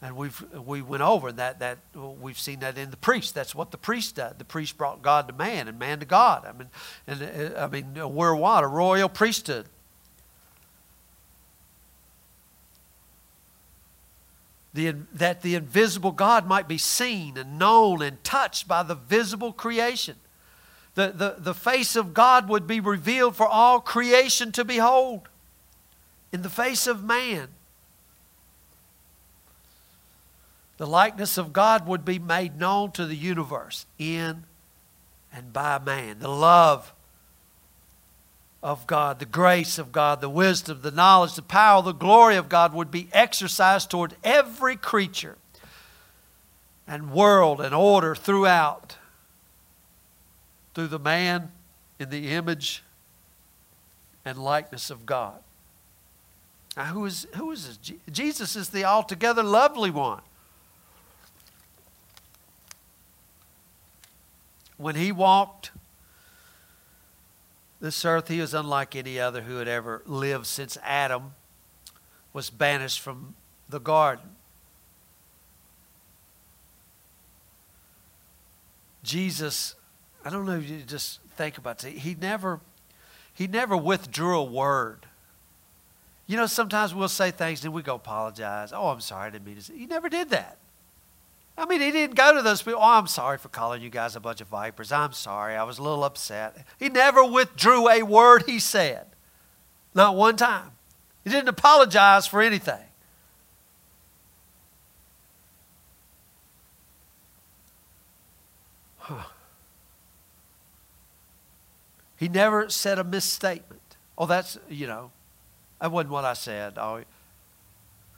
And 0.00 0.16
we've 0.16 0.44
we 0.54 0.80
went 0.80 1.02
over 1.02 1.32
that 1.32 1.58
that 1.58 1.78
we've 1.94 2.38
seen 2.38 2.60
that 2.60 2.78
in 2.78 2.90
the 2.90 2.96
priest. 2.96 3.34
That's 3.34 3.54
what 3.54 3.72
the 3.72 3.78
priest 3.78 4.14
did. 4.14 4.38
The 4.38 4.44
priest 4.44 4.78
brought 4.78 5.02
God 5.02 5.26
to 5.28 5.34
man 5.34 5.66
and 5.66 5.78
man 5.78 5.98
to 5.98 6.06
God. 6.06 6.46
I 6.46 6.52
mean, 6.52 6.68
and 7.06 7.54
uh, 7.56 7.60
I 7.64 7.66
mean 7.66 8.14
we're 8.14 8.34
what 8.34 8.62
a 8.62 8.68
royal 8.68 9.08
priesthood. 9.08 9.66
The, 14.74 14.94
that 15.14 15.42
the 15.42 15.56
invisible 15.56 16.12
God 16.12 16.46
might 16.46 16.68
be 16.68 16.78
seen 16.78 17.36
and 17.36 17.58
known 17.58 18.00
and 18.00 18.22
touched 18.22 18.68
by 18.68 18.84
the 18.84 18.94
visible 18.94 19.52
creation. 19.52 20.14
The, 20.94 21.08
the, 21.08 21.34
the 21.38 21.54
face 21.54 21.96
of 21.96 22.14
God 22.14 22.48
would 22.48 22.66
be 22.68 22.78
revealed 22.78 23.34
for 23.34 23.48
all 23.48 23.80
creation 23.80 24.52
to 24.52 24.64
behold 24.64 25.28
in 26.32 26.42
the 26.42 26.50
face 26.50 26.86
of 26.86 27.02
man. 27.02 27.48
The 30.78 30.86
likeness 30.86 31.36
of 31.38 31.52
God 31.52 31.86
would 31.86 32.04
be 32.04 32.18
made 32.18 32.58
known 32.58 32.92
to 32.92 33.04
the 33.04 33.16
universe 33.16 33.84
in 33.98 34.44
and 35.32 35.52
by 35.52 35.78
man. 35.78 36.20
The 36.20 36.28
love 36.28 36.94
of 38.62 38.86
God, 38.86 39.18
the 39.18 39.26
grace 39.26 39.78
of 39.78 39.92
God, 39.92 40.20
the 40.20 40.28
wisdom, 40.28 40.80
the 40.82 40.90
knowledge, 40.92 41.34
the 41.34 41.42
power, 41.42 41.82
the 41.82 41.92
glory 41.92 42.36
of 42.36 42.48
God 42.48 42.72
would 42.74 42.90
be 42.90 43.08
exercised 43.12 43.90
toward 43.90 44.14
every 44.24 44.76
creature 44.76 45.36
and 46.86 47.12
world 47.12 47.60
and 47.60 47.74
order 47.74 48.14
throughout 48.14 48.96
through 50.74 50.88
the 50.88 50.98
man 50.98 51.50
in 51.98 52.08
the 52.08 52.30
image 52.30 52.84
and 54.24 54.38
likeness 54.38 54.90
of 54.90 55.04
God. 55.04 55.40
Now, 56.76 56.84
who 56.84 57.04
is, 57.04 57.26
who 57.34 57.50
is 57.50 57.66
this? 57.66 57.98
Jesus 58.12 58.54
is 58.54 58.68
the 58.68 58.84
altogether 58.84 59.42
lovely 59.42 59.90
one. 59.90 60.20
When 64.78 64.94
he 64.94 65.12
walked 65.12 65.72
this 67.80 68.04
earth, 68.04 68.28
he 68.28 68.40
was 68.40 68.54
unlike 68.54 68.96
any 68.96 69.20
other 69.20 69.42
who 69.42 69.56
had 69.56 69.68
ever 69.68 70.02
lived 70.06 70.46
since 70.46 70.78
Adam 70.82 71.34
was 72.32 72.48
banished 72.48 73.00
from 73.00 73.34
the 73.68 73.80
garden. 73.80 74.30
Jesus, 79.02 79.74
I 80.24 80.30
don't 80.30 80.46
know 80.46 80.56
if 80.56 80.68
you 80.68 80.78
just 80.80 81.20
think 81.36 81.58
about 81.58 81.82
it. 81.84 81.98
He 81.98 82.14
never, 82.14 82.60
he 83.34 83.46
never 83.46 83.76
withdrew 83.76 84.38
a 84.38 84.44
word. 84.44 85.06
You 86.26 86.36
know, 86.36 86.46
sometimes 86.46 86.94
we'll 86.94 87.08
say 87.08 87.30
things 87.30 87.64
and 87.64 87.72
we 87.72 87.82
go 87.82 87.94
apologize. 87.94 88.72
Oh, 88.72 88.88
I'm 88.88 89.00
sorry, 89.00 89.28
I 89.28 89.30
didn't 89.30 89.46
mean 89.46 89.56
to 89.56 89.62
say. 89.62 89.76
He 89.76 89.86
never 89.86 90.08
did 90.08 90.30
that. 90.30 90.58
I 91.58 91.66
mean, 91.66 91.80
he 91.80 91.90
didn't 91.90 92.14
go 92.14 92.34
to 92.34 92.40
those 92.40 92.62
people. 92.62 92.80
Oh, 92.80 92.84
I'm 92.84 93.08
sorry 93.08 93.36
for 93.36 93.48
calling 93.48 93.82
you 93.82 93.90
guys 93.90 94.14
a 94.14 94.20
bunch 94.20 94.40
of 94.40 94.46
vipers. 94.46 94.92
I'm 94.92 95.12
sorry. 95.12 95.56
I 95.56 95.64
was 95.64 95.78
a 95.78 95.82
little 95.82 96.04
upset. 96.04 96.64
He 96.78 96.88
never 96.88 97.24
withdrew 97.24 97.88
a 97.88 98.02
word 98.04 98.44
he 98.46 98.60
said. 98.60 99.06
Not 99.92 100.14
one 100.14 100.36
time. 100.36 100.70
He 101.24 101.30
didn't 101.30 101.48
apologize 101.48 102.28
for 102.28 102.40
anything. 102.40 102.78
He 112.16 112.28
never 112.28 112.68
said 112.68 112.98
a 112.98 113.04
misstatement. 113.04 113.96
Oh, 114.16 114.26
that's, 114.26 114.58
you 114.68 114.86
know, 114.86 115.12
that 115.80 115.92
wasn't 115.92 116.10
what 116.10 116.24
I 116.24 116.32
said. 116.32 116.74
Oh, 116.76 117.02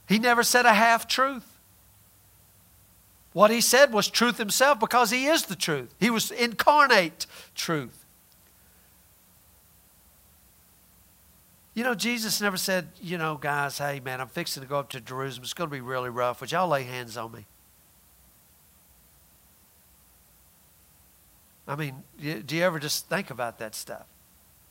he 0.08 0.18
never 0.18 0.42
said 0.42 0.64
a 0.66 0.72
half 0.72 1.06
truth. 1.06 1.59
What 3.32 3.50
he 3.50 3.60
said 3.60 3.92
was 3.92 4.08
truth 4.08 4.38
himself 4.38 4.80
because 4.80 5.10
he 5.10 5.26
is 5.26 5.44
the 5.44 5.54
truth. 5.54 5.94
He 6.00 6.10
was 6.10 6.30
incarnate 6.30 7.26
truth. 7.54 8.04
You 11.74 11.84
know, 11.84 11.94
Jesus 11.94 12.40
never 12.40 12.56
said, 12.56 12.88
you 13.00 13.16
know, 13.16 13.36
guys, 13.36 13.78
hey, 13.78 14.00
man, 14.00 14.20
I'm 14.20 14.28
fixing 14.28 14.62
to 14.62 14.68
go 14.68 14.78
up 14.78 14.90
to 14.90 15.00
Jerusalem. 15.00 15.44
It's 15.44 15.54
going 15.54 15.70
to 15.70 15.74
be 15.74 15.80
really 15.80 16.10
rough. 16.10 16.40
Would 16.40 16.50
y'all 16.50 16.68
lay 16.68 16.82
hands 16.82 17.16
on 17.16 17.30
me? 17.30 17.46
I 21.68 21.76
mean, 21.76 22.02
do 22.18 22.56
you 22.56 22.64
ever 22.64 22.80
just 22.80 23.08
think 23.08 23.30
about 23.30 23.58
that 23.58 23.76
stuff? 23.76 24.06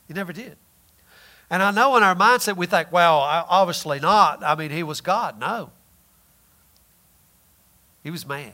He 0.09 0.13
never 0.13 0.33
did. 0.33 0.57
And 1.49 1.63
I 1.63 1.71
know 1.71 1.95
in 1.95 2.03
our 2.03 2.13
mindset 2.13 2.57
we 2.57 2.65
think, 2.65 2.91
well, 2.91 3.19
obviously 3.19 4.01
not. 4.01 4.43
I 4.43 4.55
mean, 4.55 4.69
he 4.69 4.83
was 4.83 4.99
God. 4.99 5.39
No. 5.39 5.71
He 8.03 8.11
was 8.11 8.25
man. 8.25 8.53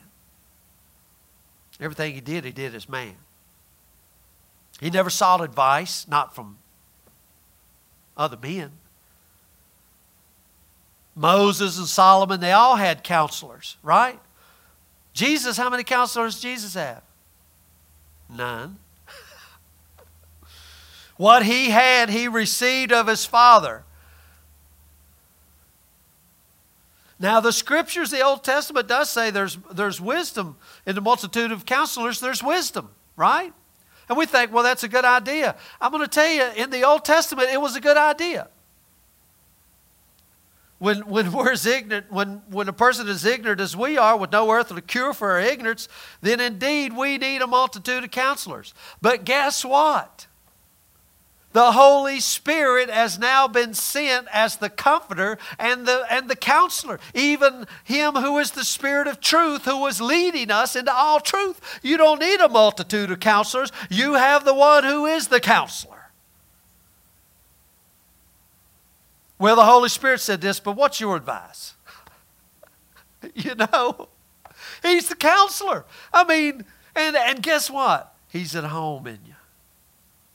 Everything 1.79 2.13
he 2.13 2.21
did, 2.21 2.45
he 2.45 2.51
did 2.51 2.73
as 2.73 2.87
man. 2.87 3.15
He 4.79 4.89
never 4.89 5.09
sought 5.09 5.41
advice, 5.41 6.07
not 6.07 6.35
from 6.35 6.57
other 8.17 8.37
men. 8.37 8.71
Moses 11.15 11.77
and 11.77 11.87
Solomon, 11.87 12.41
they 12.41 12.51
all 12.51 12.75
had 12.75 13.03
counselors, 13.03 13.77
right? 13.81 14.19
Jesus, 15.13 15.55
how 15.55 15.69
many 15.69 15.83
counselors 15.83 16.41
Jesus 16.41 16.73
have? 16.73 17.01
None. 18.29 18.77
what 21.17 21.43
he 21.43 21.69
had, 21.69 22.09
he 22.09 22.27
received 22.27 22.91
of 22.91 23.07
his 23.07 23.25
Father. 23.25 23.84
Now, 27.17 27.39
the 27.39 27.53
scriptures, 27.53 28.11
the 28.11 28.21
Old 28.21 28.43
Testament 28.43 28.87
does 28.87 29.09
say 29.09 29.31
there's, 29.31 29.57
there's 29.71 30.01
wisdom. 30.01 30.57
In 30.85 30.95
the 30.95 31.01
multitude 31.01 31.51
of 31.51 31.65
counselors, 31.65 32.19
there's 32.19 32.43
wisdom, 32.43 32.89
right? 33.15 33.53
And 34.09 34.17
we 34.17 34.25
think, 34.25 34.53
well, 34.53 34.63
that's 34.63 34.83
a 34.83 34.87
good 34.87 35.05
idea. 35.05 35.55
I'm 35.79 35.91
going 35.91 36.03
to 36.03 36.09
tell 36.09 36.29
you, 36.29 36.43
in 36.55 36.69
the 36.69 36.83
Old 36.83 37.05
Testament, 37.05 37.49
it 37.51 37.59
was 37.59 37.75
a 37.75 37.81
good 37.81 37.97
idea. 37.97 38.49
When, 40.77 41.07
when 41.07 41.31
we're 41.31 41.53
as 41.53 41.65
ignorant, 41.65 42.11
when, 42.11 42.41
when 42.49 42.67
a 42.67 42.73
person 42.73 43.07
is 43.07 43.25
ignorant 43.25 43.61
as 43.61 43.77
we 43.77 43.97
are, 43.97 44.17
with 44.17 44.33
no 44.33 44.51
earthly 44.51 44.81
cure 44.81 45.13
for 45.13 45.31
our 45.31 45.39
ignorance, 45.39 45.87
then 46.21 46.41
indeed 46.41 46.95
we 46.95 47.17
need 47.17 47.41
a 47.41 47.47
multitude 47.47 48.03
of 48.03 48.11
counselors. 48.11 48.73
But 49.01 49.23
guess 49.23 49.63
what? 49.63 50.27
The 51.55 51.71
Holy 51.71 52.19
Spirit 52.19 52.89
has 52.89 53.17
now 53.17 53.47
been 53.47 53.73
sent 53.73 54.27
as 54.33 54.57
the 54.57 54.69
comforter 54.69 55.37
and 55.57 55.85
the, 55.85 56.05
and 56.11 56.29
the 56.29 56.35
counselor. 56.35 56.99
Even 57.13 57.65
Him 57.85 58.15
who 58.15 58.39
is 58.39 58.51
the 58.51 58.65
Spirit 58.65 59.07
of 59.07 59.21
truth, 59.21 59.63
who 59.63 59.87
is 59.87 60.01
leading 60.01 60.51
us 60.51 60.75
into 60.75 60.93
all 60.93 61.21
truth. 61.21 61.79
You 61.81 61.95
don't 61.95 62.19
need 62.19 62.41
a 62.41 62.49
multitude 62.49 63.09
of 63.09 63.21
counselors, 63.21 63.71
you 63.89 64.15
have 64.15 64.43
the 64.43 64.53
one 64.53 64.83
who 64.83 65.05
is 65.05 65.29
the 65.29 65.39
counselor. 65.39 66.11
Well, 69.39 69.55
the 69.55 69.63
Holy 69.63 69.87
Spirit 69.87 70.19
said 70.19 70.41
this, 70.41 70.59
but 70.59 70.75
what's 70.75 70.99
your 70.99 71.15
advice? 71.15 71.75
you 73.33 73.55
know, 73.55 74.09
He's 74.83 75.07
the 75.07 75.15
counselor. 75.15 75.85
I 76.11 76.25
mean, 76.25 76.65
and, 76.97 77.15
and 77.15 77.41
guess 77.41 77.71
what? 77.71 78.13
He's 78.27 78.57
at 78.57 78.65
home 78.65 79.07
in 79.07 79.19
you. 79.25 79.34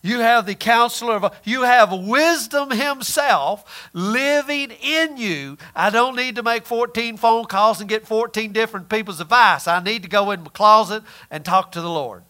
You 0.02 0.20
have 0.20 0.46
the 0.46 0.54
counselor 0.54 1.16
of, 1.16 1.36
you 1.44 1.62
have 1.62 1.92
wisdom 1.92 2.70
himself 2.70 3.90
living 3.92 4.70
in 4.70 5.18
you. 5.18 5.58
I 5.74 5.90
don't 5.90 6.16
need 6.16 6.36
to 6.36 6.42
make 6.42 6.64
14 6.64 7.18
phone 7.18 7.44
calls 7.44 7.80
and 7.80 7.88
get 7.88 8.06
14 8.06 8.52
different 8.52 8.88
people's 8.88 9.20
advice. 9.20 9.68
I 9.68 9.82
need 9.82 10.02
to 10.02 10.08
go 10.08 10.30
in 10.30 10.42
my 10.42 10.48
closet 10.50 11.02
and 11.30 11.44
talk 11.44 11.72
to 11.72 11.82
the 11.82 11.90
Lord. 11.90 12.22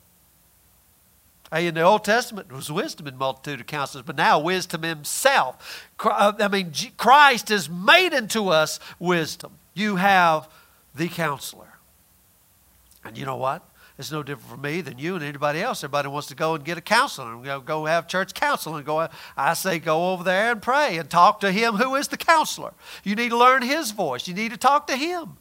Hey, 1.53 1.67
in 1.67 1.75
the 1.75 1.83
Old 1.83 2.05
Testament, 2.05 2.49
there 2.49 2.57
was 2.57 2.71
wisdom 2.71 3.07
in 3.07 3.17
multitude 3.17 3.61
of 3.61 3.67
counselors, 3.67 4.05
but 4.05 4.17
now 4.17 4.39
wisdom 4.39 4.83
himself. 4.83 5.89
Uh, 5.99 6.33
I 6.39 6.49
mean, 6.49 6.73
Christ 6.97 7.49
has 7.49 7.69
made 7.69 8.13
into 8.13 8.49
us 8.49 8.79
wisdom. 8.99 9.53
You 9.75 9.97
have 9.97 10.49
the 10.95 11.09
counselor. 11.09 11.79
And 13.05 13.17
you 13.17 13.25
know 13.25 13.37
what? 13.37 13.63
It's 14.01 14.11
no 14.11 14.23
different 14.23 14.49
for 14.49 14.57
me 14.57 14.81
than 14.81 14.99
you 14.99 15.15
and 15.15 15.23
anybody 15.23 15.61
else. 15.61 15.85
Everybody 15.85 16.09
wants 16.09 16.29
to 16.29 16.35
go 16.35 16.55
and 16.55 16.65
get 16.65 16.79
a 16.79 16.81
counselor 16.81 17.35
and 17.35 17.67
go, 17.67 17.85
have 17.85 18.09
church 18.09 18.33
counseling. 18.33 18.83
Go, 18.83 19.07
I 19.37 19.53
say 19.53 19.79
go 19.79 20.13
over 20.13 20.25
there 20.25 20.53
and 20.53 20.63
pray 20.63 20.97
and 20.97 21.11
talk 21.11 21.41
to 21.41 21.53
him 21.53 21.75
who 21.75 21.95
is 21.97 22.09
the 22.09 22.17
counselor. 22.17 22.73
You 23.05 23.15
need 23.15 23.29
to 23.29 23.37
learn 23.37 23.61
his 23.61 23.91
voice. 23.91 24.27
You 24.27 24.33
need 24.33 24.53
to 24.53 24.57
talk 24.57 24.87
to 24.87 24.97
him. 24.97 25.37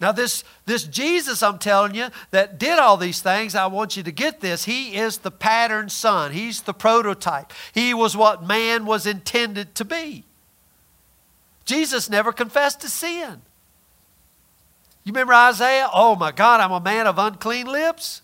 Now, 0.00 0.10
this, 0.10 0.42
this 0.66 0.82
Jesus, 0.82 1.44
I'm 1.44 1.60
telling 1.60 1.94
you, 1.94 2.08
that 2.32 2.58
did 2.58 2.80
all 2.80 2.96
these 2.96 3.22
things, 3.22 3.54
I 3.54 3.66
want 3.66 3.96
you 3.96 4.02
to 4.02 4.10
get 4.10 4.40
this. 4.40 4.64
He 4.64 4.96
is 4.96 5.18
the 5.18 5.30
pattern 5.30 5.88
son, 5.88 6.32
He's 6.32 6.62
the 6.62 6.74
prototype. 6.74 7.52
He 7.72 7.94
was 7.94 8.16
what 8.16 8.44
man 8.44 8.86
was 8.86 9.06
intended 9.06 9.76
to 9.76 9.84
be. 9.84 10.24
Jesus 11.64 12.10
never 12.10 12.32
confessed 12.32 12.80
to 12.80 12.88
sin. 12.88 13.42
You 15.04 15.12
remember 15.12 15.34
Isaiah? 15.34 15.88
Oh 15.92 16.16
my 16.16 16.32
God, 16.32 16.60
I'm 16.60 16.72
a 16.72 16.80
man 16.80 17.06
of 17.06 17.18
unclean 17.18 17.66
lips. 17.66 18.22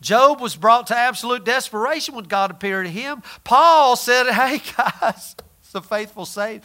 Job 0.00 0.40
was 0.40 0.54
brought 0.54 0.88
to 0.88 0.96
absolute 0.96 1.44
desperation 1.44 2.14
when 2.14 2.24
God 2.24 2.50
appeared 2.50 2.86
to 2.86 2.92
him. 2.92 3.22
Paul 3.42 3.96
said, 3.96 4.30
Hey 4.30 4.60
guys, 4.76 5.34
it's 5.60 5.74
a 5.74 5.80
faithful 5.80 6.26
saint. 6.26 6.62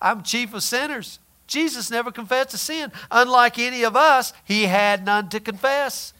I'm 0.00 0.22
chief 0.22 0.54
of 0.54 0.62
sinners. 0.62 1.20
Jesus 1.46 1.90
never 1.90 2.10
confessed 2.10 2.52
a 2.54 2.58
sin. 2.58 2.92
Unlike 3.10 3.58
any 3.58 3.84
of 3.84 3.96
us, 3.96 4.32
he 4.44 4.64
had 4.64 5.04
none 5.04 5.28
to 5.30 5.40
confess. 5.40 6.12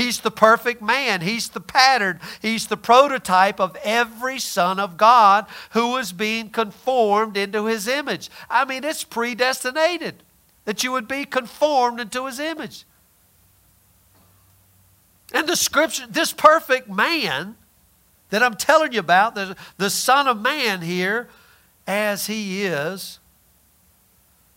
He's 0.00 0.20
the 0.20 0.30
perfect 0.30 0.80
man. 0.80 1.20
He's 1.20 1.50
the 1.50 1.60
pattern. 1.60 2.20
He's 2.40 2.68
the 2.68 2.78
prototype 2.78 3.60
of 3.60 3.76
every 3.84 4.38
son 4.38 4.80
of 4.80 4.96
God 4.96 5.44
who 5.72 5.98
is 5.98 6.14
being 6.14 6.48
conformed 6.48 7.36
into 7.36 7.66
his 7.66 7.86
image. 7.86 8.30
I 8.48 8.64
mean, 8.64 8.82
it's 8.82 9.04
predestinated 9.04 10.22
that 10.64 10.82
you 10.82 10.90
would 10.92 11.06
be 11.06 11.26
conformed 11.26 12.00
into 12.00 12.24
his 12.24 12.40
image. 12.40 12.86
And 15.34 15.46
the 15.46 15.54
scripture, 15.54 16.06
this 16.08 16.32
perfect 16.32 16.88
man 16.88 17.56
that 18.30 18.42
I'm 18.42 18.54
telling 18.54 18.94
you 18.94 19.00
about, 19.00 19.34
the, 19.34 19.54
the 19.76 19.90
Son 19.90 20.26
of 20.26 20.40
Man 20.40 20.80
here, 20.80 21.28
as 21.86 22.26
he 22.26 22.62
is, 22.62 23.18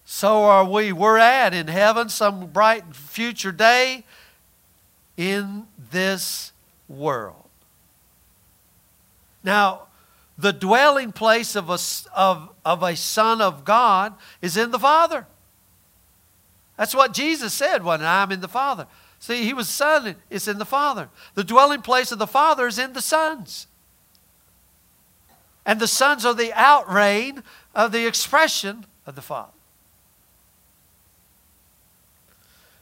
so 0.05 0.43
are 0.43 0.63
we. 0.63 0.93
We're 0.93 1.17
at 1.17 1.53
in 1.53 1.67
heaven 1.67 2.07
some 2.07 2.47
bright 2.47 2.95
future 2.95 3.51
day 3.51 4.05
in 5.17 5.67
this 5.91 6.51
world. 6.87 7.43
Now, 9.43 9.83
the 10.37 10.53
dwelling 10.53 11.11
place 11.11 11.55
of 11.55 11.69
a, 11.69 11.77
of, 12.15 12.49
of 12.65 12.81
a 12.83 12.95
son 12.95 13.41
of 13.41 13.65
God 13.65 14.13
is 14.41 14.57
in 14.57 14.71
the 14.71 14.79
Father. 14.79 15.27
That's 16.77 16.95
what 16.95 17.13
Jesus 17.13 17.53
said 17.53 17.83
when 17.83 18.01
I'm 18.01 18.31
in 18.31 18.41
the 18.41 18.47
Father. 18.47 18.87
See, 19.19 19.43
he 19.45 19.53
was 19.53 19.69
son, 19.69 20.15
it's 20.29 20.47
in 20.47 20.57
the 20.57 20.65
Father. 20.65 21.09
The 21.35 21.43
dwelling 21.43 21.81
place 21.81 22.11
of 22.11 22.19
the 22.19 22.27
Father 22.27 22.67
is 22.67 22.79
in 22.79 22.93
the 22.93 23.01
sons. 23.01 23.67
And 25.65 25.79
the 25.79 25.87
sons 25.87 26.25
are 26.25 26.33
the 26.33 26.51
outreign 26.53 27.43
of 27.73 27.91
the 27.91 28.05
expression 28.05 28.85
of 29.05 29.15
the 29.15 29.21
Father. 29.21 29.51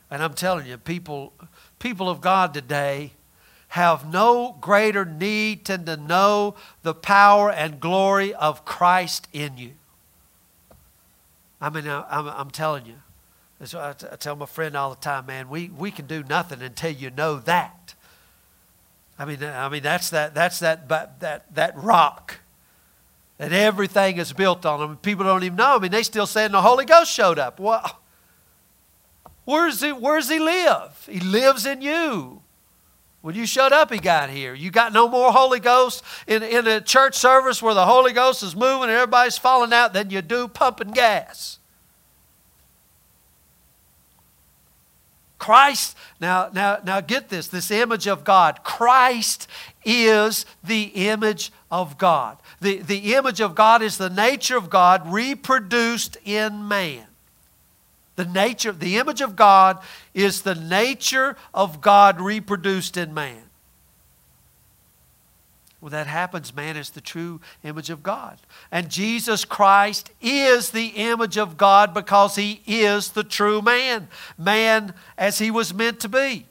And 0.09 0.23
I'm 0.23 0.34
telling 0.34 0.67
you, 0.67 0.77
people, 0.77 1.32
people 1.82 2.09
of 2.09 2.21
God 2.21 2.53
today 2.53 3.11
have 3.69 4.09
no 4.11 4.55
greater 4.61 5.03
need 5.03 5.65
than 5.65 5.86
to 5.86 5.97
know 5.97 6.55
the 6.84 6.93
power 6.93 7.51
and 7.51 7.79
glory 7.79 8.34
of 8.34 8.63
Christ 8.63 9.27
in 9.34 9.57
you. 9.57 9.71
I 11.59 11.69
mean, 11.69 11.88
I'm, 11.88 12.27
I'm 12.27 12.51
telling 12.51 12.86
you. 12.86 12.95
I 13.75 13.93
tell 13.93 14.36
my 14.36 14.45
friend 14.45 14.75
all 14.75 14.89
the 14.89 15.01
time, 15.01 15.27
man, 15.27 15.49
we, 15.49 15.69
we 15.69 15.91
can 15.91 16.07
do 16.07 16.23
nothing 16.23 16.61
until 16.61 16.91
you 16.91 17.11
know 17.11 17.39
that. 17.39 17.93
I 19.19 19.25
mean, 19.25 19.43
I 19.43 19.69
mean 19.69 19.84
that's 19.84 20.09
that 20.09 20.34
that's 20.34 20.59
that 20.59 20.89
that 20.89 21.53
that 21.53 21.77
rock 21.77 22.39
that 23.38 23.53
everything 23.53 24.17
is 24.17 24.34
built 24.34 24.65
on. 24.65 24.97
people 24.97 25.25
don't 25.25 25.43
even 25.43 25.57
know. 25.57 25.75
I 25.75 25.79
mean, 25.79 25.91
they 25.91 26.01
still 26.01 26.25
saying 26.25 26.51
the 26.53 26.61
Holy 26.61 26.86
Ghost 26.86 27.11
showed 27.11 27.38
up. 27.38 27.59
Well, 27.59 28.01
Where's 29.45 29.82
he, 29.82 29.91
where's 29.91 30.29
he 30.29 30.39
live? 30.39 30.91
He 31.08 31.20
lives 31.20 31.66
in 31.66 31.82
you. 31.82 32.41
When 33.22 33.36
you 33.36 33.45
showed 33.45 33.72
up, 33.72 33.91
he 33.91 33.99
got 33.99 34.32
here. 34.32 34.54
You 34.56 34.72
got 34.72 34.93
no 34.93 35.08
more 35.08 35.32
Holy 35.32 35.60
Ghost 35.60 36.04
in, 36.26 36.41
in 36.41 36.66
a 36.66 36.82
church 36.82 37.16
service 37.16 37.62
where 37.62 37.76
the 37.76 37.86
Holy 37.86 38.14
Ghost 38.14 38.41
is 38.41 38.56
moving 38.56 38.84
and 38.84 38.91
everybody's 38.91 39.38
falling 39.38 39.74
out 39.74 39.93
than 39.93 40.10
you 40.10 40.24
do 40.24 40.47
pumping 40.47 40.91
gas. 40.91 41.60
Christ, 45.38 45.97
now, 46.20 46.49
now, 46.54 46.80
now 46.84 47.02
get 47.02 47.30
this, 47.30 47.47
this 47.47 47.72
image 47.72 48.08
of 48.08 48.24
God. 48.24 48.64
Christ 48.64 49.47
is 49.84 50.45
the 50.64 50.84
image 50.84 51.52
of 51.72 51.97
God. 51.97 52.38
The, 52.60 52.78
the 52.78 53.16
image 53.16 53.41
of 53.41 53.56
God 53.56 53.82
is 53.82 53.97
the 53.97 54.10
nature 54.10 54.56
of 54.56 54.70
God 54.70 55.12
reproduced 55.12 56.18
in 56.24 56.68
man. 56.68 57.08
The 58.16 58.26
nature, 58.26 58.72
the 58.72 58.97
image 58.97 59.22
of 59.22 59.36
God 59.36 59.82
is 60.14 60.41
the 60.41 60.55
nature 60.55 61.38
of 61.53 61.82
God 61.82 62.20
reproduced 62.20 62.97
in 62.97 63.14
man. 63.14 63.43
When 65.82 65.91
that 65.93 66.05
happens, 66.05 66.55
man 66.55 66.78
is 66.78 66.91
the 66.91 67.01
true 67.01 67.41
image 67.64 67.89
of 67.89 68.03
God. 68.03 68.38
And 68.72 68.88
Jesus 68.88 69.45
Christ 69.45 70.12
is 70.22 70.70
the 70.70 70.89
image 70.89 71.38
of 71.38 71.57
God 71.57 71.91
because 71.91 72.36
he 72.36 72.62
is 72.68 73.09
the 73.09 73.24
true 73.24 73.64
man, 73.64 74.07
man 74.38 74.93
as 75.18 75.39
he 75.39 75.49
was 75.49 75.74
meant 75.74 75.99
to 76.01 76.09
be. 76.09 76.45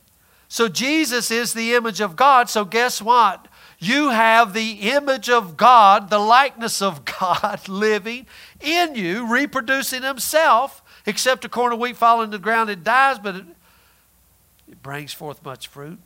So 0.48 0.66
Jesus 0.66 1.30
is 1.30 1.52
the 1.52 1.74
image 1.74 2.00
of 2.00 2.16
God. 2.16 2.50
So 2.50 2.64
guess 2.64 3.00
what? 3.00 3.46
You 3.78 4.08
have 4.08 4.52
the 4.52 4.72
image 4.90 5.30
of 5.30 5.56
God, 5.56 6.10
the 6.10 6.18
likeness 6.18 6.82
of 6.82 7.04
God 7.20 7.68
living 7.68 8.26
in 8.60 8.96
you, 8.96 9.32
reproducing 9.32 10.02
himself 10.02 10.82
Except 11.06 11.44
a 11.44 11.48
corn 11.48 11.72
of 11.72 11.78
wheat 11.78 11.96
falling 11.96 12.30
to 12.30 12.36
the 12.36 12.42
ground, 12.42 12.70
it 12.70 12.84
dies, 12.84 13.18
but 13.18 13.36
it, 13.36 13.44
it 14.70 14.82
brings 14.82 15.12
forth 15.12 15.44
much 15.44 15.68
fruit. 15.68 15.98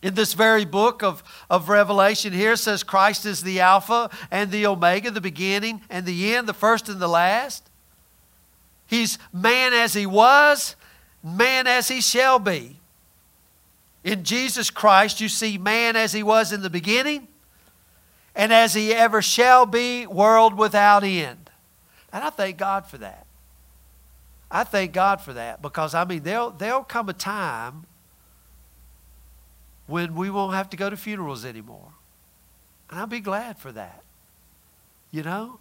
In 0.00 0.14
this 0.14 0.32
very 0.32 0.64
book 0.64 1.02
of, 1.02 1.24
of 1.50 1.68
Revelation 1.68 2.32
here 2.32 2.54
says 2.54 2.84
Christ 2.84 3.26
is 3.26 3.42
the 3.42 3.60
Alpha 3.60 4.10
and 4.30 4.50
the 4.50 4.66
Omega, 4.66 5.10
the 5.10 5.20
beginning 5.20 5.80
and 5.90 6.06
the 6.06 6.34
end, 6.34 6.46
the 6.48 6.54
first 6.54 6.88
and 6.88 7.00
the 7.00 7.08
last. 7.08 7.68
He's 8.86 9.18
man 9.32 9.72
as 9.72 9.94
he 9.94 10.06
was, 10.06 10.76
man 11.22 11.66
as 11.66 11.88
he 11.88 12.00
shall 12.00 12.38
be. 12.38 12.76
In 14.04 14.22
Jesus 14.22 14.70
Christ, 14.70 15.20
you 15.20 15.28
see 15.28 15.58
man 15.58 15.96
as 15.96 16.12
he 16.12 16.22
was 16.22 16.52
in 16.52 16.62
the 16.62 16.70
beginning 16.70 17.26
and 18.36 18.52
as 18.52 18.72
he 18.72 18.94
ever 18.94 19.20
shall 19.20 19.66
be, 19.66 20.06
world 20.06 20.56
without 20.56 21.02
end. 21.02 21.47
And 22.12 22.24
I 22.24 22.30
thank 22.30 22.56
God 22.56 22.86
for 22.86 22.98
that. 22.98 23.26
I 24.50 24.64
thank 24.64 24.92
God 24.92 25.20
for 25.20 25.34
that 25.34 25.60
because, 25.60 25.94
I 25.94 26.04
mean, 26.04 26.22
there'll, 26.22 26.50
there'll 26.50 26.84
come 26.84 27.08
a 27.08 27.12
time 27.12 27.84
when 29.86 30.14
we 30.14 30.30
won't 30.30 30.54
have 30.54 30.70
to 30.70 30.76
go 30.76 30.88
to 30.88 30.96
funerals 30.96 31.44
anymore. 31.44 31.92
And 32.90 32.98
I'll 32.98 33.06
be 33.06 33.20
glad 33.20 33.58
for 33.58 33.72
that. 33.72 34.02
You 35.10 35.22
know? 35.22 35.58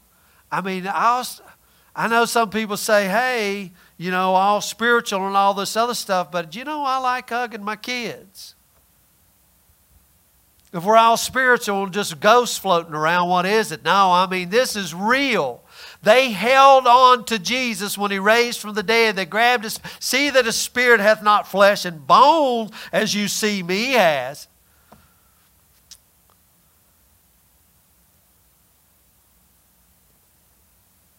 I 0.52 0.62
mean, 0.62 0.88
I'll, 0.90 1.26
I 1.96 2.08
know 2.08 2.26
some 2.26 2.50
people 2.50 2.78
say, 2.78 3.08
hey, 3.08 3.72
you 3.98 4.12
know, 4.12 4.36
all 4.36 4.62
spiritual 4.62 5.26
and 5.28 5.36
all 5.36 5.54
this 5.54 5.76
other 5.76 5.94
stuff, 5.94 6.32
but 6.32 6.56
you 6.56 6.64
know, 6.64 6.84
I 6.86 6.98
like 7.00 7.30
hugging 7.30 7.64
my 7.64 7.76
kids. 7.76 8.56
If 10.74 10.84
we're 10.84 10.98
all 10.98 11.18
spiritual 11.18 11.84
and 11.84 11.94
just 11.94 12.20
ghosts 12.20 12.58
floating 12.58 12.94
around, 12.94 13.30
what 13.30 13.46
is 13.46 13.72
it? 13.72 13.84
No, 13.84 14.12
I 14.12 14.28
mean, 14.30 14.50
this 14.50 14.76
is 14.76 14.94
real. 14.94 15.64
They 16.04 16.32
held 16.32 16.86
on 16.88 17.26
to 17.26 17.40
Jesus 17.40 17.98
when 17.98 18.12
he 18.12 18.20
raised 18.20 18.60
from 18.60 18.76
the 18.76 18.84
dead. 18.84 19.16
They 19.16 19.26
grabbed 19.26 19.64
his, 19.64 19.80
see 20.00 20.30
that 20.30 20.48
a 20.48 20.52
spirit 20.52 21.00
hath 21.00 21.24
not 21.24 21.48
flesh 21.48 21.86
and 21.86 22.06
bone 22.06 22.70
as 22.92 23.14
you 23.16 23.28
see 23.28 23.64
me 23.64 23.92
has. 23.92 24.48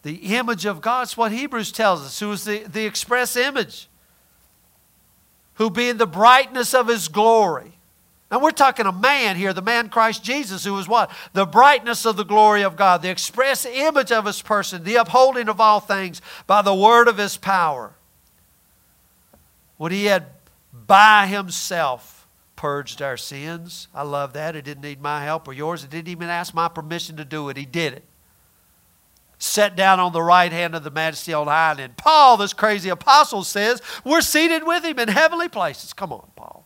The 0.03 0.15
image 0.37 0.65
of 0.65 0.81
God 0.81 1.07
is 1.07 1.17
what 1.17 1.31
Hebrews 1.31 1.73
tells 1.73 2.01
us, 2.01 2.19
who 2.19 2.31
is 2.31 2.45
the, 2.45 2.63
the 2.63 2.85
express 2.85 3.35
image, 3.35 3.89
who 5.55 5.69
being 5.69 5.97
the 5.97 6.07
brightness 6.07 6.73
of 6.73 6.87
his 6.87 7.09
glory 7.09 7.78
and 8.31 8.43
we're 8.43 8.51
talking 8.51 8.85
a 8.85 8.91
man 8.91 9.35
here, 9.37 9.53
the 9.53 9.61
man 9.61 9.89
Christ 9.89 10.23
Jesus, 10.23 10.63
who 10.63 10.73
was 10.73 10.87
what? 10.87 11.09
The 11.33 11.45
brightness 11.45 12.05
of 12.05 12.15
the 12.15 12.23
glory 12.23 12.61
of 12.61 12.75
God, 12.75 13.01
the 13.01 13.09
express 13.09 13.65
image 13.65 14.11
of 14.11 14.25
his 14.25 14.41
person, 14.41 14.83
the 14.83 14.95
upholding 14.95 15.49
of 15.49 15.59
all 15.59 15.79
things 15.79 16.21
by 16.45 16.61
the 16.61 16.75
word 16.75 17.07
of 17.07 17.17
his 17.17 17.37
power. 17.37 17.93
What 19.77 19.91
he 19.91 20.05
had 20.05 20.27
by 20.71 21.25
himself 21.25 22.27
purged 22.55 23.01
our 23.01 23.17
sins. 23.17 23.87
I 23.95 24.03
love 24.03 24.33
that. 24.33 24.55
It 24.55 24.65
didn't 24.65 24.83
need 24.83 25.01
my 25.01 25.23
help 25.23 25.47
or 25.47 25.53
yours. 25.53 25.83
It 25.83 25.89
didn't 25.89 26.09
even 26.09 26.29
ask 26.29 26.53
my 26.53 26.67
permission 26.67 27.15
to 27.17 27.25
do 27.25 27.49
it. 27.49 27.57
He 27.57 27.65
did 27.65 27.93
it. 27.93 28.03
Sat 29.39 29.77
down 29.77 30.01
on 30.01 30.11
the 30.11 30.21
right 30.21 30.51
hand 30.51 30.75
of 30.75 30.83
the 30.83 30.91
majesty 30.91 31.33
on 31.33 31.47
high. 31.47 31.75
And 31.79 31.95
Paul, 31.95 32.35
this 32.35 32.51
crazy 32.51 32.89
apostle, 32.89 33.45
says, 33.45 33.81
We're 34.03 34.21
seated 34.21 34.67
with 34.67 34.83
him 34.83 34.99
in 34.99 35.07
heavenly 35.07 35.47
places. 35.47 35.93
Come 35.93 36.11
on, 36.11 36.29
Paul. 36.35 36.58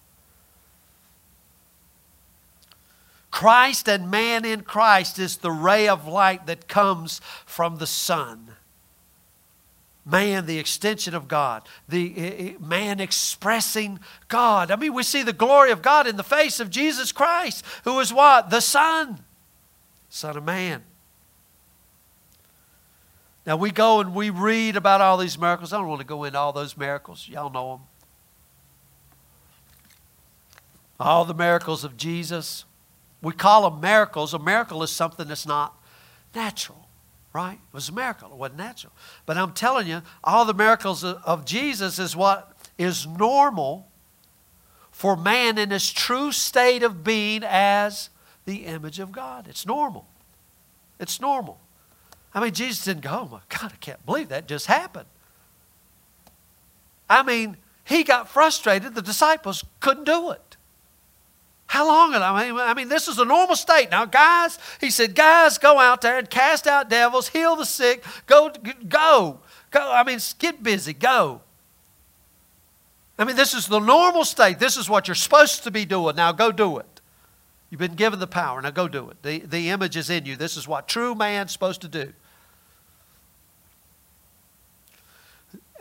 Christ 3.34 3.90
and 3.90 4.12
man 4.12 4.46
in 4.46 4.62
Christ 4.62 5.18
is 5.18 5.38
the 5.38 5.52
ray 5.52 5.88
of 5.88 6.08
light 6.08 6.46
that 6.46 6.68
comes 6.68 7.20
from 7.48 7.78
the 7.78 7.88
sun. 7.88 8.52
Man, 10.06 10.46
the 10.46 10.60
extension 10.60 11.16
of 11.16 11.28
God, 11.28 11.68
the 11.90 12.14
eh, 12.16 12.34
eh, 12.38 12.54
man 12.60 13.00
expressing 13.00 14.00
God. 14.28 14.70
I 14.70 14.76
mean, 14.76 14.94
we 14.94 15.02
see 15.02 15.24
the 15.24 15.34
glory 15.34 15.72
of 15.72 15.82
God 15.82 16.06
in 16.06 16.16
the 16.16 16.24
face 16.24 16.60
of 16.60 16.70
Jesus 16.70 17.12
Christ, 17.12 17.66
who 17.86 18.00
is 18.02 18.14
what? 18.14 18.52
The 18.52 18.62
Son, 18.62 19.24
Son 20.10 20.38
of 20.38 20.44
Man. 20.44 20.84
Now 23.48 23.58
we 23.58 23.72
go 23.72 24.00
and 24.00 24.14
we 24.14 24.30
read 24.30 24.76
about 24.76 25.02
all 25.02 25.18
these 25.18 25.40
miracles. 25.40 25.74
I 25.74 25.78
don't 25.78 25.88
want 25.88 26.02
to 26.02 26.08
go 26.08 26.24
into 26.24 26.38
all 26.38 26.54
those 26.54 26.78
miracles. 26.78 27.28
Y'all 27.28 27.50
know 27.50 27.78
them. 27.78 27.88
All 31.00 31.26
the 31.26 31.34
miracles 31.34 31.84
of 31.84 31.98
Jesus. 31.98 32.66
We 33.24 33.32
call 33.32 33.70
them 33.70 33.80
miracles. 33.82 34.34
A 34.34 34.40
miracle 34.40 34.84
is 34.84 34.92
something 34.92 35.30
that's 35.30 35.48
not 35.48 35.82
natural, 36.36 36.88
right? 37.32 37.54
It 37.54 37.74
was 37.74 37.90
a 37.90 37.94
miracle. 37.94 38.30
It 38.32 38.38
wasn't 38.38 38.60
natural. 38.60 38.92
But 39.26 39.38
I'm 39.38 39.54
telling 39.54 39.88
you, 39.88 40.02
all 40.24 40.44
the 40.46 40.54
miracles 40.54 41.04
of 41.04 41.46
Jesus 41.46 41.98
is 41.98 42.16
what 42.16 42.56
is 42.78 43.08
normal 43.08 43.88
for 44.92 45.16
man 45.16 45.58
in 45.58 45.72
his 45.72 45.92
true 45.92 46.32
state 46.34 46.84
of 46.84 47.04
being 47.04 47.44
as 47.44 48.10
the 48.46 48.66
image 48.66 49.00
of 49.00 49.14
God. 49.14 49.48
It's 49.48 49.66
normal. 49.66 50.06
It's 51.00 51.22
normal. 51.22 51.60
I 52.34 52.42
mean, 52.42 52.54
Jesus 52.54 52.84
didn't 52.84 53.04
go, 53.04 53.10
oh 53.12 53.30
my 53.32 53.40
God, 53.48 53.72
I 53.74 53.78
can't 53.78 54.06
believe 54.06 54.30
that 54.30 54.48
just 54.48 54.68
happened. 54.68 55.06
I 57.10 57.24
mean, 57.24 57.58
he 57.86 58.04
got 58.04 58.28
frustrated. 58.28 58.96
The 58.96 59.02
disciples 59.02 59.64
couldn't 59.80 60.06
do 60.06 60.32
it. 60.32 60.53
How 61.74 61.88
long? 61.88 62.14
I 62.14 62.46
mean, 62.46 62.60
I 62.60 62.76
mean, 62.76 62.88
this 62.88 63.08
is 63.08 63.18
a 63.18 63.26
normal 63.26 63.56
state. 63.56 63.90
Now, 63.90 64.06
guys, 64.06 64.60
he 64.80 64.92
said, 64.92 65.16
guys, 65.16 65.58
go 65.58 65.80
out 65.80 66.02
there 66.02 66.20
and 66.20 66.30
cast 66.30 66.68
out 66.68 66.88
devils, 66.88 67.30
heal 67.30 67.56
the 67.56 67.66
sick, 67.66 68.04
go, 68.28 68.52
go, 68.88 69.40
go. 69.72 69.92
I 69.92 70.04
mean, 70.04 70.20
get 70.38 70.62
busy, 70.62 70.94
go. 70.94 71.42
I 73.18 73.24
mean, 73.24 73.36
this 73.36 73.56
is 73.56 73.66
the 73.66 73.80
normal 73.80 74.24
state. 74.24 74.60
This 74.60 74.78
is 74.78 74.88
what 74.88 75.08
you're 75.08 75.16
supposed 75.16 75.64
to 75.64 75.72
be 75.72 75.84
doing. 75.84 76.16
Now, 76.16 76.32
go 76.32 76.52
do 76.52 76.78
it. 76.78 77.02
You've 77.72 77.80
been 77.80 77.96
given 77.96 78.20
the 78.20 78.28
power. 78.28 78.62
Now, 78.62 78.70
go 78.70 78.88
do 78.88 79.10
it. 79.10 79.24
The, 79.24 79.40
the 79.40 79.72
image 79.72 79.98
is 79.98 80.12
in 80.12 80.28
you. 80.28 80.36
This 80.36 80.56
is 80.56 80.68
what 80.68 80.88
true 80.88 81.16
man's 81.16 81.54
supposed 81.54 81.82
to 81.82 81.88
do. 81.88 82.14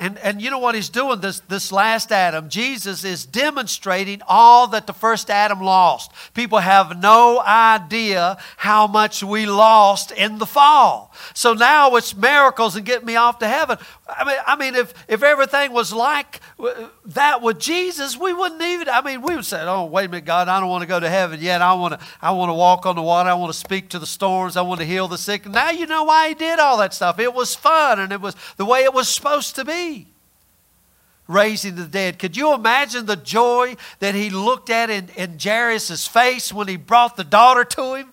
And, 0.03 0.19
and 0.19 0.43
you 0.43 0.51
know 0.51 0.59
what 0.59 0.75
he's 0.75 0.89
doing 0.89 1.21
this, 1.21 1.39
this 1.47 1.71
last 1.71 2.11
Adam? 2.11 2.49
Jesus 2.49 3.05
is 3.05 3.25
demonstrating 3.25 4.21
all 4.27 4.67
that 4.67 4.89
the 4.89 4.93
first 4.93 5.31
Adam 5.31 5.61
lost. 5.61 6.11
People 6.35 6.59
have 6.59 7.01
no 7.01 7.41
idea 7.41 8.37
how 8.57 8.89
much 8.89 9.23
we 9.23 9.47
lost 9.47 10.11
in 10.11 10.39
the 10.39 10.45
fall. 10.45 11.15
So 11.35 11.55
now 11.55 11.95
it's 11.95 12.17
miracles 12.17 12.75
and 12.75 12.85
get 12.85 13.05
me 13.05 13.15
off 13.15 13.39
to 13.39 13.47
heaven. 13.47 13.79
I 14.09 14.25
mean, 14.25 14.37
I 14.45 14.57
mean 14.57 14.75
if, 14.75 14.93
if 15.07 15.23
everything 15.23 15.73
was 15.73 15.93
like 15.93 16.41
uh, 16.59 16.89
that 17.05 17.41
with 17.41 17.61
Jesus, 17.61 18.19
we 18.19 18.33
wouldn't 18.33 18.61
even, 18.61 18.89
I 18.89 19.03
mean, 19.03 19.23
we 19.23 19.37
would 19.37 19.47
say, 19.47 19.63
oh, 19.63 19.85
wait 19.85 20.07
a 20.07 20.09
minute, 20.09 20.25
God, 20.25 20.49
I 20.49 20.59
don't 20.59 20.69
want 20.69 20.83
to 20.83 20.89
go 20.89 20.99
to 20.99 21.09
heaven 21.09 21.41
yet. 21.41 21.63
I 21.63 21.75
want 21.75 21.95
to, 21.95 22.07
I 22.21 22.33
want 22.33 22.49
to 22.49 22.55
walk 22.55 22.87
on 22.87 22.97
the 22.97 23.03
water. 23.03 23.31
I 23.31 23.35
want 23.35 23.53
to 23.53 23.59
speak 23.59 23.91
to 23.91 24.01
the 24.01 24.07
storms. 24.09 24.57
I 24.57 24.63
want 24.63 24.81
to 24.81 24.87
heal 24.87 25.07
the 25.07 25.17
sick. 25.17 25.47
Now 25.47 25.71
you 25.71 25.87
know 25.87 26.03
why 26.03 26.31
he 26.31 26.35
did 26.35 26.59
all 26.59 26.79
that 26.79 26.93
stuff. 26.93 27.21
It 27.21 27.33
was 27.33 27.55
fun 27.55 28.01
and 28.01 28.13
it 28.13 28.21
was 28.21 28.35
the 28.57 28.65
way 28.65 28.83
it 28.83 28.93
was 28.93 29.09
supposed 29.09 29.55
to 29.55 29.65
be 29.65 29.92
raising 31.33 31.75
the 31.75 31.87
dead. 31.87 32.19
Could 32.19 32.37
you 32.37 32.55
imagine 32.55 33.07
the 33.07 33.17
joy 33.17 33.77
that 33.99 34.15
he 34.15 34.31
looked 34.31 34.71
at 34.71 34.91
in, 34.91 35.09
in 35.17 35.39
Jairus' 35.43 36.07
face 36.07 36.53
when 36.53 36.69
he 36.69 36.77
brought 36.77 37.17
the 37.17 37.25
daughter 37.25 37.65
to 37.65 37.95
him? 37.95 38.13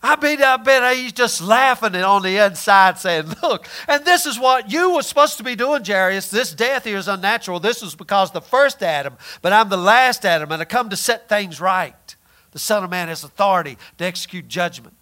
I 0.00 0.14
bet, 0.14 0.40
I 0.40 0.56
bet 0.58 0.96
he's 0.96 1.12
just 1.12 1.40
laughing 1.40 1.96
on 1.96 2.22
the 2.22 2.36
inside 2.36 2.98
saying, 2.98 3.34
Look, 3.42 3.66
and 3.88 4.04
this 4.04 4.26
is 4.26 4.38
what 4.38 4.70
you 4.70 4.94
were 4.94 5.02
supposed 5.02 5.38
to 5.38 5.42
be 5.42 5.56
doing, 5.56 5.84
Jairus. 5.84 6.30
This 6.30 6.54
death 6.54 6.84
here 6.84 6.98
is 6.98 7.08
unnatural. 7.08 7.58
This 7.58 7.82
is 7.82 7.96
because 7.96 8.30
the 8.30 8.40
first 8.40 8.82
Adam, 8.82 9.14
but 9.42 9.52
I'm 9.52 9.68
the 9.68 9.76
last 9.76 10.24
Adam, 10.24 10.52
and 10.52 10.62
I 10.62 10.64
come 10.66 10.88
to 10.90 10.96
set 10.96 11.28
things 11.28 11.60
right. 11.60 12.16
The 12.52 12.60
Son 12.60 12.84
of 12.84 12.90
Man 12.90 13.08
has 13.08 13.24
authority 13.24 13.76
to 13.98 14.04
execute 14.04 14.46
judgment. 14.46 14.94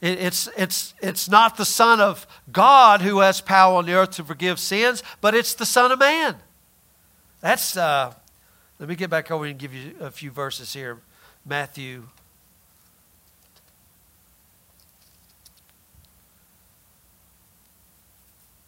It's, 0.00 0.48
it's, 0.56 0.94
it's 1.00 1.28
not 1.28 1.56
the 1.56 1.64
Son 1.64 2.00
of 2.00 2.26
God 2.52 3.00
who 3.00 3.20
has 3.20 3.40
power 3.40 3.76
on 3.76 3.86
the 3.86 3.94
earth 3.94 4.10
to 4.12 4.24
forgive 4.24 4.58
sins, 4.58 5.02
but 5.20 5.34
it's 5.34 5.54
the 5.54 5.64
Son 5.64 5.90
of 5.90 5.98
Man. 5.98 6.36
That's, 7.40 7.76
uh, 7.76 8.12
let 8.78 8.88
me 8.88 8.94
get 8.94 9.08
back 9.08 9.30
over 9.30 9.46
and 9.46 9.58
give 9.58 9.72
you 9.72 9.94
a 10.00 10.10
few 10.10 10.30
verses 10.30 10.72
here. 10.72 10.98
Matthew. 11.46 12.08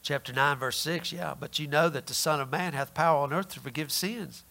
Chapter 0.02 0.32
9, 0.32 0.58
verse 0.58 0.78
6, 0.78 1.12
yeah. 1.12 1.34
But 1.38 1.58
you 1.58 1.66
know 1.66 1.90
that 1.90 2.06
the 2.06 2.14
Son 2.14 2.40
of 2.40 2.50
Man 2.50 2.72
hath 2.72 2.94
power 2.94 3.18
on 3.18 3.34
earth 3.34 3.48
to 3.48 3.60
forgive 3.60 3.92
sins. 3.92 4.44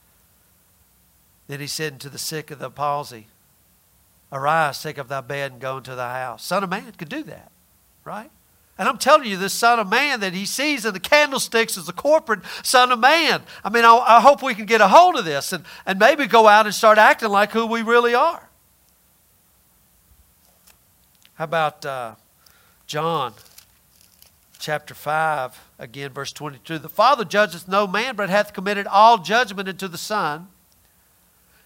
Then 1.48 1.60
he 1.60 1.68
said 1.68 1.94
unto 1.94 2.10
the 2.10 2.20
sick 2.20 2.52
of 2.52 2.60
the 2.60 2.70
palsy, 2.70 3.28
Arise, 4.32 4.82
take 4.82 5.00
up 5.00 5.08
thy 5.08 5.22
bed, 5.22 5.54
and 5.54 5.62
go 5.62 5.78
into 5.78 5.96
thy 5.96 6.20
house. 6.22 6.44
Son 6.44 6.64
of 6.64 6.70
Man 6.70 6.92
could 6.98 7.10
do 7.10 7.24
that, 7.24 7.52
right? 8.04 8.30
And 8.78 8.88
I'm 8.88 8.98
telling 8.98 9.28
you, 9.28 9.38
this 9.38 9.54
Son 9.54 9.80
of 9.80 9.90
Man 9.90 10.20
that 10.20 10.34
he 10.34 10.46
sees 10.46 10.86
in 10.86 10.94
the 10.94 11.00
candlesticks 11.00 11.78
is 11.78 11.86
the 11.86 11.94
corporate 11.94 12.42
Son 12.62 12.92
of 12.92 13.00
Man. 13.00 13.42
I 13.64 13.70
mean, 13.70 13.86
I, 13.86 13.96
I, 13.96 14.22
hope 14.22 14.44
we 14.44 14.54
can 14.54 14.66
get 14.66 14.82
a 14.82 14.88
hold 14.88 15.16
of 15.16 15.26
this 15.26 15.52
and, 15.52 15.64
and 15.86 15.98
maybe 15.98 16.28
go 16.28 16.48
out 16.48 16.66
and 16.66 16.76
start 16.76 16.98
acting 16.98 17.30
like 17.30 17.52
who 17.52 17.66
we 17.66 17.82
really 17.82 18.14
are. 18.14 18.50
How 21.36 21.46
about 21.46 21.86
uh, 21.86 22.16
John 22.86 23.34
chapter 24.60 24.94
5, 24.94 25.70
again, 25.80 26.12
verse 26.12 26.32
22? 26.32 26.78
The 26.78 26.90
Father 26.90 27.24
judgeth 27.24 27.68
no 27.68 27.88
man, 27.88 28.16
but 28.16 28.30
hath 28.30 28.54
committed 28.54 28.86
all 28.88 29.18
judgment 29.18 29.70
unto 29.70 29.88
the 29.88 29.98
Son. 29.98 30.50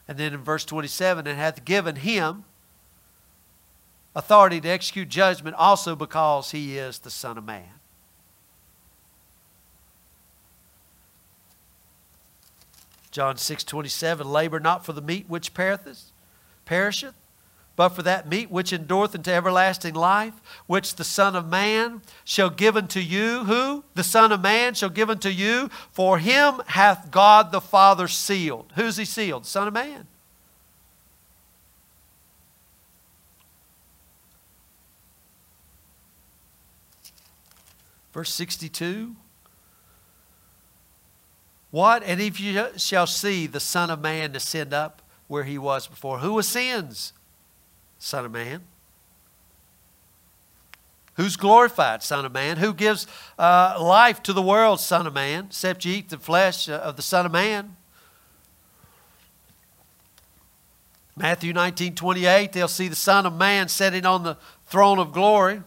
And 0.07 0.17
then 0.17 0.33
in 0.33 0.43
verse 0.43 0.63
27, 0.63 1.27
and 1.27 1.37
hath 1.37 1.65
given 1.65 1.97
him 1.97 2.45
authority 4.15 4.61
to 4.61 4.69
execute 4.69 5.09
judgment 5.09 5.55
also 5.55 5.95
because 5.95 6.51
he 6.51 6.77
is 6.77 6.99
the 6.99 7.09
Son 7.09 7.37
of 7.37 7.45
Man. 7.45 7.69
John 13.11 13.35
6 13.37 13.63
27, 13.65 14.27
labor 14.27 14.59
not 14.59 14.85
for 14.85 14.93
the 14.93 15.01
meat 15.01 15.25
which 15.27 15.53
perisheth, 15.53 16.11
perisheth, 16.65 17.15
but 17.75 17.89
for 17.89 18.03
that 18.03 18.27
meat 18.27 18.49
which 18.49 18.71
endureth 18.71 19.15
unto 19.15 19.31
everlasting 19.31 19.93
life, 19.95 20.33
which 20.65 20.95
the 20.95 21.03
Son 21.03 21.35
of 21.35 21.47
Man 21.47 22.01
shall 22.23 22.49
give 22.49 22.77
unto 22.77 22.99
you. 22.99 23.45
Who? 23.45 23.83
The 23.95 24.03
Son 24.03 24.31
of 24.31 24.41
Man 24.41 24.73
shall 24.73 24.89
give 24.89 25.09
unto 25.09 25.29
you. 25.29 25.69
For 25.91 26.19
him 26.19 26.61
hath 26.67 27.11
God 27.11 27.51
the 27.51 27.61
Father 27.61 28.07
sealed. 28.07 28.71
Who's 28.75 28.97
he 28.97 29.05
sealed? 29.05 29.45
Son 29.45 29.67
of 29.67 29.73
Man. 29.73 30.07
Verse 38.13 38.33
62. 38.33 39.15
What? 41.71 42.03
And 42.03 42.19
if 42.19 42.39
you 42.39 42.67
shall 42.77 43.07
see 43.07 43.47
the 43.47 43.59
Son 43.59 43.89
of 43.89 44.01
Man 44.01 44.33
descend 44.33 44.73
up 44.73 45.01
where 45.27 45.45
he 45.45 45.57
was 45.57 45.87
before. 45.87 46.19
Who 46.19 46.37
ascends? 46.37 47.13
Son 47.97 48.25
of 48.25 48.31
Man. 48.31 48.63
Who's 51.15 51.37
glorified, 51.37 52.03
Son 52.03 52.25
of 52.25 52.33
Man? 52.33 52.57
Who 52.57 52.73
gives 52.73 53.07
uh, 53.37 53.77
life 53.79 54.21
to 54.23 54.33
the 54.33 54.41
world, 54.41 54.79
Son 54.79 55.07
of 55.07 55.13
Man? 55.13 55.45
Except 55.45 55.85
you 55.85 55.93
eat 55.93 56.09
the 56.09 56.17
flesh 56.17 56.67
uh, 56.67 56.73
of 56.73 56.95
the 56.95 57.01
Son 57.01 57.25
of 57.25 57.31
Man. 57.31 57.77
Matthew 61.15 61.53
19 61.53 61.95
28, 61.95 62.51
they'll 62.53 62.67
see 62.67 62.87
the 62.87 62.95
Son 62.95 63.25
of 63.25 63.33
Man 63.33 63.67
sitting 63.67 64.05
on 64.05 64.23
the 64.23 64.37
throne 64.65 64.99
of 64.99 65.11
glory. 65.11 65.61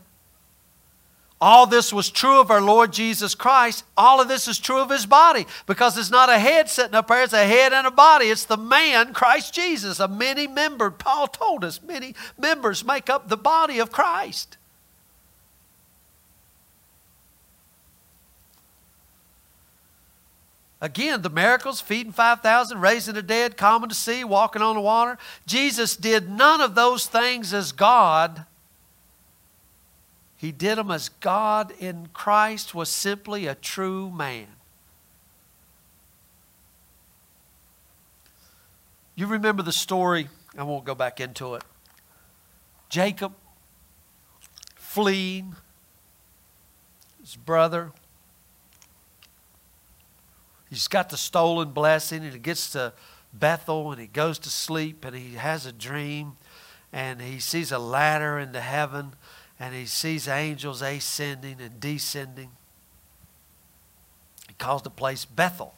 All 1.47 1.67
this 1.67 1.93
was 1.93 2.09
true 2.09 2.41
of 2.41 2.51
our 2.51 2.63
Lord 2.63 2.91
Jesus 2.91 3.35
Christ. 3.35 3.85
All 3.99 4.19
of 4.19 4.29
this 4.29 4.49
is 4.49 4.59
true 4.59 4.81
of 4.81 4.89
his 4.89 5.05
body 5.05 5.47
because 5.67 5.99
it's 5.99 6.11
not 6.11 6.31
a 6.31 6.39
head 6.39 6.71
sitting 6.71 6.95
up 6.95 7.09
there, 7.09 7.23
it's 7.23 7.35
a 7.35 7.45
head 7.45 7.75
and 7.75 7.87
a 7.87 7.91
body. 7.91 8.29
It's 8.29 8.47
the 8.47 8.57
man, 8.57 9.13
Christ 9.13 9.53
Jesus, 9.53 10.01
a 10.01 10.09
many 10.09 10.47
membered. 10.47 10.99
Paul 10.99 11.27
told 11.27 11.63
us 11.63 11.83
many 11.83 12.15
members 12.39 12.83
make 12.83 13.11
up 13.11 13.29
the 13.29 13.37
body 13.37 13.79
of 13.79 13.93
Christ. 13.93 14.57
Again, 20.81 21.21
the 21.21 21.29
miracles, 21.29 21.79
feeding 21.79 22.13
5,000, 22.13 22.81
raising 22.81 23.17
the 23.17 23.23
dead, 23.23 23.59
calming 23.59 23.91
the 23.91 23.95
sea, 23.95 24.25
walking 24.25 24.63
on 24.63 24.77
the 24.77 24.81
water. 24.81 25.19
Jesus 25.47 25.95
did 25.95 26.31
none 26.31 26.63
of 26.63 26.75
those 26.75 27.05
things 27.05 27.53
as 27.53 27.71
God. 27.71 28.47
He 30.45 30.53
did 30.53 30.77
them 30.77 30.91
as 30.91 31.09
God 31.09 31.73
in 31.79 32.11
Christ 32.13 32.75
was 32.75 32.91
simply 32.91 33.47
a 33.47 33.55
true 33.55 34.11
man. 34.11 34.47
You 39.15 39.27
remember 39.27 39.63
the 39.63 39.73
story, 39.73 40.29
I 40.55 40.65
won't 40.65 40.85
go 40.85 40.95
back 40.95 41.19
into 41.19 41.55
it. 41.55 41.65
Jacob 42.91 43.33
fleeing 44.77 45.57
his 47.23 47.37
brother 47.37 47.93
He's 50.69 50.89
got 50.89 51.09
the 51.09 51.17
stolen 51.17 51.71
blessing, 51.71 52.23
and 52.23 52.35
he 52.35 52.39
gets 52.39 52.73
to 52.73 52.93
Bethel 53.33 53.93
and 53.93 54.01
he 54.01 54.09
goes 54.09 54.39
to 54.41 54.51
sleep 54.51 55.07
and 55.07 55.17
he 55.17 55.37
has 55.37 55.65
a 55.65 55.73
dream 55.73 56.37
and 56.93 57.23
he 57.23 57.41
sees 57.41 57.73
a 57.73 57.79
ladder 57.79 58.39
into 58.39 58.61
heaven 58.61 59.15
and 59.59 59.75
he 59.75 59.87
sees 59.87 60.29
angels 60.29 60.83
ascending 60.83 61.61
and 61.61 61.81
descending. 61.81 62.51
He 64.49 64.55
calls 64.55 64.83
the 64.83 64.91
place 64.91 65.25
Bethel, 65.25 65.75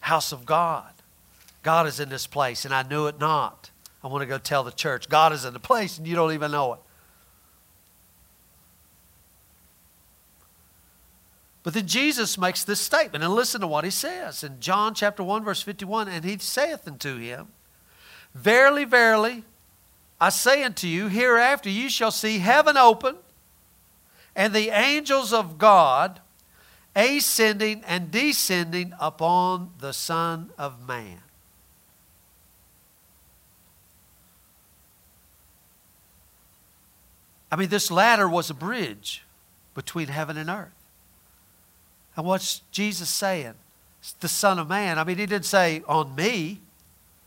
house 0.00 0.32
of 0.32 0.46
God. 0.46 0.90
God 1.62 1.86
is 1.86 2.00
in 2.00 2.08
this 2.08 2.26
place, 2.26 2.64
and 2.64 2.74
I 2.74 2.82
knew 2.82 3.06
it 3.06 3.18
not. 3.18 3.70
I 4.02 4.08
want 4.08 4.22
to 4.22 4.26
go 4.26 4.38
tell 4.38 4.62
the 4.62 4.70
church 4.70 5.08
God 5.08 5.32
is 5.32 5.44
in 5.44 5.54
the 5.54 5.60
place, 5.60 5.96
and 5.98 6.06
you 6.06 6.14
don't 6.14 6.32
even 6.32 6.50
know 6.50 6.74
it. 6.74 6.80
But 11.62 11.72
then 11.72 11.86
Jesus 11.86 12.36
makes 12.36 12.62
this 12.62 12.80
statement, 12.80 13.24
and 13.24 13.32
listen 13.32 13.62
to 13.62 13.66
what 13.66 13.84
he 13.84 13.90
says 13.90 14.44
in 14.44 14.60
John 14.60 14.94
chapter 14.94 15.24
1, 15.24 15.42
verse 15.44 15.62
51 15.62 16.08
And 16.08 16.24
he 16.24 16.36
saith 16.38 16.86
unto 16.86 17.18
him, 17.18 17.48
Verily, 18.34 18.84
verily, 18.84 19.44
I 20.24 20.30
say 20.30 20.64
unto 20.64 20.86
you, 20.86 21.08
hereafter 21.08 21.68
you 21.68 21.90
shall 21.90 22.10
see 22.10 22.38
heaven 22.38 22.78
open, 22.78 23.16
and 24.34 24.54
the 24.54 24.70
angels 24.70 25.34
of 25.34 25.58
God 25.58 26.20
ascending 26.96 27.84
and 27.86 28.10
descending 28.10 28.94
upon 28.98 29.72
the 29.80 29.92
Son 29.92 30.48
of 30.56 30.88
Man. 30.88 31.20
I 37.52 37.56
mean, 37.56 37.68
this 37.68 37.90
ladder 37.90 38.26
was 38.26 38.48
a 38.48 38.54
bridge 38.54 39.24
between 39.74 40.08
heaven 40.08 40.38
and 40.38 40.48
earth. 40.48 40.72
And 42.16 42.24
what's 42.24 42.62
Jesus 42.70 43.10
saying? 43.10 43.56
the 44.20 44.28
Son 44.28 44.58
of 44.58 44.68
Man. 44.68 44.98
I 44.98 45.04
mean, 45.04 45.18
he 45.18 45.26
didn't 45.26 45.44
say 45.44 45.82
on 45.86 46.14
me. 46.14 46.62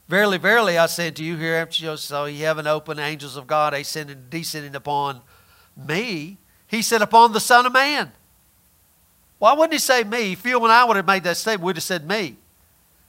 Verily, 0.07 0.37
verily, 0.37 0.77
I 0.77 0.85
said 0.85 1.15
to 1.17 1.23
you, 1.23 1.35
hereafter 1.35 1.83
you 1.83 1.97
saw 1.97 2.25
ye 2.25 2.39
heaven 2.39 2.65
open, 2.65 2.97
angels 2.97 3.35
of 3.35 3.45
God 3.45 3.73
ascending 3.73 4.27
descending 4.29 4.75
upon 4.75 5.21
me. 5.75 6.37
He 6.67 6.81
said, 6.81 7.01
upon 7.01 7.33
the 7.33 7.39
Son 7.39 7.65
of 7.65 7.73
Man. 7.73 8.11
Why 9.39 9.53
wouldn't 9.53 9.73
he 9.73 9.79
say 9.79 10.03
me? 10.03 10.33
If 10.33 10.45
you 10.45 10.63
and 10.63 10.71
I 10.71 10.85
would 10.85 10.95
have 10.95 11.05
made 11.05 11.23
that 11.23 11.37
statement, 11.37 11.65
we'd 11.65 11.75
have 11.75 11.83
said 11.83 12.07
me. 12.07 12.37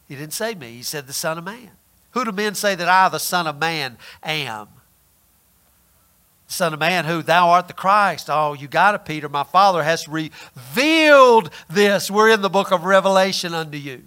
He 0.09 0.15
didn't 0.15 0.33
say 0.33 0.55
me. 0.55 0.73
He 0.73 0.83
said 0.83 1.07
the 1.07 1.13
Son 1.13 1.39
of 1.39 1.45
Man. 1.45 1.71
Who 2.13 2.25
do 2.25 2.33
men 2.33 2.55
say 2.55 2.75
that 2.75 2.89
I, 2.89 3.09
the 3.09 3.19
Son 3.19 3.47
of 3.47 3.59
Man, 3.59 3.97
am? 4.23 4.69
Son 6.47 6.73
of 6.73 6.81
Man, 6.81 7.05
who 7.05 7.23
thou 7.23 7.51
art 7.51 7.69
the 7.69 7.75
Christ. 7.75 8.29
Oh, 8.31 8.55
you 8.55 8.69
got 8.69 8.95
it, 8.95 9.05
Peter. 9.05 9.29
My 9.29 9.45
Father 9.45 9.83
has 9.83 10.09
revealed 10.09 11.51
this. 11.69 12.11
We're 12.11 12.31
in 12.31 12.41
the 12.41 12.49
book 12.49 12.73
of 12.73 12.85
Revelation 12.85 13.55
unto 13.55 13.77
you. 13.77 14.03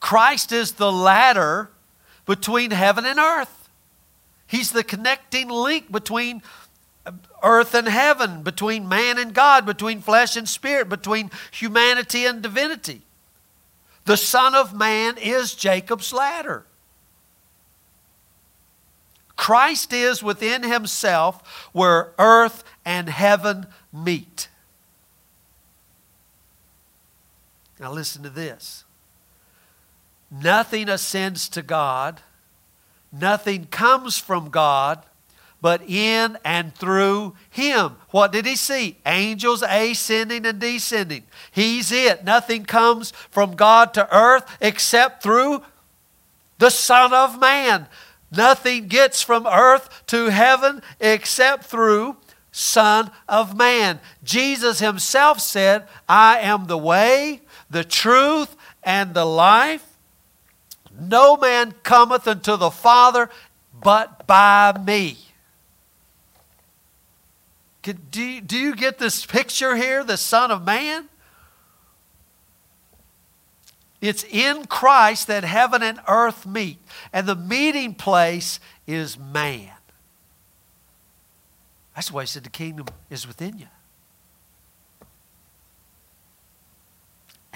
Christ 0.00 0.52
is 0.52 0.72
the 0.72 0.92
ladder 0.92 1.70
between 2.26 2.70
heaven 2.70 3.04
and 3.04 3.18
earth. 3.18 3.68
He's 4.46 4.70
the 4.70 4.84
connecting 4.84 5.48
link 5.48 5.90
between 5.90 6.42
earth 7.42 7.74
and 7.74 7.88
heaven, 7.88 8.42
between 8.42 8.88
man 8.88 9.18
and 9.18 9.34
God, 9.34 9.66
between 9.66 10.00
flesh 10.00 10.36
and 10.36 10.48
spirit, 10.48 10.88
between 10.88 11.30
humanity 11.50 12.24
and 12.24 12.42
divinity. 12.42 13.02
The 14.04 14.16
Son 14.16 14.54
of 14.54 14.72
Man 14.72 15.18
is 15.18 15.54
Jacob's 15.54 16.12
ladder. 16.12 16.64
Christ 19.36 19.92
is 19.92 20.22
within 20.22 20.62
himself 20.62 21.68
where 21.72 22.12
earth 22.18 22.64
and 22.84 23.08
heaven 23.08 23.66
meet. 23.92 24.48
Now, 27.78 27.92
listen 27.92 28.22
to 28.24 28.30
this 28.30 28.84
nothing 30.30 30.88
ascends 30.88 31.48
to 31.50 31.62
God, 31.62 32.20
nothing 33.12 33.66
comes 33.66 34.18
from 34.18 34.50
God, 34.50 35.04
but 35.60 35.82
in 35.88 36.38
and 36.44 36.74
through 36.74 37.34
Him. 37.50 37.96
What 38.10 38.32
did 38.32 38.46
He 38.46 38.56
see? 38.56 38.98
Angels 39.04 39.62
ascending 39.62 40.46
and 40.46 40.60
descending. 40.60 41.24
He's 41.50 41.90
it. 41.90 42.24
Nothing 42.24 42.64
comes 42.64 43.10
from 43.30 43.56
God 43.56 43.92
to 43.94 44.14
earth 44.14 44.56
except 44.60 45.22
through 45.22 45.62
the 46.58 46.70
Son 46.70 47.12
of 47.12 47.40
Man. 47.40 47.88
Nothing 48.30 48.88
gets 48.88 49.22
from 49.22 49.46
earth 49.46 50.02
to 50.08 50.26
heaven 50.26 50.82
except 51.00 51.64
through 51.64 52.16
Son 52.52 53.10
of 53.28 53.56
Man. 53.56 54.00
Jesus 54.22 54.80
himself 54.80 55.40
said, 55.40 55.86
I 56.08 56.38
am 56.40 56.66
the 56.66 56.78
way, 56.78 57.42
the 57.70 57.84
truth, 57.84 58.54
and 58.82 59.14
the 59.14 59.24
life. 59.24 59.87
No 60.98 61.36
man 61.36 61.74
cometh 61.82 62.26
unto 62.26 62.56
the 62.56 62.70
Father 62.70 63.30
but 63.80 64.26
by 64.26 64.74
me. 64.84 65.18
Do 67.82 68.22
you, 68.22 68.40
do 68.40 68.58
you 68.58 68.74
get 68.74 68.98
this 68.98 69.24
picture 69.24 69.76
here, 69.76 70.04
the 70.04 70.16
Son 70.16 70.50
of 70.50 70.64
Man? 70.64 71.08
It's 74.00 74.24
in 74.24 74.66
Christ 74.66 75.26
that 75.26 75.44
heaven 75.44 75.82
and 75.82 76.00
earth 76.06 76.46
meet. 76.46 76.78
And 77.12 77.26
the 77.26 77.34
meeting 77.34 77.94
place 77.94 78.60
is 78.86 79.18
man. 79.18 79.72
That's 81.94 82.12
why 82.12 82.22
he 82.22 82.26
said 82.26 82.44
the 82.44 82.50
kingdom 82.50 82.86
is 83.10 83.26
within 83.26 83.58
you. 83.58 83.66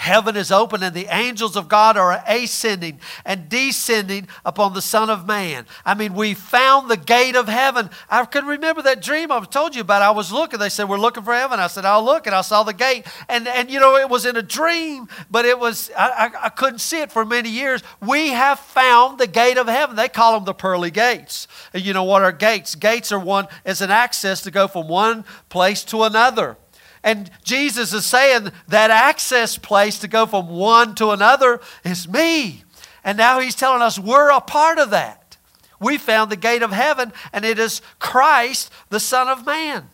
Heaven 0.03 0.36
is 0.36 0.50
open 0.50 0.82
and 0.82 0.96
the 0.96 1.07
angels 1.14 1.55
of 1.55 1.68
God 1.68 1.96
are 1.96 2.24
ascending 2.26 2.98
and 3.24 3.48
descending 3.48 4.26
upon 4.44 4.74
the 4.74 4.82
Son 4.82 5.09
of 5.09 5.28
Man. 5.28 5.64
I 5.84 5.94
mean, 5.94 6.14
we 6.14 6.34
found 6.34 6.90
the 6.90 6.96
gate 6.96 7.36
of 7.36 7.46
heaven. 7.46 7.88
I 8.11 8.24
can 8.24 8.44
remember 8.44 8.82
that 8.82 9.00
dream 9.00 9.30
I've 9.30 9.48
told 9.48 9.76
you 9.76 9.82
about. 9.82 10.03
I 10.03 10.11
was 10.11 10.32
looking. 10.32 10.59
They 10.59 10.70
said, 10.70 10.88
We're 10.88 10.98
looking 10.98 11.22
for 11.22 11.32
heaven. 11.32 11.61
I 11.61 11.68
said, 11.68 11.84
I'll 11.84 12.05
look. 12.05 12.26
And 12.26 12.34
I 12.34 12.40
saw 12.40 12.64
the 12.64 12.72
gate. 12.72 13.07
And, 13.28 13.46
and 13.46 13.70
you 13.70 13.78
know, 13.78 13.94
it 13.94 14.09
was 14.09 14.26
in 14.26 14.36
a 14.36 14.42
dream, 14.42 15.07
but 15.30 15.44
it 15.44 15.57
was, 15.57 15.88
I, 15.96 16.09
I, 16.09 16.46
I 16.46 16.48
couldn't 16.48 16.80
see 16.80 17.00
it 17.00 17.12
for 17.12 17.24
many 17.24 17.50
years. 17.50 17.84
We 18.00 18.30
have 18.30 18.59
found 18.59 19.18
the 19.18 19.28
gate 19.28 19.57
of 19.57 19.68
heaven. 19.68 19.94
They 19.94 20.09
call 20.09 20.34
them 20.34 20.44
the 20.44 20.53
pearly 20.53 20.90
gates. 20.90 21.46
And 21.72 21.84
you 21.84 21.92
know 21.92 22.03
what 22.03 22.22
are 22.22 22.32
gates? 22.32 22.74
Gates 22.74 23.12
are 23.12 23.20
one, 23.20 23.46
is 23.64 23.80
an 23.80 23.92
access 23.92 24.42
to 24.42 24.50
go 24.50 24.66
from 24.66 24.88
one 24.88 25.24
place 25.48 25.84
to 25.84 26.03
another. 26.03 26.57
And 27.05 27.30
Jesus 27.42 27.92
is 27.92 28.07
saying 28.07 28.50
that 28.68 28.90
access 28.90 29.59
place 29.59 29.98
to 30.00 30.09
go 30.09 30.26
from 30.26 30.48
one 30.48 30.94
to 30.96 31.11
another 31.11 31.61
is 31.84 32.09
me. 32.09 32.62
And 33.05 33.18
now 33.18 33.40
he's 33.40 33.57
telling 33.57 33.82
us 33.82 33.98
we're 33.98 34.30
a 34.30 34.40
part 34.40 34.78
of 34.78 34.90
that. 34.90 35.36
We 35.80 35.98
found 35.98 36.30
the 36.30 36.36
gate 36.36 36.62
of 36.62 36.70
heaven, 36.70 37.12
and 37.32 37.44
it 37.44 37.59
is 37.59 37.82
Christ, 37.98 38.70
the 38.88 39.00
Son 39.00 39.26
of 39.26 39.44
Man. 39.44 39.90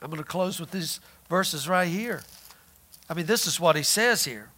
I'm 0.00 0.10
going 0.10 0.22
to 0.22 0.28
close 0.28 0.60
with 0.60 0.70
these 0.70 1.00
verses 1.28 1.68
right 1.68 1.88
here. 1.88 2.22
I 3.10 3.14
mean, 3.14 3.26
this 3.26 3.46
is 3.48 3.58
what 3.58 3.74
he 3.74 3.82
says 3.82 4.24
here. 4.24 4.50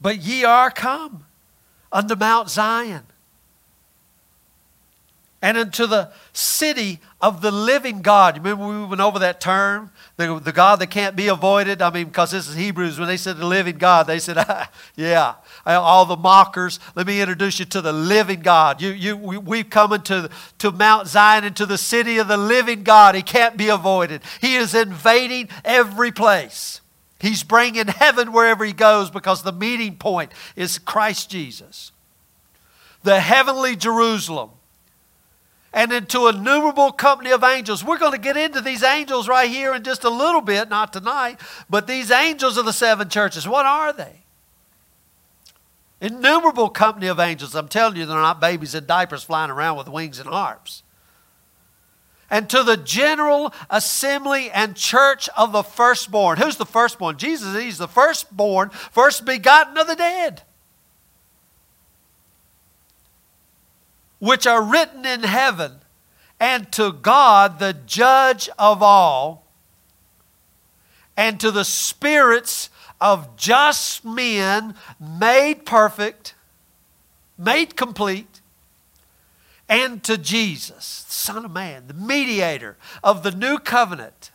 But 0.00 0.18
ye 0.18 0.42
are 0.44 0.70
come 0.70 1.26
unto 1.92 2.16
Mount 2.16 2.50
Zion 2.50 3.04
and 5.42 5.56
into 5.56 5.86
the 5.86 6.10
city 6.32 7.00
of 7.20 7.40
the 7.40 7.50
living 7.50 8.02
God. 8.02 8.36
Remember 8.36 8.66
we 8.66 8.84
went 8.84 9.00
over 9.00 9.18
that 9.20 9.40
term? 9.40 9.90
The, 10.16 10.38
the 10.38 10.52
God 10.52 10.80
that 10.80 10.90
can't 10.90 11.16
be 11.16 11.28
avoided? 11.28 11.80
I 11.80 11.90
mean, 11.90 12.06
because 12.06 12.30
this 12.30 12.46
is 12.46 12.56
Hebrews. 12.56 12.98
When 12.98 13.08
they 13.08 13.16
said 13.16 13.38
the 13.38 13.46
living 13.46 13.78
God, 13.78 14.06
they 14.06 14.18
said, 14.18 14.36
ah, 14.38 14.70
yeah, 14.96 15.34
all 15.64 16.04
the 16.04 16.16
mockers. 16.16 16.78
Let 16.94 17.06
me 17.06 17.22
introduce 17.22 17.58
you 17.58 17.64
to 17.66 17.80
the 17.80 17.92
living 17.92 18.40
God. 18.40 18.82
You, 18.82 18.90
you, 18.90 19.16
we, 19.16 19.38
we've 19.38 19.70
come 19.70 19.94
into 19.94 20.28
to 20.58 20.72
Mount 20.72 21.08
Zion, 21.08 21.44
into 21.44 21.64
the 21.64 21.78
city 21.78 22.18
of 22.18 22.28
the 22.28 22.36
living 22.36 22.82
God. 22.82 23.14
He 23.14 23.22
can't 23.22 23.56
be 23.56 23.68
avoided. 23.68 24.20
He 24.42 24.56
is 24.56 24.74
invading 24.74 25.48
every 25.64 26.12
place. 26.12 26.82
He's 27.18 27.42
bringing 27.42 27.86
heaven 27.86 28.32
wherever 28.32 28.64
he 28.64 28.72
goes 28.72 29.10
because 29.10 29.42
the 29.42 29.52
meeting 29.52 29.96
point 29.96 30.32
is 30.54 30.78
Christ 30.78 31.30
Jesus. 31.30 31.92
The 33.02 33.20
heavenly 33.20 33.76
Jerusalem 33.76 34.50
and 35.72 35.92
into 35.92 36.26
innumerable 36.26 36.90
company 36.90 37.30
of 37.30 37.44
angels. 37.44 37.84
We're 37.84 37.98
going 37.98 38.12
to 38.12 38.18
get 38.18 38.36
into 38.36 38.60
these 38.60 38.82
angels 38.82 39.28
right 39.28 39.48
here 39.48 39.74
in 39.74 39.84
just 39.84 40.04
a 40.04 40.10
little 40.10 40.40
bit, 40.40 40.68
not 40.68 40.92
tonight, 40.92 41.38
but 41.68 41.86
these 41.86 42.10
angels 42.10 42.56
of 42.56 42.64
the 42.64 42.72
seven 42.72 43.08
churches, 43.08 43.46
what 43.46 43.66
are 43.66 43.92
they? 43.92 44.22
Innumerable 46.00 46.70
company 46.70 47.06
of 47.08 47.20
angels. 47.20 47.54
I'm 47.54 47.68
telling 47.68 47.96
you, 47.96 48.06
they're 48.06 48.16
not 48.16 48.40
babies 48.40 48.74
in 48.74 48.86
diapers 48.86 49.22
flying 49.22 49.50
around 49.50 49.76
with 49.76 49.88
wings 49.88 50.18
and 50.18 50.28
harps. 50.28 50.82
And 52.30 52.48
to 52.50 52.62
the 52.62 52.76
general 52.76 53.52
assembly 53.68 54.50
and 54.50 54.76
church 54.76 55.28
of 55.36 55.52
the 55.52 55.64
firstborn. 55.64 56.38
Who's 56.38 56.56
the 56.56 56.64
firstborn? 56.64 57.18
Jesus, 57.18 57.60
he's 57.60 57.78
the 57.78 57.88
firstborn, 57.88 58.70
first 58.70 59.24
begotten 59.24 59.76
of 59.76 59.88
the 59.88 59.96
dead. 59.96 60.42
Which 64.20 64.46
are 64.46 64.62
written 64.62 65.04
in 65.04 65.24
heaven, 65.24 65.80
and 66.38 66.70
to 66.72 66.92
God, 66.92 67.58
the 67.58 67.72
judge 67.72 68.48
of 68.58 68.82
all, 68.82 69.46
and 71.16 71.40
to 71.40 71.50
the 71.50 71.64
spirits 71.64 72.70
of 73.00 73.36
just 73.36 74.04
men 74.04 74.74
made 75.00 75.66
perfect, 75.66 76.34
made 77.36 77.76
complete, 77.76 78.40
and 79.68 80.02
to 80.04 80.18
Jesus, 80.18 81.04
Son 81.08 81.44
of 81.44 81.50
Man, 81.50 81.86
the 81.86 81.94
mediator 81.94 82.76
of 83.04 83.22
the 83.22 83.30
new 83.30 83.58
covenant, 83.58 84.30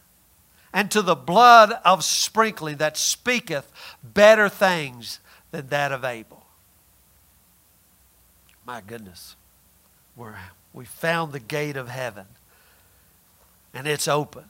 and 0.74 0.90
to 0.92 1.02
the 1.02 1.16
blood 1.16 1.74
of 1.84 2.04
sprinkling 2.04 2.78
that 2.78 2.98
speaketh 2.98 3.72
better 4.04 4.50
things 4.50 5.20
than 5.52 5.68
that 5.68 5.92
of 5.92 6.04
Abel. 6.04 6.46
My 8.66 8.82
goodness, 8.82 9.36
we're, 10.16 10.36
we 10.74 10.86
found 10.86 11.32
the 11.32 11.40
gate 11.40 11.78
of 11.78 11.90
heaven, 11.90 12.26
and 13.74 13.88
it's 13.88 14.08
open, 14.08 14.46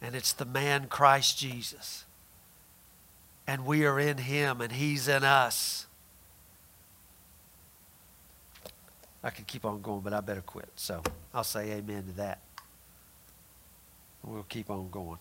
and 0.00 0.14
it's 0.14 0.32
the 0.32 0.44
man 0.44 0.86
Christ 0.88 1.38
Jesus 1.38 2.04
and 3.48 3.64
we 3.64 3.86
are 3.86 3.98
in 3.98 4.18
him 4.18 4.60
and 4.60 4.70
he's 4.70 5.08
in 5.08 5.24
us. 5.24 5.86
I 9.24 9.30
could 9.30 9.46
keep 9.46 9.64
on 9.64 9.80
going, 9.80 10.02
but 10.02 10.12
I 10.12 10.20
better 10.20 10.42
quit. 10.42 10.68
So 10.76 11.02
I'll 11.32 11.42
say 11.42 11.72
amen 11.72 12.04
to 12.04 12.12
that. 12.18 12.40
We'll 14.22 14.44
keep 14.44 14.70
on 14.70 14.90
going. 14.90 15.18